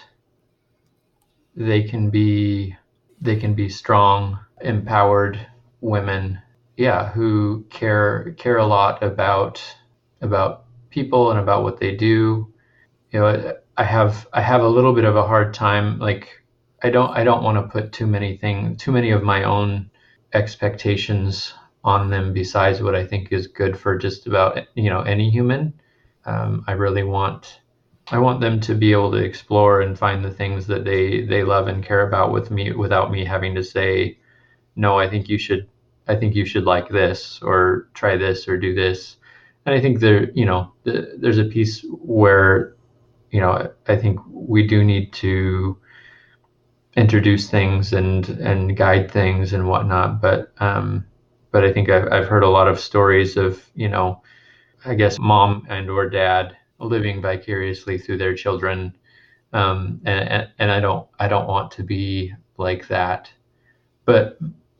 they 1.56 1.82
can 1.82 2.12
be 2.12 2.76
they 3.20 3.38
can 3.38 3.56
be 3.56 3.70
strong, 3.70 4.38
empowered 4.62 5.40
women 5.82 6.40
yeah, 6.78 7.10
who 7.10 7.66
care 7.72 8.36
care 8.38 8.58
a 8.58 8.66
lot 8.66 9.02
about 9.02 9.62
about 10.22 10.67
people 10.98 11.30
and 11.30 11.40
about 11.40 11.64
what 11.64 11.80
they 11.80 11.96
do. 11.96 12.52
You 13.12 13.20
know, 13.20 13.54
I 13.78 13.84
have 13.84 14.28
I 14.34 14.42
have 14.42 14.62
a 14.64 14.76
little 14.78 14.94
bit 14.94 15.06
of 15.06 15.16
a 15.16 15.28
hard 15.28 15.54
time 15.54 16.00
like 16.00 16.26
I 16.82 16.90
don't 16.90 17.12
I 17.20 17.24
don't 17.24 17.44
want 17.44 17.58
to 17.58 17.72
put 17.72 17.92
too 17.92 18.08
many 18.08 18.36
things 18.38 18.82
too 18.82 18.92
many 18.92 19.12
of 19.12 19.22
my 19.22 19.44
own 19.44 19.92
expectations 20.34 21.54
on 21.84 22.10
them 22.10 22.34
besides 22.34 22.82
what 22.82 22.96
I 22.96 23.06
think 23.06 23.32
is 23.32 23.46
good 23.46 23.78
for 23.78 23.96
just 23.96 24.26
about 24.26 24.60
you 24.74 24.90
know 24.90 25.02
any 25.02 25.30
human. 25.30 25.74
Um, 26.26 26.64
I 26.68 26.72
really 26.72 27.04
want 27.04 27.62
I 28.12 28.18
want 28.18 28.42
them 28.42 28.60
to 28.62 28.74
be 28.74 28.92
able 28.92 29.12
to 29.12 29.24
explore 29.30 29.82
and 29.82 30.00
find 30.00 30.26
the 30.26 30.38
things 30.40 30.66
that 30.68 30.84
they 30.84 31.22
they 31.22 31.44
love 31.44 31.68
and 31.68 31.86
care 31.86 32.08
about 32.08 32.32
with 32.32 32.50
me 32.50 32.72
without 32.72 33.12
me 33.12 33.24
having 33.24 33.54
to 33.56 33.64
say 33.64 34.18
no 34.76 34.98
I 34.98 35.08
think 35.08 35.30
you 35.30 35.38
should 35.38 35.68
I 36.08 36.16
think 36.16 36.34
you 36.34 36.46
should 36.46 36.64
like 36.64 36.90
this 36.90 37.40
or 37.44 37.90
try 37.94 38.18
this 38.18 38.48
or 38.48 38.58
do 38.58 38.74
this. 38.74 39.17
And 39.68 39.76
I 39.76 39.82
think 39.82 40.00
there, 40.00 40.32
you 40.32 40.46
know, 40.46 40.72
the, 40.86 41.18
there's 41.20 41.40
a 41.40 41.44
piece 41.44 41.86
where, 41.90 42.78
you 43.32 43.42
know, 43.42 43.70
I 43.88 43.98
think 43.98 44.20
we 44.32 44.66
do 44.66 44.82
need 44.82 45.12
to 45.14 45.78
introduce 46.96 47.50
things 47.50 47.92
and 47.92 48.30
and 48.30 48.78
guide 48.78 49.12
things 49.12 49.52
and 49.52 49.68
whatnot. 49.68 50.22
But 50.22 50.54
um, 50.60 51.06
but 51.52 51.66
I 51.66 51.74
think 51.74 51.90
I've, 51.90 52.08
I've 52.12 52.28
heard 52.28 52.44
a 52.44 52.50
lot 52.50 52.70
of 52.70 52.80
stories 52.80 53.36
of, 53.36 53.70
you 53.76 53.90
know, 53.90 54.24
I 54.86 54.96
guess 54.96 55.20
mom 55.20 55.68
and 55.70 55.90
or 55.90 56.10
dad 56.10 56.56
living 56.80 57.22
vicariously 57.22 57.98
through 57.98 58.20
their 58.20 58.36
children. 58.36 58.96
Um, 59.52 60.00
and, 60.06 60.48
and 60.60 60.72
I 60.72 60.80
don't, 60.80 61.08
I 61.20 61.28
don't 61.28 61.48
want 61.48 61.72
to 61.72 61.84
be 61.84 62.34
like 62.58 62.88
that, 62.90 63.32
but, 64.06 64.38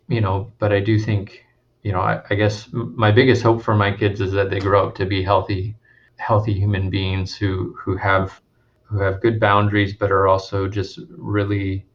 you 0.08 0.22
know, 0.22 0.52
but 0.60 0.72
I 0.72 0.80
do 0.80 1.00
think, 1.00 1.46
you 1.88 1.94
know, 1.94 2.02
I, 2.02 2.22
I 2.30 2.36
guess 2.36 2.68
my 2.74 3.12
biggest 3.12 3.42
hope 3.42 3.62
for 3.62 3.74
my 3.74 3.92
kids 3.92 4.20
is 4.20 4.34
that 4.34 4.50
they 4.50 4.60
grow 4.60 4.86
up 4.86 4.96
to 4.96 5.06
be 5.06 5.24
healthy, 5.24 5.76
healthy 6.18 6.54
human 6.54 6.90
beings 6.90 7.34
who, 7.34 7.78
who 7.82 7.96
have, 7.96 8.42
who 8.84 9.00
have 9.00 9.22
good 9.22 9.40
boundaries, 9.40 9.94
but 9.94 10.12
are 10.12 10.28
also 10.28 10.68
just 10.68 11.00
really 11.10 11.86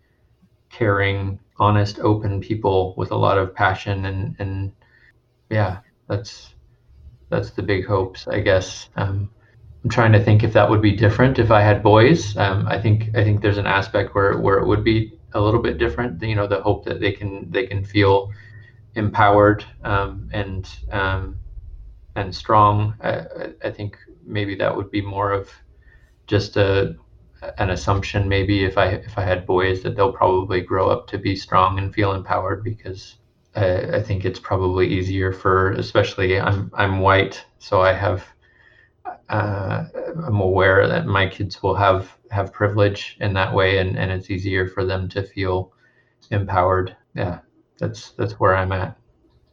caring, 0.71 1.39
honest, 1.59 1.99
open 2.01 2.41
people 2.41 2.95
with 2.97 3.11
a 3.11 3.17
lot 3.17 3.37
of 3.37 3.55
passion 3.55 4.07
and 4.07 4.35
and 4.39 4.73
yeah, 5.51 5.81
that's 6.09 6.55
that's 7.29 7.51
the 7.51 7.63
big 7.63 7.87
hopes, 7.87 8.27
I 8.27 8.41
guess. 8.41 8.89
Um, 8.97 9.31
I'm 9.85 9.91
trying 9.91 10.13
to 10.13 10.25
think 10.25 10.43
if 10.43 10.55
that 10.55 10.71
would 10.71 10.81
be 10.81 10.97
different 10.97 11.39
if 11.39 11.51
I 11.51 11.61
had 11.61 11.83
boys. 11.83 12.35
Um, 12.39 12.67
I 12.67 12.81
think 12.81 13.11
I 13.15 13.23
think 13.25 13.43
there's 13.43 13.59
an 13.59 13.67
aspect 13.67 14.15
where 14.15 14.39
where 14.39 14.59
it 14.59 14.67
would 14.67 14.85
be 14.85 15.19
a 15.35 15.41
little 15.41 15.61
bit 15.61 15.77
different. 15.77 16.23
You 16.23 16.37
know, 16.37 16.47
the 16.47 16.63
hope 16.63 16.87
that 16.87 17.01
they 17.01 17.13
can 17.13 17.51
they 17.51 17.67
can 17.67 17.85
feel 17.85 18.33
empowered 18.95 19.65
um, 19.85 20.29
and 20.33 20.69
um, 20.91 21.39
and 22.17 22.35
strong. 22.35 22.95
I, 23.03 23.53
I 23.65 23.71
think 23.71 23.99
maybe 24.25 24.55
that 24.57 24.77
would 24.77 24.91
be 24.91 25.03
more 25.03 25.33
of 25.33 25.51
just 26.27 26.57
a 26.57 26.97
an 27.59 27.71
assumption 27.71 28.29
maybe 28.29 28.65
if 28.65 28.79
I 28.79 28.87
if 28.87 29.19
I 29.19 29.23
had 29.23 29.47
boys 29.47 29.83
that 29.83 29.97
they'll 29.97 30.13
probably 30.13 30.61
grow 30.61 30.89
up 30.89 31.09
to 31.09 31.19
be 31.19 31.35
strong 31.35 31.79
and 31.79 31.93
feel 31.93 32.13
empowered 32.13 32.63
because 32.63 33.17
I, 33.57 33.97
I 33.97 34.03
think 34.03 34.25
it's 34.25 34.39
probably 34.39 34.87
easier 34.87 35.33
for 35.33 35.73
especially 35.73 36.39
I'm 36.39 36.71
I'm 36.75 37.01
white 37.01 37.45
so 37.59 37.81
I 37.81 37.93
have 37.93 38.25
uh, 39.29 39.85
I'm 40.27 40.41
aware 40.41 40.87
that 40.87 41.07
my 41.07 41.27
kids 41.27 41.63
will 41.63 41.75
have 41.75 42.17
have 42.31 42.53
privilege 42.53 43.17
in 43.21 43.33
that 43.35 43.53
way 43.53 43.79
and, 43.79 43.99
and 43.99 44.13
it's 44.13 44.31
easier 44.31 44.69
for 44.69 44.85
them 44.85 45.09
to 45.11 45.23
feel 45.23 45.73
empowered 46.31 46.97
yeah 47.15 47.41
that's 47.83 48.13
that's 48.13 48.35
where 48.35 48.57
I'm 48.57 48.73
at. 48.73 48.97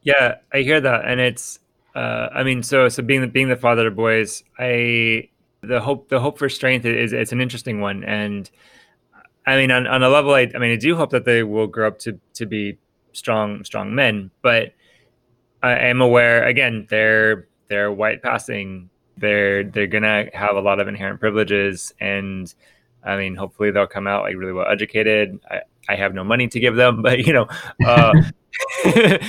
Yeah 0.03 0.35
I 0.53 0.59
hear 0.59 0.79
that 0.79 1.05
and 1.05 1.19
it's 1.19 1.59
uh, 1.95 2.29
I 2.33 2.43
mean 2.43 2.63
so 2.63 2.87
so 2.87 3.03
being 3.03 3.21
the, 3.21 3.27
being 3.27 3.49
the 3.49 3.55
father 3.55 3.87
of 3.87 3.95
boys 3.95 4.43
I 4.57 5.29
the 5.61 5.81
hope 5.81 6.09
the 6.09 6.19
hope 6.19 6.37
for 6.37 6.47
strength 6.47 6.85
is 6.85 7.11
it's 7.11 7.31
an 7.31 7.41
interesting 7.41 7.81
one 7.81 8.03
and 8.05 8.49
i 9.45 9.57
mean 9.57 9.71
on, 9.71 9.87
on 9.87 10.03
a 10.03 10.07
level 10.07 10.33
I, 10.33 10.49
I 10.55 10.57
mean 10.57 10.71
i 10.71 10.77
do 10.77 10.95
hope 10.95 11.09
that 11.09 11.25
they 11.25 11.43
will 11.43 11.67
grow 11.67 11.89
up 11.89 11.99
to 11.99 12.17
to 12.35 12.45
be 12.45 12.77
strong 13.11 13.65
strong 13.65 13.93
men 13.93 14.31
but 14.41 14.73
i 15.61 15.73
am 15.73 15.99
aware 15.99 16.45
again 16.45 16.87
they're 16.89 17.49
they're 17.69 17.91
white 17.91 18.21
passing. 18.21 18.89
They're 19.17 19.63
they're 19.63 19.87
gonna 19.87 20.25
have 20.33 20.55
a 20.55 20.61
lot 20.61 20.79
of 20.79 20.87
inherent 20.87 21.19
privileges 21.19 21.93
and 21.99 22.53
i 23.03 23.15
mean 23.15 23.35
hopefully 23.35 23.69
they'll 23.71 23.87
come 23.87 24.07
out 24.07 24.23
like 24.23 24.35
really 24.35 24.53
well 24.53 24.67
educated. 24.69 25.39
I, 25.49 25.61
I 25.87 25.95
have 25.95 26.13
no 26.13 26.23
money 26.23 26.47
to 26.47 26.59
give 26.59 26.75
them 26.75 27.01
but 27.03 27.25
you 27.25 27.33
know 27.33 27.47
uh, 27.85 28.13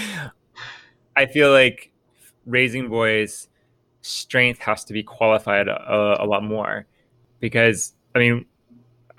i 1.16 1.26
feel 1.26 1.50
like 1.50 1.92
raising 2.46 2.88
boys 2.88 3.48
strength 4.02 4.60
has 4.60 4.84
to 4.84 4.92
be 4.92 5.02
qualified 5.02 5.68
a, 5.68 6.16
a 6.20 6.26
lot 6.26 6.42
more 6.42 6.86
because 7.40 7.94
I 8.14 8.18
mean 8.18 8.46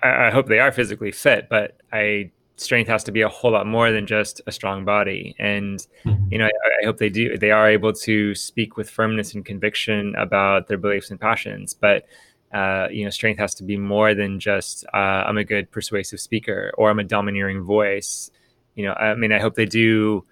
I, 0.03 0.27
I, 0.27 0.31
hope 0.31 0.47
they 0.47 0.59
are 0.59 0.71
physically 0.71 1.11
fit, 1.11 1.47
but 1.49 1.77
I 1.91 2.31
strength 2.57 2.87
has 2.87 3.03
to 3.03 3.11
be 3.11 3.21
a 3.21 3.29
whole 3.29 3.51
lot 3.51 3.65
more 3.65 3.91
than 3.91 4.05
just 4.05 4.39
a 4.45 4.51
strong 4.51 4.85
body. 4.85 5.35
And 5.39 5.85
mm-hmm. 6.05 6.31
you 6.31 6.37
know, 6.37 6.45
I, 6.45 6.81
I, 6.81 6.85
hope 6.85 6.97
they 6.97 7.09
do 7.09 7.37
they 7.37 7.51
are 7.51 7.69
able 7.69 7.93
to 7.93 8.35
speak 8.35 8.77
with 8.77 8.89
firmness 8.89 9.33
and 9.33 9.45
conviction 9.45 10.15
about 10.15 10.67
their 10.67 10.77
beliefs 10.77 11.11
and 11.11 11.19
passions. 11.19 11.73
But 11.73 12.05
uh, 12.53 12.87
you 12.91 13.03
know, 13.03 13.09
strength 13.09 13.39
has 13.39 13.55
to 13.55 13.63
be 13.63 13.77
more 13.77 14.13
than 14.13 14.39
just 14.39 14.85
uh, 14.93 15.23
I'm 15.25 15.37
a 15.37 15.43
good 15.43 15.71
persuasive 15.71 16.19
speaker 16.19 16.71
or 16.77 16.89
I'm 16.89 16.99
a 16.99 17.03
domineering 17.03 17.63
voice. 17.63 18.29
You 18.75 18.85
know, 18.85 18.93
I 18.93 19.15
mean, 19.15 19.31
I 19.31 19.39
hope 19.39 19.55
they 19.55 19.65
do 19.65 20.25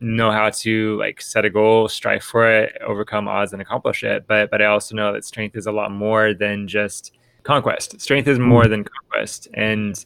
know 0.00 0.32
how 0.32 0.50
to 0.50 0.98
like 0.98 1.20
set 1.20 1.44
a 1.44 1.50
goal, 1.50 1.88
strive 1.88 2.24
for 2.24 2.50
it, 2.50 2.76
overcome 2.82 3.28
odds, 3.28 3.52
and 3.52 3.62
accomplish 3.62 4.02
it. 4.02 4.26
But 4.26 4.50
but 4.50 4.60
I 4.60 4.66
also 4.66 4.94
know 4.94 5.12
that 5.12 5.24
strength 5.24 5.56
is 5.56 5.66
a 5.66 5.72
lot 5.72 5.90
more 5.90 6.34
than 6.34 6.66
just 6.66 7.12
conquest. 7.44 8.00
Strength 8.00 8.28
is 8.28 8.38
more 8.38 8.62
mm-hmm. 8.62 8.70
than 8.70 8.84
conquest, 8.84 9.48
and 9.54 10.04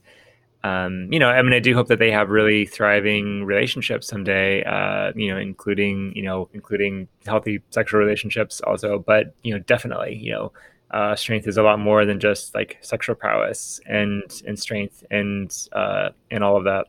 um, 0.63 1.09
you 1.13 1.19
know, 1.19 1.29
I 1.29 1.41
mean, 1.43 1.53
I 1.53 1.61
do 1.61 1.75
hope 1.75 1.89
that 1.89 1.99
they 1.99 2.11
have 2.11 2.29
really 2.29 2.67
thriving 2.67 3.45
relationships 3.45 4.07
someday. 4.07 4.63
Uh, 4.65 5.13
you 5.15 5.33
know, 5.33 5.39
including 5.39 6.13
you 6.15 6.23
know, 6.23 6.49
including 6.53 7.09
healthy 7.25 7.63
sexual 7.71 8.01
relationships 8.01 8.61
also. 8.61 8.99
But 8.99 9.35
you 9.43 9.55
know, 9.55 9.61
definitely, 9.61 10.17
you 10.17 10.33
know. 10.33 10.53
Uh, 10.91 11.17
strength 11.17 11.49
is 11.49 11.57
a 11.57 11.63
lot 11.63 11.79
more 11.79 12.05
than 12.05 12.21
just 12.21 12.55
like 12.55 12.79
sexual 12.81 13.17
prowess 13.17 13.81
and 13.87 14.23
and 14.47 14.59
strength 14.59 15.05
and 15.11 15.69
uh, 15.73 16.11
and 16.31 16.45
all 16.45 16.57
of 16.57 16.65
that. 16.65 16.87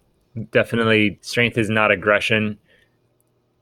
Definitely, 0.52 1.18
strength 1.22 1.58
is 1.58 1.70
not 1.70 1.92
aggression 1.92 2.60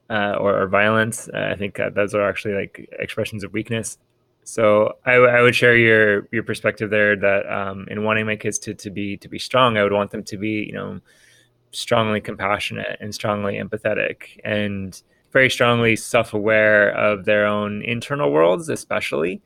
uh, 0.09 0.35
or, 0.39 0.61
or, 0.61 0.67
violence. 0.67 1.29
Uh, 1.33 1.49
I 1.51 1.55
think 1.55 1.79
those 1.93 2.13
are 2.13 2.27
actually 2.27 2.53
like 2.53 2.89
expressions 2.99 3.43
of 3.43 3.53
weakness. 3.53 3.97
So 4.43 4.97
I, 5.05 5.13
I 5.13 5.41
would 5.41 5.55
share 5.55 5.75
your 5.75 6.27
your 6.31 6.43
perspective 6.43 6.89
there 6.89 7.15
that 7.15 7.51
um, 7.51 7.87
in 7.89 8.03
wanting 8.03 8.25
my 8.25 8.35
kids 8.35 8.59
to, 8.59 8.73
to 8.75 8.89
be 8.91 9.17
to 9.17 9.27
be 9.27 9.39
strong, 9.39 9.77
I 9.77 9.83
would 9.83 9.93
want 9.93 10.11
them 10.11 10.23
to 10.23 10.37
be 10.37 10.65
you 10.67 10.73
know 10.73 10.99
strongly 11.71 12.21
compassionate 12.21 12.97
and 12.99 13.13
strongly 13.13 13.55
empathetic 13.55 14.39
and 14.43 15.01
very 15.31 15.49
strongly 15.49 15.95
self-aware 15.95 16.89
of 16.91 17.25
their 17.25 17.45
own 17.45 17.81
internal 17.81 18.31
worlds, 18.31 18.69
especially 18.69 19.41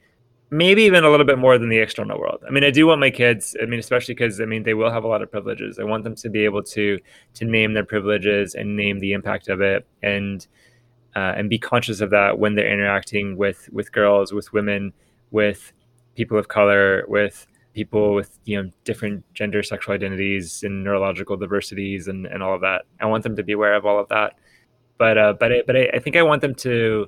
maybe 0.52 0.84
even 0.84 1.04
a 1.04 1.10
little 1.10 1.26
bit 1.26 1.38
more 1.38 1.58
than 1.58 1.70
the 1.70 1.78
external 1.78 2.20
world. 2.20 2.44
I 2.48 2.52
mean, 2.52 2.64
I 2.64 2.72
do 2.72 2.88
want 2.88 3.00
my 3.00 3.12
kids. 3.12 3.56
I 3.62 3.66
mean, 3.66 3.80
especially 3.80 4.16
because 4.16 4.42
I 4.42 4.46
mean 4.46 4.64
they 4.64 4.74
will 4.74 4.92
have 4.92 5.04
a 5.04 5.08
lot 5.08 5.22
of 5.22 5.32
privileges. 5.32 5.80
I 5.80 5.84
want 5.84 6.04
them 6.04 6.16
to 6.16 6.30
be 6.30 6.46
able 6.46 6.64
to 6.64 7.00
to 7.36 7.46
name 7.46 7.74
their 7.74 7.86
privileges 7.86 8.56
and 8.56 8.76
name 8.76 9.00
the 9.00 9.14
impact 9.14 9.48
of 9.48 9.62
it, 9.62 9.86
and 10.02 10.46
uh, 11.16 11.34
and 11.38 11.50
be 11.50 11.60
conscious 11.60 12.02
of 12.02 12.10
that 12.12 12.40
when 12.40 12.56
they're 12.56 12.72
interacting 12.72 13.38
with 13.38 13.70
with 13.72 13.92
girls, 13.92 14.34
with 14.34 14.52
women, 14.54 14.94
with 15.32 15.72
people 16.16 16.38
of 16.38 16.48
color, 16.48 17.06
with 17.08 17.46
people 17.74 18.14
with 18.14 18.40
you 18.46 18.62
know 18.62 18.72
different 18.84 19.24
gender, 19.34 19.62
sexual 19.62 19.94
identities, 19.94 20.64
and 20.64 20.84
neurological 20.84 21.38
diversities, 21.38 22.08
and 22.08 22.26
and 22.26 22.42
all 22.42 22.56
of 22.56 22.62
that. 22.62 22.86
I 23.00 23.06
want 23.06 23.24
them 23.24 23.36
to 23.36 23.44
be 23.44 23.54
aware 23.54 23.76
of 23.76 23.86
all 23.86 24.00
of 24.00 24.08
that. 24.10 24.34
But 24.98 25.18
uh, 25.18 25.34
but 25.40 25.52
I, 25.52 25.64
but 25.66 25.76
I, 25.76 25.90
I 25.94 26.00
think 26.00 26.16
I 26.16 26.24
want 26.24 26.42
them 26.42 26.56
to 26.56 27.08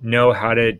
know 0.00 0.32
how 0.32 0.54
to 0.54 0.78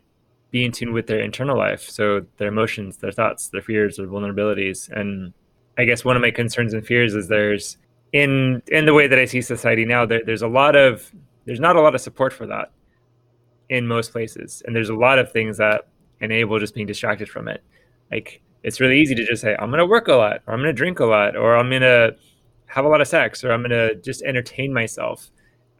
be 0.51 0.65
in 0.65 0.71
tune 0.71 0.93
with 0.93 1.07
their 1.07 1.19
internal 1.19 1.57
life. 1.57 1.89
So 1.89 2.25
their 2.37 2.47
emotions 2.47 2.97
their 2.97 3.11
thoughts 3.11 3.49
their 3.49 3.61
fears 3.61 3.97
their 3.97 4.07
vulnerabilities. 4.07 4.89
And 4.89 5.33
i 5.77 5.85
guess 5.85 6.03
one 6.03 6.15
of 6.15 6.21
my 6.21 6.31
concerns 6.31 6.73
and 6.73 6.85
fears 6.85 7.15
is 7.15 7.27
there's 7.27 7.77
in 8.11 8.61
in 8.67 8.85
the 8.85 8.93
way 8.93 9.07
that 9.07 9.19
i 9.19 9.25
see 9.25 9.41
society 9.41 9.85
now 9.85 10.05
there, 10.05 10.21
there's 10.25 10.41
a 10.41 10.47
lot 10.47 10.75
of 10.75 11.11
there's 11.45 11.59
not 11.59 11.75
a 11.75 11.81
lot 11.81 11.95
of 11.95 12.01
support 12.01 12.33
for 12.33 12.47
that 12.47 12.71
in 13.69 13.87
most 13.87 14.11
places. 14.11 14.63
And 14.65 14.75
there's 14.75 14.89
a 14.89 14.95
lot 14.95 15.19
of 15.19 15.31
things 15.31 15.57
that 15.57 15.87
enable 16.21 16.59
just 16.59 16.73
being 16.73 16.87
distracted 16.87 17.29
from 17.29 17.47
it. 17.47 17.63
Like 18.11 18.41
it's 18.63 18.79
really 18.79 18.99
easy 18.99 19.15
to 19.15 19.25
just 19.25 19.41
say 19.41 19.55
i'm 19.59 19.69
going 19.69 19.79
to 19.79 19.85
work 19.85 20.09
a 20.09 20.13
lot 20.13 20.41
or 20.45 20.53
i'm 20.53 20.59
going 20.59 20.67
to 20.67 20.73
drink 20.73 20.99
a 20.99 21.05
lot 21.05 21.37
or 21.37 21.55
i'm 21.55 21.69
going 21.69 21.81
to 21.81 22.13
have 22.65 22.83
a 22.83 22.87
lot 22.89 22.99
of 22.99 23.07
sex 23.07 23.41
or 23.41 23.53
i'm 23.53 23.61
going 23.61 23.69
to 23.69 23.95
just 24.01 24.21
entertain 24.23 24.73
myself 24.73 25.31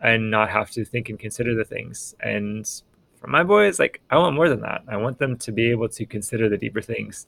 and 0.02 0.32
not 0.32 0.50
have 0.50 0.72
to 0.72 0.86
think 0.86 1.10
and 1.10 1.20
consider 1.20 1.56
the 1.56 1.64
things. 1.64 2.16
And 2.22 2.70
for 3.20 3.28
my 3.28 3.44
boys, 3.44 3.80
like 3.80 4.02
I 4.10 4.18
want 4.18 4.36
more 4.36 4.50
than 4.50 4.62
that. 4.62 4.84
I 4.88 4.98
want 4.98 5.20
them 5.20 5.38
to 5.38 5.52
be 5.52 5.70
able 5.72 5.90
to 5.90 6.06
consider 6.06 6.50
the 6.50 6.58
deeper 6.58 6.82
things 6.82 7.28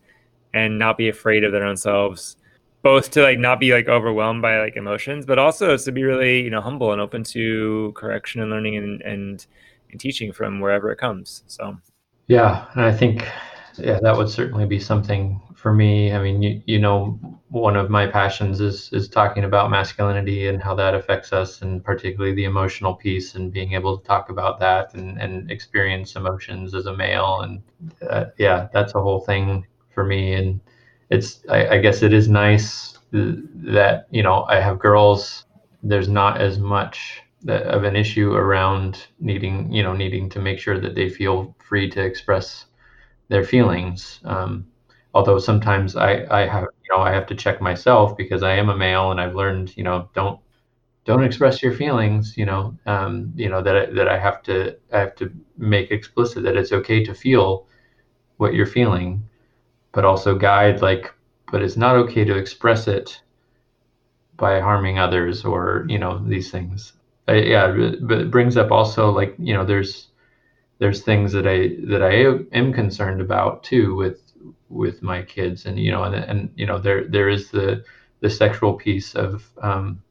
and 0.54 0.80
not 0.80 0.98
be 0.98 1.10
afraid 1.10 1.44
of 1.44 1.52
their 1.52 1.64
own 1.64 1.78
selves. 1.78 2.38
Both 2.82 3.12
to 3.12 3.22
like 3.22 3.38
not 3.38 3.60
be 3.60 3.74
like 3.74 3.88
overwhelmed 3.88 4.42
by 4.42 4.60
like 4.60 4.76
emotions, 4.76 5.26
but 5.26 5.38
also 5.38 5.78
to 5.78 5.92
be 5.92 6.04
really, 6.04 6.42
you 6.42 6.50
know, 6.50 6.62
humble 6.62 6.92
and 6.92 7.02
open 7.02 7.24
to 7.26 7.92
correction 7.96 8.42
and 8.42 8.50
learning 8.50 8.78
and 8.78 9.02
and, 9.02 9.46
and 9.92 10.00
teaching 10.00 10.32
from 10.32 10.60
wherever 10.60 10.92
it 10.92 10.98
comes. 10.98 11.44
So 11.48 11.78
yeah, 12.28 12.66
and 12.74 12.82
I 12.82 12.92
think 12.92 13.28
yeah, 13.78 14.00
that 14.02 14.16
would 14.16 14.30
certainly 14.30 14.66
be 14.66 14.80
something 14.80 15.40
for 15.62 15.74
me. 15.74 16.14
I 16.14 16.22
mean, 16.22 16.42
you, 16.42 16.62
you 16.66 16.80
know, 16.80 17.20
one 17.50 17.76
of 17.76 17.90
my 17.90 18.08
passions 18.08 18.60
is 18.62 18.90
is 18.94 19.08
talking 19.10 19.44
about 19.44 19.70
masculinity 19.70 20.48
and 20.48 20.62
how 20.62 20.76
that 20.76 20.96
affects 20.96 21.32
us, 21.34 21.62
and 21.62 21.84
particularly 21.84 22.36
the 22.36 22.46
emotional 22.46 22.96
piece, 22.96 23.36
and 23.36 23.54
being 23.54 23.74
able 23.74 23.98
to 23.98 24.06
talk 24.06 24.30
about 24.30 24.60
that 24.60 24.94
and 24.96 25.22
and 25.22 25.52
experience 25.52 26.16
emotions 26.16 26.74
as 26.74 26.86
a 26.88 26.96
male, 26.96 27.42
and 27.42 27.62
uh, 28.10 28.26
yeah, 28.38 28.68
that's 28.74 28.96
a 28.96 29.02
whole 29.02 29.22
thing 29.22 29.66
for 29.94 30.04
me. 30.04 30.34
And 30.34 30.60
it's, 31.10 31.42
I, 31.50 31.68
I 31.76 31.78
guess, 31.80 32.02
it 32.04 32.14
is 32.14 32.28
nice 32.28 32.98
that 33.12 34.08
you 34.12 34.24
know 34.24 34.44
I 34.46 34.60
have 34.60 34.80
girls. 34.80 35.46
There's 35.84 36.10
not 36.10 36.42
as 36.42 36.60
much 36.60 37.22
of 37.48 37.84
an 37.84 37.96
issue 37.96 38.34
around 38.34 39.08
needing, 39.20 39.72
you 39.72 39.84
know, 39.84 39.94
needing 39.94 40.30
to 40.30 40.40
make 40.40 40.60
sure 40.60 40.80
that 40.80 40.96
they 40.96 41.10
feel 41.10 41.56
free 41.60 41.90
to 41.90 42.02
express 42.02 42.66
their 43.30 43.44
feelings. 43.44 44.20
Um, 44.26 44.68
although 45.14 45.40
sometimes 45.40 45.96
I, 45.96 46.26
I 46.32 46.48
have, 46.48 46.64
you 46.84 46.96
know, 46.96 47.02
I 47.04 47.12
have 47.12 47.26
to 47.28 47.36
check 47.36 47.62
myself 47.62 48.18
because 48.18 48.44
I 48.44 48.54
am 48.56 48.70
a 48.70 48.78
male 48.78 49.12
and 49.12 49.20
I've 49.22 49.36
learned, 49.36 49.76
you 49.78 49.84
know, 49.84 50.10
don't 50.16 50.40
don't 51.06 51.24
express 51.24 51.64
your 51.64 51.74
feelings 51.74 52.36
you 52.38 52.46
know 52.46 52.78
um, 52.86 53.34
you 53.36 53.50
know 53.50 53.62
that 53.62 53.76
I, 53.76 53.86
that 53.88 54.08
I 54.08 54.20
have 54.20 54.44
to 54.44 54.78
I 54.94 55.00
have 55.00 55.16
to 55.18 55.32
make 55.58 55.92
explicit 55.92 56.44
that 56.44 56.58
it's 56.58 56.72
okay 56.72 57.04
to 57.06 57.14
feel 57.14 57.68
what 58.38 58.54
you're 58.54 58.66
feeling 58.68 59.24
but 59.94 60.06
also 60.06 60.36
guide 60.38 60.82
like 60.82 61.14
but 61.52 61.62
it's 61.64 61.78
not 61.78 61.96
okay 61.98 62.26
to 62.26 62.38
express 62.38 62.88
it 62.88 63.22
by 64.38 64.60
harming 64.60 65.00
others 65.00 65.46
or 65.46 65.86
you 65.88 65.98
know 66.00 66.18
these 66.28 66.52
things. 66.52 66.94
I, 67.28 67.34
yeah 67.36 67.68
but 68.02 68.20
it 68.20 68.32
brings 68.32 68.58
up 68.58 68.72
also 68.72 69.12
like 69.12 69.36
you 69.38 69.54
know 69.54 69.64
there's 69.66 70.08
there's 70.80 71.04
things 71.04 71.34
that 71.34 71.48
I 71.48 71.78
that 71.92 72.04
I 72.04 72.56
am 72.58 72.74
concerned 72.74 73.22
about 73.22 73.64
too 73.64 73.96
with 73.96 74.21
with 74.70 75.02
my 75.02 75.22
kids 75.22 75.66
and 75.66 75.80
you 75.80 75.92
know 75.92 76.04
and, 76.04 76.16
and 76.16 76.50
you 76.56 76.66
know 76.66 76.78
there 76.78 77.08
there 77.08 77.30
is 77.30 77.52
the 77.52 77.84
the 78.22 78.30
sexual 78.30 78.74
piece 78.74 79.16
of 79.16 79.44
um, 79.62 80.02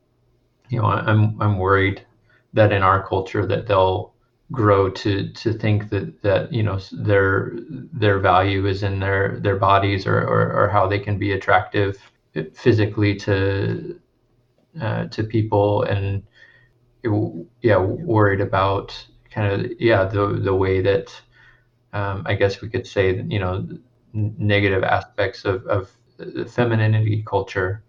you 0.70 0.80
know, 0.80 0.86
I'm 0.86 1.40
I'm 1.42 1.58
worried 1.58 2.06
that 2.54 2.72
in 2.72 2.82
our 2.82 3.06
culture 3.06 3.44
that 3.46 3.66
they'll 3.66 4.14
grow 4.52 4.88
to 4.90 5.32
to 5.32 5.52
think 5.52 5.90
that 5.90 6.22
that 6.22 6.52
you 6.52 6.62
know 6.62 6.78
their 6.92 7.52
their 7.92 8.18
value 8.18 8.66
is 8.66 8.82
in 8.82 9.00
their 9.00 9.38
their 9.40 9.56
bodies 9.56 10.06
or 10.06 10.20
or, 10.20 10.52
or 10.52 10.68
how 10.68 10.86
they 10.86 10.98
can 10.98 11.18
be 11.18 11.32
attractive 11.32 11.98
physically 12.54 13.16
to 13.16 14.00
uh, 14.80 15.04
to 15.06 15.24
people 15.24 15.82
and 15.82 16.22
yeah 17.62 17.78
worried 17.78 18.40
about 18.40 19.06
kind 19.30 19.52
of 19.52 19.72
yeah 19.80 20.04
the 20.04 20.26
the 20.28 20.54
way 20.54 20.80
that 20.80 21.20
um, 21.92 22.22
I 22.26 22.34
guess 22.34 22.60
we 22.60 22.68
could 22.68 22.86
say 22.86 23.22
you 23.28 23.40
know 23.40 23.66
negative 24.12 24.82
aspects 24.84 25.44
of 25.44 25.66
of 25.66 25.90
femininity 26.48 27.22
culture 27.26 27.82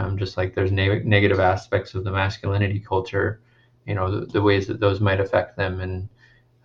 um, 0.00 0.16
just 0.16 0.36
like 0.36 0.54
there's 0.54 0.72
ne- 0.72 1.02
negative 1.02 1.40
aspects 1.40 1.94
of 1.94 2.04
the 2.04 2.10
masculinity 2.10 2.80
culture, 2.80 3.40
you 3.86 3.94
know, 3.94 4.20
the, 4.20 4.26
the 4.26 4.42
ways 4.42 4.66
that 4.66 4.80
those 4.80 5.00
might 5.00 5.20
affect 5.20 5.56
them. 5.56 5.80
And, 5.80 6.08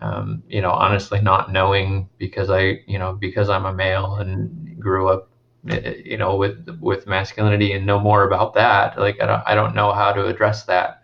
um, 0.01 0.43
you 0.47 0.61
know, 0.61 0.71
honestly, 0.71 1.21
not 1.21 1.51
knowing 1.51 2.09
because 2.17 2.49
I, 2.49 2.79
you 2.87 2.99
know, 2.99 3.13
because 3.13 3.49
I'm 3.49 3.65
a 3.65 3.73
male 3.73 4.15
and 4.15 4.79
grew 4.79 5.09
up, 5.09 5.29
eh, 5.69 5.81
eh, 5.83 6.01
you 6.05 6.17
know, 6.17 6.35
with, 6.35 6.77
with 6.79 7.07
masculinity 7.07 7.73
and 7.73 7.85
know 7.85 7.99
more 7.99 8.23
about 8.23 8.53
that. 8.53 8.97
Like, 8.97 9.21
I 9.21 9.25
don't, 9.25 9.43
I 9.45 9.55
don't 9.55 9.75
know 9.75 9.91
how 9.91 10.11
to 10.13 10.27
address 10.27 10.63
that 10.65 11.01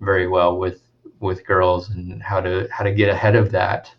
very 0.00 0.26
well 0.26 0.58
with, 0.58 0.82
with 1.20 1.46
girls 1.46 1.90
and 1.90 2.22
how 2.22 2.40
to, 2.40 2.68
how 2.72 2.84
to 2.84 2.92
get 2.92 3.08
ahead 3.08 3.36
of 3.36 3.50
that 3.52 3.92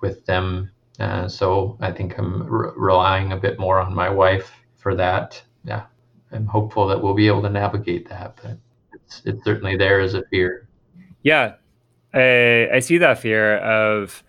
with 0.00 0.24
them. 0.26 0.70
Uh, 1.00 1.26
so 1.28 1.76
I 1.80 1.90
think 1.90 2.18
I'm 2.18 2.46
re- 2.46 2.72
relying 2.76 3.32
a 3.32 3.36
bit 3.36 3.58
more 3.58 3.80
on 3.80 3.94
my 3.94 4.08
wife 4.10 4.52
for 4.76 4.94
that. 4.94 5.42
Yeah. 5.64 5.84
I'm 6.32 6.46
hopeful 6.46 6.86
that 6.88 7.02
we'll 7.02 7.14
be 7.14 7.26
able 7.26 7.42
to 7.42 7.50
navigate 7.50 8.08
that, 8.08 8.38
but 8.42 8.58
it's, 8.92 9.22
it's 9.24 9.44
certainly 9.44 9.76
there 9.76 10.00
as 10.00 10.14
a 10.14 10.22
fear. 10.30 10.68
Yeah, 11.22 11.54
I, 12.14 12.68
I 12.72 12.78
see 12.80 12.98
that 12.98 13.18
fear 13.18 13.58
of 13.58 14.22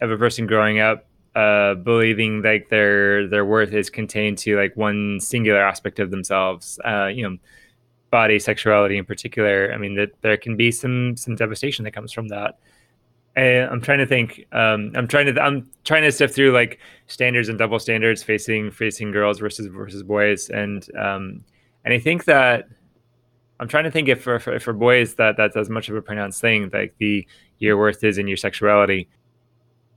of 0.00 0.10
a 0.10 0.16
person 0.16 0.46
growing 0.46 0.80
up 0.80 1.06
uh, 1.34 1.74
believing 1.74 2.42
like 2.42 2.68
their 2.68 3.28
their 3.28 3.44
worth 3.44 3.72
is 3.72 3.88
contained 3.88 4.38
to 4.38 4.56
like 4.56 4.76
one 4.76 5.20
singular 5.20 5.62
aspect 5.62 6.00
of 6.00 6.10
themselves. 6.10 6.78
Uh, 6.84 7.06
you 7.06 7.22
know, 7.22 7.36
body, 8.10 8.38
sexuality 8.38 8.98
in 8.98 9.04
particular. 9.04 9.72
I 9.72 9.78
mean, 9.78 9.94
that 9.94 10.10
there 10.22 10.36
can 10.36 10.56
be 10.56 10.70
some 10.70 11.16
some 11.16 11.36
devastation 11.36 11.84
that 11.84 11.92
comes 11.92 12.12
from 12.12 12.28
that. 12.28 12.58
And 13.34 13.70
I'm 13.70 13.80
trying 13.80 13.98
to 13.98 14.06
think. 14.06 14.46
Um, 14.52 14.92
I'm 14.94 15.08
trying 15.08 15.32
to. 15.34 15.40
I'm 15.40 15.70
trying 15.84 16.02
to 16.02 16.12
sift 16.12 16.34
through 16.34 16.52
like 16.52 16.78
standards 17.06 17.48
and 17.48 17.58
double 17.58 17.78
standards 17.78 18.22
facing 18.22 18.70
facing 18.70 19.10
girls 19.10 19.38
versus 19.38 19.66
versus 19.66 20.02
boys, 20.02 20.50
and 20.50 20.86
um, 20.96 21.42
and 21.84 21.94
I 21.94 21.98
think 21.98 22.24
that 22.26 22.68
I'm 23.58 23.68
trying 23.68 23.84
to 23.84 23.90
think 23.90 24.08
if 24.08 24.22
for, 24.22 24.38
for, 24.38 24.58
for 24.60 24.72
boys 24.74 25.14
that 25.14 25.36
that's 25.36 25.56
as 25.56 25.70
much 25.70 25.88
of 25.88 25.96
a 25.96 26.02
pronounced 26.02 26.40
thing, 26.40 26.68
like 26.72 26.94
the 26.98 27.26
your 27.58 27.78
worth 27.78 28.04
is 28.04 28.18
in 28.18 28.28
your 28.28 28.36
sexuality. 28.36 29.08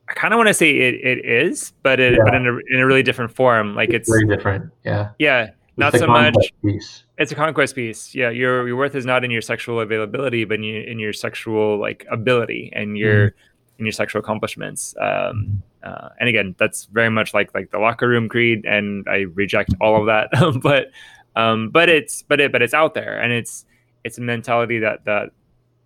I 0.08 0.14
kind 0.14 0.34
of 0.34 0.38
want 0.38 0.48
to 0.48 0.54
say 0.54 0.70
it, 0.70 0.94
it 1.04 1.26
is, 1.26 1.74
but 1.82 2.00
it, 2.00 2.14
yeah. 2.14 2.20
but 2.24 2.36
in 2.36 2.46
a, 2.46 2.52
in 2.74 2.80
a 2.80 2.86
really 2.86 3.02
different 3.02 3.36
form. 3.36 3.76
Like 3.76 3.90
it's, 3.90 4.08
it's 4.08 4.10
very 4.10 4.28
different. 4.28 4.72
Yeah. 4.86 5.10
Yeah 5.18 5.50
not 5.78 5.96
so 5.96 6.08
much. 6.08 6.36
piece. 6.64 7.04
it's 7.18 7.32
a 7.32 7.36
conquest 7.36 7.76
piece. 7.76 8.16
Yeah 8.16 8.30
your 8.30 8.68
your 8.68 8.78
worth 8.78 8.96
is 8.96 9.06
not 9.06 9.24
in 9.24 9.32
your 9.32 9.42
sexual 9.42 9.80
availability 9.80 10.46
but 10.46 10.56
in 10.56 10.64
your, 10.64 10.82
in 10.84 11.00
your 11.00 11.14
sexual 11.14 11.80
like 11.80 12.06
ability 12.12 12.72
and 12.74 12.98
your 12.98 13.32
mm. 13.32 13.34
in 13.80 13.86
your 13.86 13.92
sexual 13.92 14.20
accomplishments. 14.22 14.96
Um, 15.00 15.62
uh, 15.84 16.10
and 16.20 16.30
again 16.30 16.56
that's 16.58 16.86
very 16.86 17.10
much 17.10 17.34
like 17.34 17.54
like 17.54 17.72
the 17.72 17.80
locker 17.80 18.08
room 18.08 18.28
creed 18.28 18.66
and 18.66 19.06
i 19.08 19.26
reject 19.34 19.74
all 19.82 20.00
of 20.00 20.08
that. 20.08 20.30
But 20.62 20.92
um, 21.36 21.70
but 21.70 21.90
it's 21.90 22.22
but 22.22 22.40
it 22.40 22.52
but 22.52 22.62
it's 22.62 22.74
out 22.74 22.94
there 22.94 23.22
and 23.22 23.32
it's 23.32 23.66
it's 24.04 24.18
a 24.18 24.22
mentality 24.22 24.80
that 24.80 25.04
that 25.06 25.32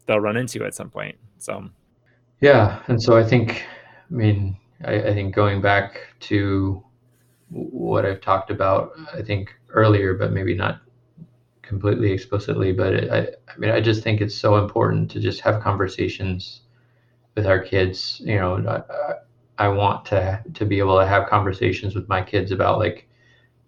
they'll 0.06 0.20
run 0.20 0.38
into 0.38 0.64
at 0.66 0.76
some 0.76 0.90
point 0.90 1.16
so. 1.38 1.70
Yeah 2.42 2.82
and 2.88 3.02
so 3.02 3.18
i 3.18 3.24
think 3.24 3.66
i 4.10 4.14
mean 4.14 4.58
I, 4.86 4.94
I 4.94 5.14
think 5.14 5.36
going 5.36 5.62
back 5.62 6.00
to 6.22 6.84
what 7.50 8.06
I've 8.06 8.22
talked 8.22 8.52
about, 8.52 8.92
I 9.14 9.22
think 9.22 9.54
earlier, 9.70 10.14
but 10.14 10.32
maybe 10.32 10.54
not 10.54 10.82
completely 11.62 12.12
explicitly. 12.12 12.72
But 12.72 12.94
it, 12.94 13.12
I, 13.12 13.52
I 13.52 13.58
mean, 13.58 13.72
I 13.72 13.82
just 13.82 14.04
think 14.04 14.22
it's 14.22 14.36
so 14.36 14.58
important 14.58 15.10
to 15.12 15.20
just 15.20 15.42
have 15.42 15.62
conversations 15.62 16.62
with 17.36 17.48
our 17.48 17.60
kids. 17.60 18.22
You 18.24 18.36
know, 18.38 18.84
I, 19.60 19.66
I 19.66 19.68
want 19.68 20.06
to 20.06 20.42
to 20.54 20.66
be 20.66 20.80
able 20.80 21.00
to 21.00 21.08
have 21.08 21.30
conversations 21.30 21.96
with 21.96 22.08
my 22.10 22.22
kids 22.22 22.52
about 22.52 22.80
like 22.80 23.08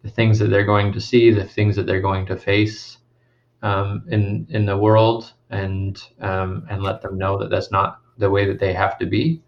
the 0.03 0.09
things 0.09 0.39
that 0.39 0.49
they're 0.49 0.65
going 0.65 0.91
to 0.93 1.01
see, 1.01 1.31
the 1.31 1.43
things 1.45 1.75
that 1.75 1.85
they're 1.85 2.01
going 2.01 2.25
to 2.27 2.37
face 2.37 2.97
um, 3.61 4.03
in 4.09 4.47
in 4.49 4.65
the 4.65 4.77
world, 4.77 5.33
and 5.49 6.01
um, 6.21 6.65
and 6.69 6.83
let 6.83 7.01
them 7.01 7.17
know 7.17 7.37
that 7.37 7.49
that's 7.49 7.71
not 7.71 7.99
the 8.17 8.29
way 8.29 8.45
that 8.45 8.59
they 8.59 8.73
have 8.73 8.97
to 8.99 9.05
be, 9.05 9.41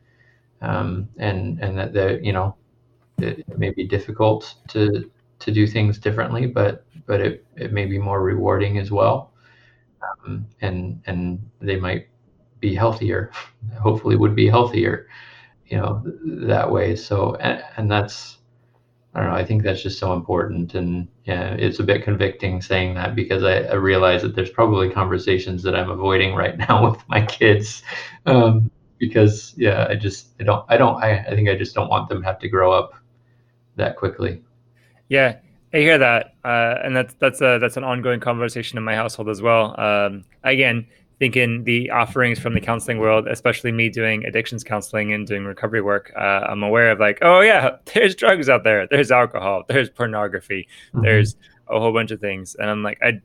um, 0.62 1.10
and 1.18 1.60
and 1.60 1.78
that 1.78 1.94
the 1.94 2.20
you 2.22 2.34
know 2.34 2.56
it, 3.20 3.40
it 3.40 3.58
may 3.60 3.72
be 3.72 3.88
difficult 3.88 4.56
to 4.70 5.10
to 5.40 5.52
do 5.52 5.68
things 5.68 5.98
differently, 6.00 6.46
but 6.48 6.86
but 7.06 7.22
it, 7.22 7.46
it 7.56 7.74
may 7.74 7.86
be 7.86 7.98
more 8.00 8.22
rewarding 8.24 8.78
as 8.80 8.92
well, 8.92 9.34
um, 10.26 10.46
and 10.62 11.02
and 11.08 11.40
they 11.62 11.78
might 11.78 12.08
be 12.60 12.76
healthier. 12.76 13.32
Hopefully, 13.80 14.16
would 14.16 14.36
be 14.36 14.48
healthier, 14.48 15.08
you 15.68 15.78
know, 15.78 16.04
that 16.26 16.72
way. 16.72 16.96
So 16.96 17.36
and, 17.36 17.64
and 17.78 17.92
that's 17.92 18.40
I 19.16 19.20
don't 19.22 19.30
know. 19.30 19.36
I 19.36 19.46
think 19.46 19.62
that's 19.64 19.84
just 19.84 20.00
so 20.00 20.14
important, 20.14 20.74
and 20.74 21.08
yeah, 21.26 21.54
it's 21.54 21.80
a 21.80 21.84
bit 21.84 22.04
convicting 22.04 22.62
saying 22.62 22.96
that 22.96 23.16
because 23.16 23.44
I, 23.44 23.60
I 23.64 23.76
realize 23.76 24.24
that 24.24 24.36
there's 24.36 24.50
probably 24.50 24.90
conversations 24.90 25.62
that 25.64 25.76
I'm 25.76 25.92
avoiding 25.92 26.34
right 26.36 26.58
now 26.70 26.90
with 26.90 27.08
my 27.10 27.24
kids, 27.26 27.84
um, 28.26 28.72
because 28.98 29.54
yeah, 29.58 29.88
I 29.90 29.96
just 29.96 30.30
I 30.40 30.44
don't 30.44 30.66
I 30.70 30.78
don't 30.78 31.04
I, 31.04 31.20
I 31.26 31.36
think 31.36 31.50
I 31.50 31.56
just 31.56 31.76
don't 31.76 31.90
want 31.90 32.10
them 32.10 32.22
to 32.22 32.28
have 32.28 32.40
to 32.40 32.50
grow 32.50 32.72
up 32.74 32.94
that 33.76 33.96
quickly. 33.98 34.42
Yeah, 35.10 35.38
I 35.74 35.78
hear 35.78 35.98
that, 35.98 36.36
uh, 36.46 36.76
and 36.84 36.96
that's 36.96 37.16
that's 37.16 37.42
a 37.42 37.58
that's 37.60 37.78
an 37.78 37.84
ongoing 37.84 38.20
conversation 38.20 38.78
in 38.78 38.84
my 38.84 38.96
household 38.96 39.28
as 39.30 39.42
well. 39.42 39.80
Um, 39.80 40.24
again, 40.44 40.86
thinking 41.20 41.64
the 41.64 41.90
offerings 41.90 42.38
from 42.38 42.54
the 42.54 42.62
counseling 42.62 43.00
world, 43.00 43.28
especially 43.28 43.72
me 43.72 43.90
doing 43.90 44.24
addictions 44.26 44.64
counseling 44.64 45.14
and 45.14 45.26
doing 45.26 45.46
recovery 45.46 45.82
work, 45.82 46.12
uh, 46.16 46.46
I'm 46.48 46.62
aware 46.62 46.92
of 46.92 47.00
like, 47.00 47.18
oh 47.24 47.42
yeah, 47.42 47.78
there's 47.94 48.16
drugs 48.16 48.50
out 48.50 48.64
there, 48.64 48.88
there's 48.88 49.12
alcohol, 49.12 49.64
there's 49.68 49.90
pornography, 49.90 50.68
mm-hmm. 50.90 51.02
there's 51.02 51.36
a 51.68 51.80
whole 51.80 51.92
bunch 51.94 52.12
of 52.12 52.20
things, 52.20 52.56
and 52.56 52.70
I'm 52.70 52.84
like, 52.84 53.00
I, 53.02 53.20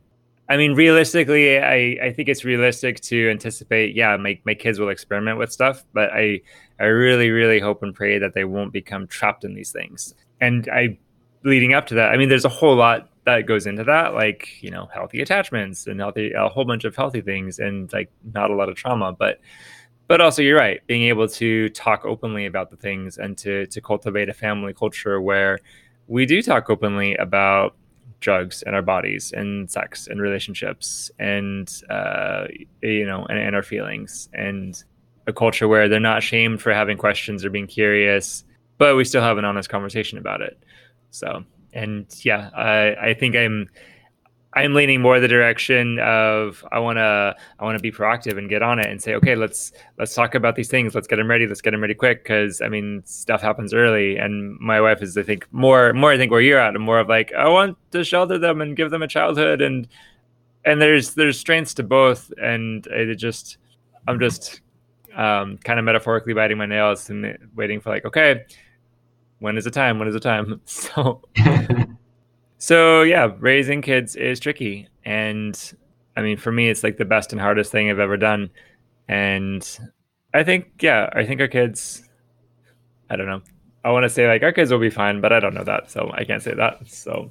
I 0.49 0.57
mean, 0.57 0.74
realistically, 0.74 1.59
I 1.59 1.99
I 2.03 2.12
think 2.14 2.30
it's 2.30 2.44
realistic 2.44 3.01
to 3.03 3.30
anticipate, 3.30 3.94
yeah, 3.94 4.16
my 4.16 4.40
my 4.46 4.55
kids 4.55 4.80
will 4.80 4.88
experiment 4.88 5.36
with 5.36 5.53
stuff, 5.53 5.84
but 5.92 6.11
I 6.12 6.40
I 6.80 6.84
really 6.84 7.30
really 7.30 7.61
hope 7.61 7.82
and 7.82 7.94
pray 7.94 8.18
that 8.18 8.32
they 8.32 8.44
won't 8.44 8.72
become 8.72 9.07
trapped 9.07 9.44
in 9.44 9.55
these 9.55 9.70
things 9.70 10.14
and 10.41 10.68
I 10.72 10.99
leading 11.45 11.72
up 11.72 11.86
to 11.89 11.95
that, 11.95 12.12
I 12.12 12.16
mean, 12.16 12.28
there's 12.28 12.45
a 12.45 12.51
whole 12.51 12.76
lot 12.76 13.11
that 13.24 13.47
goes 13.47 13.66
into 13.66 13.84
that, 13.84 14.14
like 14.14 14.62
you 14.62 14.70
know, 14.70 14.89
healthy 14.93 15.20
attachments 15.20 15.86
and 15.86 16.01
healthy 16.01 16.32
a 16.32 16.49
whole 16.49 16.64
bunch 16.64 16.84
of 16.84 16.97
healthy 16.97 17.20
things, 17.20 17.59
and 17.59 17.93
like 17.93 18.11
not 18.34 18.51
a 18.51 18.55
lot 18.55 18.68
of 18.68 18.76
trauma, 18.76 19.12
but 19.12 19.41
but 20.09 20.22
also 20.22 20.41
you're 20.41 20.57
right, 20.57 20.84
being 20.86 21.03
able 21.03 21.28
to 21.28 21.68
talk 21.70 22.05
openly 22.07 22.47
about 22.47 22.70
the 22.70 22.76
things 22.76 23.18
and 23.18 23.36
to 23.39 23.66
to 23.66 23.80
cultivate 23.80 24.28
a 24.28 24.34
family 24.34 24.72
culture 24.72 25.20
where 25.20 25.59
we 26.07 26.24
do 26.24 26.41
talk 26.43 26.70
openly 26.70 27.14
about 27.16 27.76
drugs 28.20 28.62
and 28.62 28.74
our 28.74 28.82
bodies 28.82 29.32
and 29.32 29.70
sex 29.70 30.09
and 30.09 30.20
relationships 30.20 31.11
and 31.18 31.82
uh, 31.91 32.47
you 32.82 33.07
know 33.07 33.26
and, 33.26 33.39
and 33.39 33.55
our 33.55 33.62
feelings. 33.62 34.28
And 34.32 34.82
a 35.26 35.32
culture 35.32 35.68
where 35.68 35.89
they're 35.91 36.01
not 36.01 36.22
shamed 36.22 36.62
for 36.62 36.72
having 36.72 36.97
questions 36.97 37.45
or 37.45 37.51
being 37.51 37.66
curious 37.66 38.45
but 38.79 38.97
we 38.97 39.05
still 39.05 39.22
have 39.22 39.39
an 39.39 39.45
honest 39.45 39.68
conversation 39.68 40.18
about 40.18 40.41
it. 40.41 40.59
So, 41.11 41.45
and 41.72 42.07
yeah, 42.22 42.51
I, 42.57 43.11
I 43.11 43.14
think 43.14 43.37
I'm, 43.37 43.68
I'm 44.55 44.72
leaning 44.72 45.03
more 45.03 45.20
the 45.20 45.29
direction 45.29 45.99
of 45.99 46.64
I 46.72 46.79
want 46.79 46.97
to 46.97 47.37
I 47.59 47.64
want 47.64 47.76
to 47.76 47.83
be 47.83 47.93
proactive 47.93 48.39
and 48.39 48.49
get 48.49 48.62
on 48.62 48.79
it 48.79 48.87
and 48.87 49.01
say 49.01 49.14
okay 49.14 49.35
let's 49.37 49.72
let's 49.99 50.14
talk 50.14 50.35
about 50.35 50.57
these 50.57 50.68
things. 50.68 50.95
Let's 50.95 51.07
get 51.07 51.16
them 51.16 51.29
ready. 51.29 51.47
Let's 51.47 51.61
get 51.61 51.72
them 51.72 51.83
ready 51.83 51.95
quick. 51.95 52.24
Because 52.24 52.62
I 52.62 52.68
mean 52.68 53.03
stuff 53.05 53.43
happens 53.43 53.74
early. 53.74 54.16
And 54.16 54.59
my 54.59 54.81
wife 54.81 55.03
is 55.03 55.16
I 55.18 55.22
think 55.22 55.47
more 55.53 55.93
more 55.93 56.12
I 56.12 56.16
think 56.16 56.33
where 56.33 56.41
you're 56.41 56.59
at 56.59 56.74
and 56.74 56.83
more 56.83 56.99
of 56.99 57.09
like 57.09 57.31
I 57.35 57.47
want 57.47 57.76
to 57.93 58.03
shelter 58.03 58.39
them 58.39 58.62
and 58.62 58.74
give 58.74 58.91
them 58.91 59.03
a 59.03 59.07
childhood. 59.07 59.61
And 59.61 59.87
and 60.64 60.81
there's 60.81 61.14
there's 61.14 61.39
strengths 61.39 61.74
to 61.74 61.83
both, 61.83 62.33
and 62.41 62.87
it 62.89 63.14
just 63.16 63.59
I'm 64.07 64.18
just 64.18 64.61
um, 65.14 65.59
kind 65.59 65.79
of 65.79 65.85
metaphorically 65.85 66.35
biting 66.35 66.59
my 66.59 66.66
nails 66.66 67.11
and 67.11 67.37
waiting 67.55 67.81
for 67.81 67.91
like, 67.91 68.05
okay, 68.05 68.45
when 69.41 69.57
is 69.57 69.64
the 69.64 69.70
time? 69.70 69.99
When 69.99 70.09
is 70.09 70.14
the 70.14 70.20
time? 70.20 70.61
So, 70.66 71.22
so 72.59 73.03
yeah, 73.03 73.32
raising 73.39 73.82
kids 73.82 74.16
is 74.16 74.41
tricky, 74.41 74.89
and 75.05 75.74
I 76.16 76.22
mean, 76.22 76.36
for 76.36 76.53
me, 76.53 76.68
it's 76.68 76.82
like 76.82 76.97
the 76.97 77.05
best 77.05 77.32
and 77.32 77.41
hardest 77.41 77.70
thing 77.70 77.91
I've 77.91 77.99
ever 77.99 78.16
done, 78.16 78.51
and 79.09 79.66
I 80.34 80.45
think, 80.45 80.72
yeah, 80.80 81.11
I 81.12 81.24
think 81.24 81.41
our 81.41 81.49
kids. 81.49 82.03
I 83.11 83.16
don't 83.16 83.26
know. 83.26 83.43
I 83.84 83.91
want 83.91 84.05
to 84.05 84.11
say 84.11 84.28
like 84.28 84.43
our 84.43 84.53
kids 84.53 84.70
will 84.70 84.80
be 84.80 84.91
fine, 84.91 85.20
but 85.20 85.32
I 85.32 85.41
don't 85.41 85.55
know 85.55 85.64
that, 85.64 85.91
so 85.91 86.11
I 86.12 86.24
can't 86.24 86.43
say 86.43 86.55
that. 86.55 86.86
So, 86.86 87.30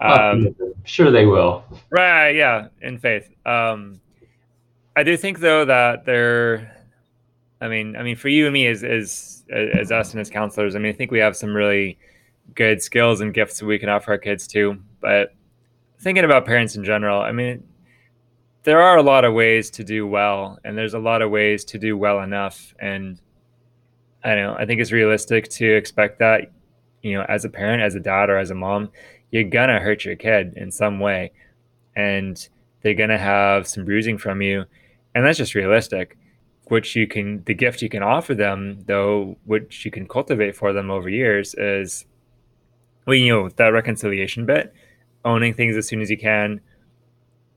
um, 0.00 0.56
sure 0.84 1.10
they 1.10 1.26
will. 1.26 1.64
Right? 1.90 2.30
Yeah, 2.30 2.68
in 2.80 2.98
faith. 2.98 3.28
Um, 3.44 4.00
I 4.96 5.02
do 5.02 5.16
think 5.16 5.40
though 5.40 5.64
that 5.64 6.04
they're. 6.04 6.75
I 7.60 7.68
mean, 7.68 7.96
I 7.96 8.02
mean, 8.02 8.16
for 8.16 8.28
you 8.28 8.46
and 8.46 8.52
me 8.52 8.66
as 8.66 8.84
as 8.84 9.44
as 9.50 9.90
us 9.90 10.12
and 10.12 10.20
as 10.20 10.30
counselors, 10.30 10.74
I 10.74 10.78
mean, 10.78 10.92
I 10.92 10.96
think 10.96 11.10
we 11.10 11.20
have 11.20 11.36
some 11.36 11.54
really 11.54 11.98
good 12.54 12.82
skills 12.82 13.20
and 13.20 13.34
gifts 13.34 13.58
that 13.58 13.66
we 13.66 13.78
can 13.78 13.88
offer 13.88 14.12
our 14.12 14.18
kids 14.18 14.46
too. 14.46 14.78
But 15.00 15.34
thinking 15.98 16.24
about 16.24 16.46
parents 16.46 16.76
in 16.76 16.84
general, 16.84 17.20
I 17.20 17.32
mean, 17.32 17.64
there 18.64 18.82
are 18.82 18.96
a 18.96 19.02
lot 19.02 19.24
of 19.24 19.32
ways 19.32 19.70
to 19.70 19.84
do 19.84 20.06
well, 20.06 20.58
and 20.64 20.76
there's 20.76 20.94
a 20.94 20.98
lot 20.98 21.22
of 21.22 21.30
ways 21.30 21.64
to 21.66 21.78
do 21.78 21.96
well 21.96 22.20
enough. 22.20 22.74
And 22.78 23.20
I 24.24 24.34
know, 24.34 24.56
I 24.58 24.66
think 24.66 24.80
it's 24.80 24.92
realistic 24.92 25.48
to 25.50 25.66
expect 25.76 26.18
that, 26.18 26.52
you 27.02 27.14
know, 27.14 27.24
as 27.28 27.44
a 27.44 27.48
parent, 27.48 27.82
as 27.82 27.94
a 27.94 28.00
dad, 28.00 28.28
or 28.28 28.38
as 28.38 28.50
a 28.50 28.54
mom, 28.54 28.90
you're 29.30 29.44
gonna 29.44 29.80
hurt 29.80 30.04
your 30.04 30.16
kid 30.16 30.54
in 30.56 30.70
some 30.70 31.00
way, 31.00 31.32
and 31.94 32.48
they're 32.82 32.94
gonna 32.94 33.18
have 33.18 33.66
some 33.66 33.84
bruising 33.84 34.18
from 34.18 34.42
you, 34.42 34.64
and 35.14 35.24
that's 35.24 35.38
just 35.38 35.54
realistic. 35.54 36.18
Which 36.68 36.96
you 36.96 37.06
can, 37.06 37.44
the 37.44 37.54
gift 37.54 37.80
you 37.80 37.88
can 37.88 38.02
offer 38.02 38.34
them, 38.34 38.80
though, 38.86 39.38
which 39.44 39.84
you 39.84 39.90
can 39.92 40.08
cultivate 40.08 40.56
for 40.56 40.72
them 40.72 40.90
over 40.90 41.08
years, 41.08 41.54
is, 41.54 42.04
well, 43.06 43.14
you 43.14 43.32
know, 43.32 43.48
that 43.50 43.68
reconciliation 43.68 44.46
bit, 44.46 44.74
owning 45.24 45.54
things 45.54 45.76
as 45.76 45.86
soon 45.86 46.00
as 46.00 46.10
you 46.10 46.18
can, 46.18 46.60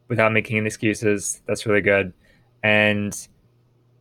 without 0.10 0.32
making 0.32 0.58
any 0.58 0.68
excuses. 0.68 1.42
That's 1.48 1.66
really 1.66 1.82
good. 1.82 2.14
And 2.62 3.16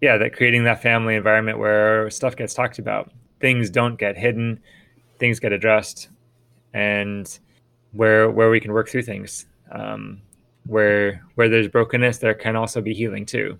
yeah, 0.02 0.18
that 0.18 0.34
creating 0.34 0.64
that 0.64 0.82
family 0.82 1.14
environment 1.14 1.58
where 1.58 2.10
stuff 2.10 2.36
gets 2.36 2.52
talked 2.52 2.78
about, 2.78 3.10
things 3.40 3.70
don't 3.70 3.98
get 3.98 4.16
hidden, 4.16 4.60
things 5.18 5.40
get 5.40 5.52
addressed, 5.52 6.10
and 6.74 7.38
where 7.92 8.30
where 8.30 8.50
we 8.50 8.60
can 8.60 8.72
work 8.72 8.88
through 8.90 9.02
things. 9.02 9.46
Um, 9.72 10.20
where 10.66 11.24
where 11.34 11.48
there's 11.48 11.68
brokenness, 11.68 12.18
there 12.18 12.34
can 12.34 12.56
also 12.56 12.82
be 12.82 12.92
healing 12.92 13.24
too. 13.24 13.58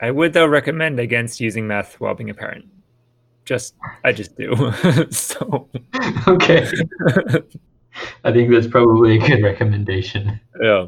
I 0.00 0.10
would 0.10 0.32
though 0.32 0.46
recommend 0.46 1.00
against 1.00 1.40
using 1.40 1.66
meth 1.66 2.00
while 2.00 2.14
being 2.14 2.30
a 2.30 2.34
parent. 2.34 2.66
Just 3.44 3.74
I 4.04 4.12
just 4.12 4.36
do. 4.36 4.54
so 5.10 5.68
okay. 6.26 6.68
I 8.24 8.32
think 8.32 8.50
that's 8.50 8.66
probably 8.66 9.16
a 9.16 9.26
good 9.26 9.42
recommendation. 9.42 10.40
Yeah. 10.60 10.86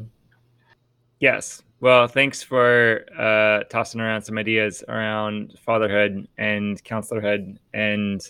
Yes. 1.20 1.62
Well, 1.80 2.09
thanks 2.09 2.42
for 2.42 3.06
uh, 3.16 3.64
tossing 3.70 4.00
around 4.00 4.22
some 4.22 4.36
ideas 4.36 4.82
around 4.88 5.54
fatherhood 5.64 6.26
and 6.36 6.82
counselorhood 6.82 7.56
and 7.72 8.20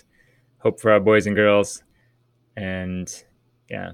hope 0.59 0.79
for 0.79 0.91
our 0.91 0.99
boys 0.99 1.25
and 1.25 1.35
girls. 1.35 1.83
And 2.55 3.11
yeah. 3.69 3.93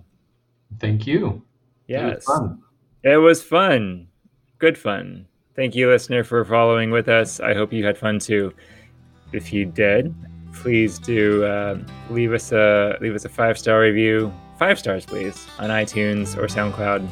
Thank 0.79 1.07
you. 1.07 1.41
Yes. 1.87 2.01
It 2.01 2.15
was 2.15 2.25
fun. 2.25 2.63
It 3.03 3.17
was 3.17 3.43
fun. 3.43 4.07
Good 4.59 4.77
fun. 4.77 5.27
Thank 5.55 5.75
you, 5.75 5.89
listener, 5.89 6.23
for 6.23 6.43
following 6.43 6.91
with 6.91 7.07
us. 7.07 7.39
I 7.39 7.53
hope 7.53 7.71
you 7.71 7.85
had 7.85 7.97
fun 7.97 8.19
too. 8.19 8.53
If 9.31 9.53
you 9.53 9.65
did, 9.65 10.13
please 10.53 10.99
do 10.99 11.43
uh, 11.45 11.77
leave 12.09 12.33
us 12.33 12.51
a 12.51 12.97
leave 13.01 13.15
us 13.15 13.25
a 13.25 13.29
five 13.29 13.57
star 13.57 13.79
review, 13.81 14.33
five 14.59 14.77
stars, 14.79 15.05
please, 15.05 15.47
on 15.59 15.69
iTunes 15.69 16.37
or 16.37 16.47
SoundCloud 16.47 17.07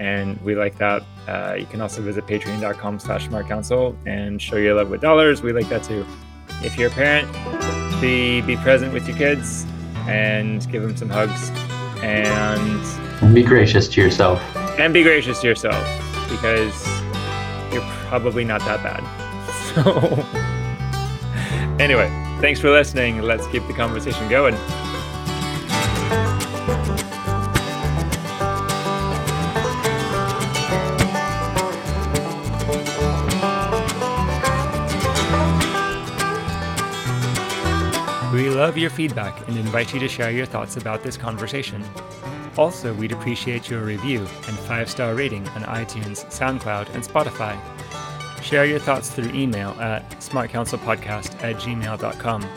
and 0.00 0.40
we 0.42 0.54
like 0.54 0.78
that. 0.78 1.02
Uh, 1.26 1.56
you 1.58 1.66
can 1.66 1.80
also 1.80 2.00
visit 2.02 2.26
patreon.com 2.26 2.98
slash 2.98 3.28
smartcounsel 3.28 3.96
and 4.06 4.40
show 4.40 4.56
your 4.56 4.74
love 4.74 4.90
with 4.90 5.00
dollars. 5.00 5.42
We 5.42 5.52
like 5.52 5.68
that 5.68 5.82
too. 5.82 6.06
If 6.62 6.78
you're 6.78 6.88
a 6.88 6.92
parent, 6.92 7.30
be 8.00 8.40
be 8.42 8.56
present 8.56 8.92
with 8.92 9.06
your 9.08 9.16
kids 9.16 9.66
and 10.06 10.70
give 10.70 10.82
them 10.82 10.96
some 10.96 11.08
hugs 11.08 11.50
and, 12.02 13.22
and 13.22 13.34
be 13.34 13.42
gracious 13.42 13.88
to 13.88 14.00
yourself. 14.00 14.40
And 14.78 14.94
be 14.94 15.02
gracious 15.02 15.40
to 15.40 15.48
yourself 15.48 15.84
because 16.30 16.97
you're 17.72 17.82
probably 18.08 18.44
not 18.44 18.60
that 18.62 18.82
bad. 18.82 19.04
So 19.74 19.82
anyway, 21.78 22.08
thanks 22.40 22.58
for 22.58 22.70
listening. 22.70 23.20
Let's 23.22 23.46
keep 23.48 23.66
the 23.66 23.74
conversation 23.74 24.28
going. 24.28 24.54
We 38.32 38.50
love 38.50 38.76
your 38.76 38.90
feedback 38.90 39.48
and 39.48 39.56
invite 39.56 39.92
you 39.92 40.00
to 40.00 40.08
share 40.08 40.30
your 40.30 40.46
thoughts 40.46 40.76
about 40.76 41.02
this 41.02 41.16
conversation. 41.16 41.82
Also, 42.58 42.92
we'd 42.94 43.12
appreciate 43.12 43.70
your 43.70 43.82
review 43.82 44.18
and 44.18 44.58
five 44.58 44.90
star 44.90 45.14
rating 45.14 45.46
on 45.50 45.62
iTunes, 45.62 46.26
SoundCloud, 46.26 46.92
and 46.92 47.04
Spotify. 47.04 47.56
Share 48.42 48.64
your 48.64 48.80
thoughts 48.80 49.10
through 49.10 49.30
email 49.30 49.70
at 49.80 50.10
smartcounselpodcast 50.18 51.40
at 51.42 51.56
gmail.com. 51.56 52.48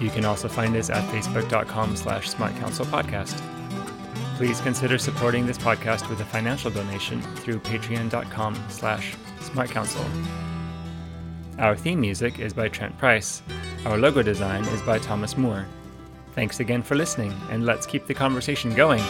You 0.00 0.10
can 0.10 0.24
also 0.24 0.48
find 0.48 0.74
us 0.76 0.90
at 0.90 1.04
facebook.com 1.10 1.94
slash 1.94 2.28
smartcounselpodcast. 2.30 3.40
Please 4.36 4.60
consider 4.60 4.98
supporting 4.98 5.46
this 5.46 5.58
podcast 5.58 6.08
with 6.10 6.20
a 6.20 6.24
financial 6.24 6.70
donation 6.70 7.22
through 7.36 7.60
patreon.com 7.60 8.56
slash 8.68 9.16
smartcounsel. 9.40 10.04
Our 11.58 11.76
theme 11.76 12.00
music 12.00 12.40
is 12.40 12.52
by 12.52 12.68
Trent 12.68 12.96
Price. 12.98 13.42
Our 13.84 13.98
logo 13.98 14.22
design 14.22 14.64
is 14.66 14.82
by 14.82 14.98
Thomas 14.98 15.36
Moore. 15.36 15.66
Thanks 16.34 16.60
again 16.60 16.82
for 16.82 16.94
listening, 16.94 17.34
and 17.50 17.66
let's 17.66 17.86
keep 17.86 18.06
the 18.06 18.14
conversation 18.14 18.74
going. 18.74 19.02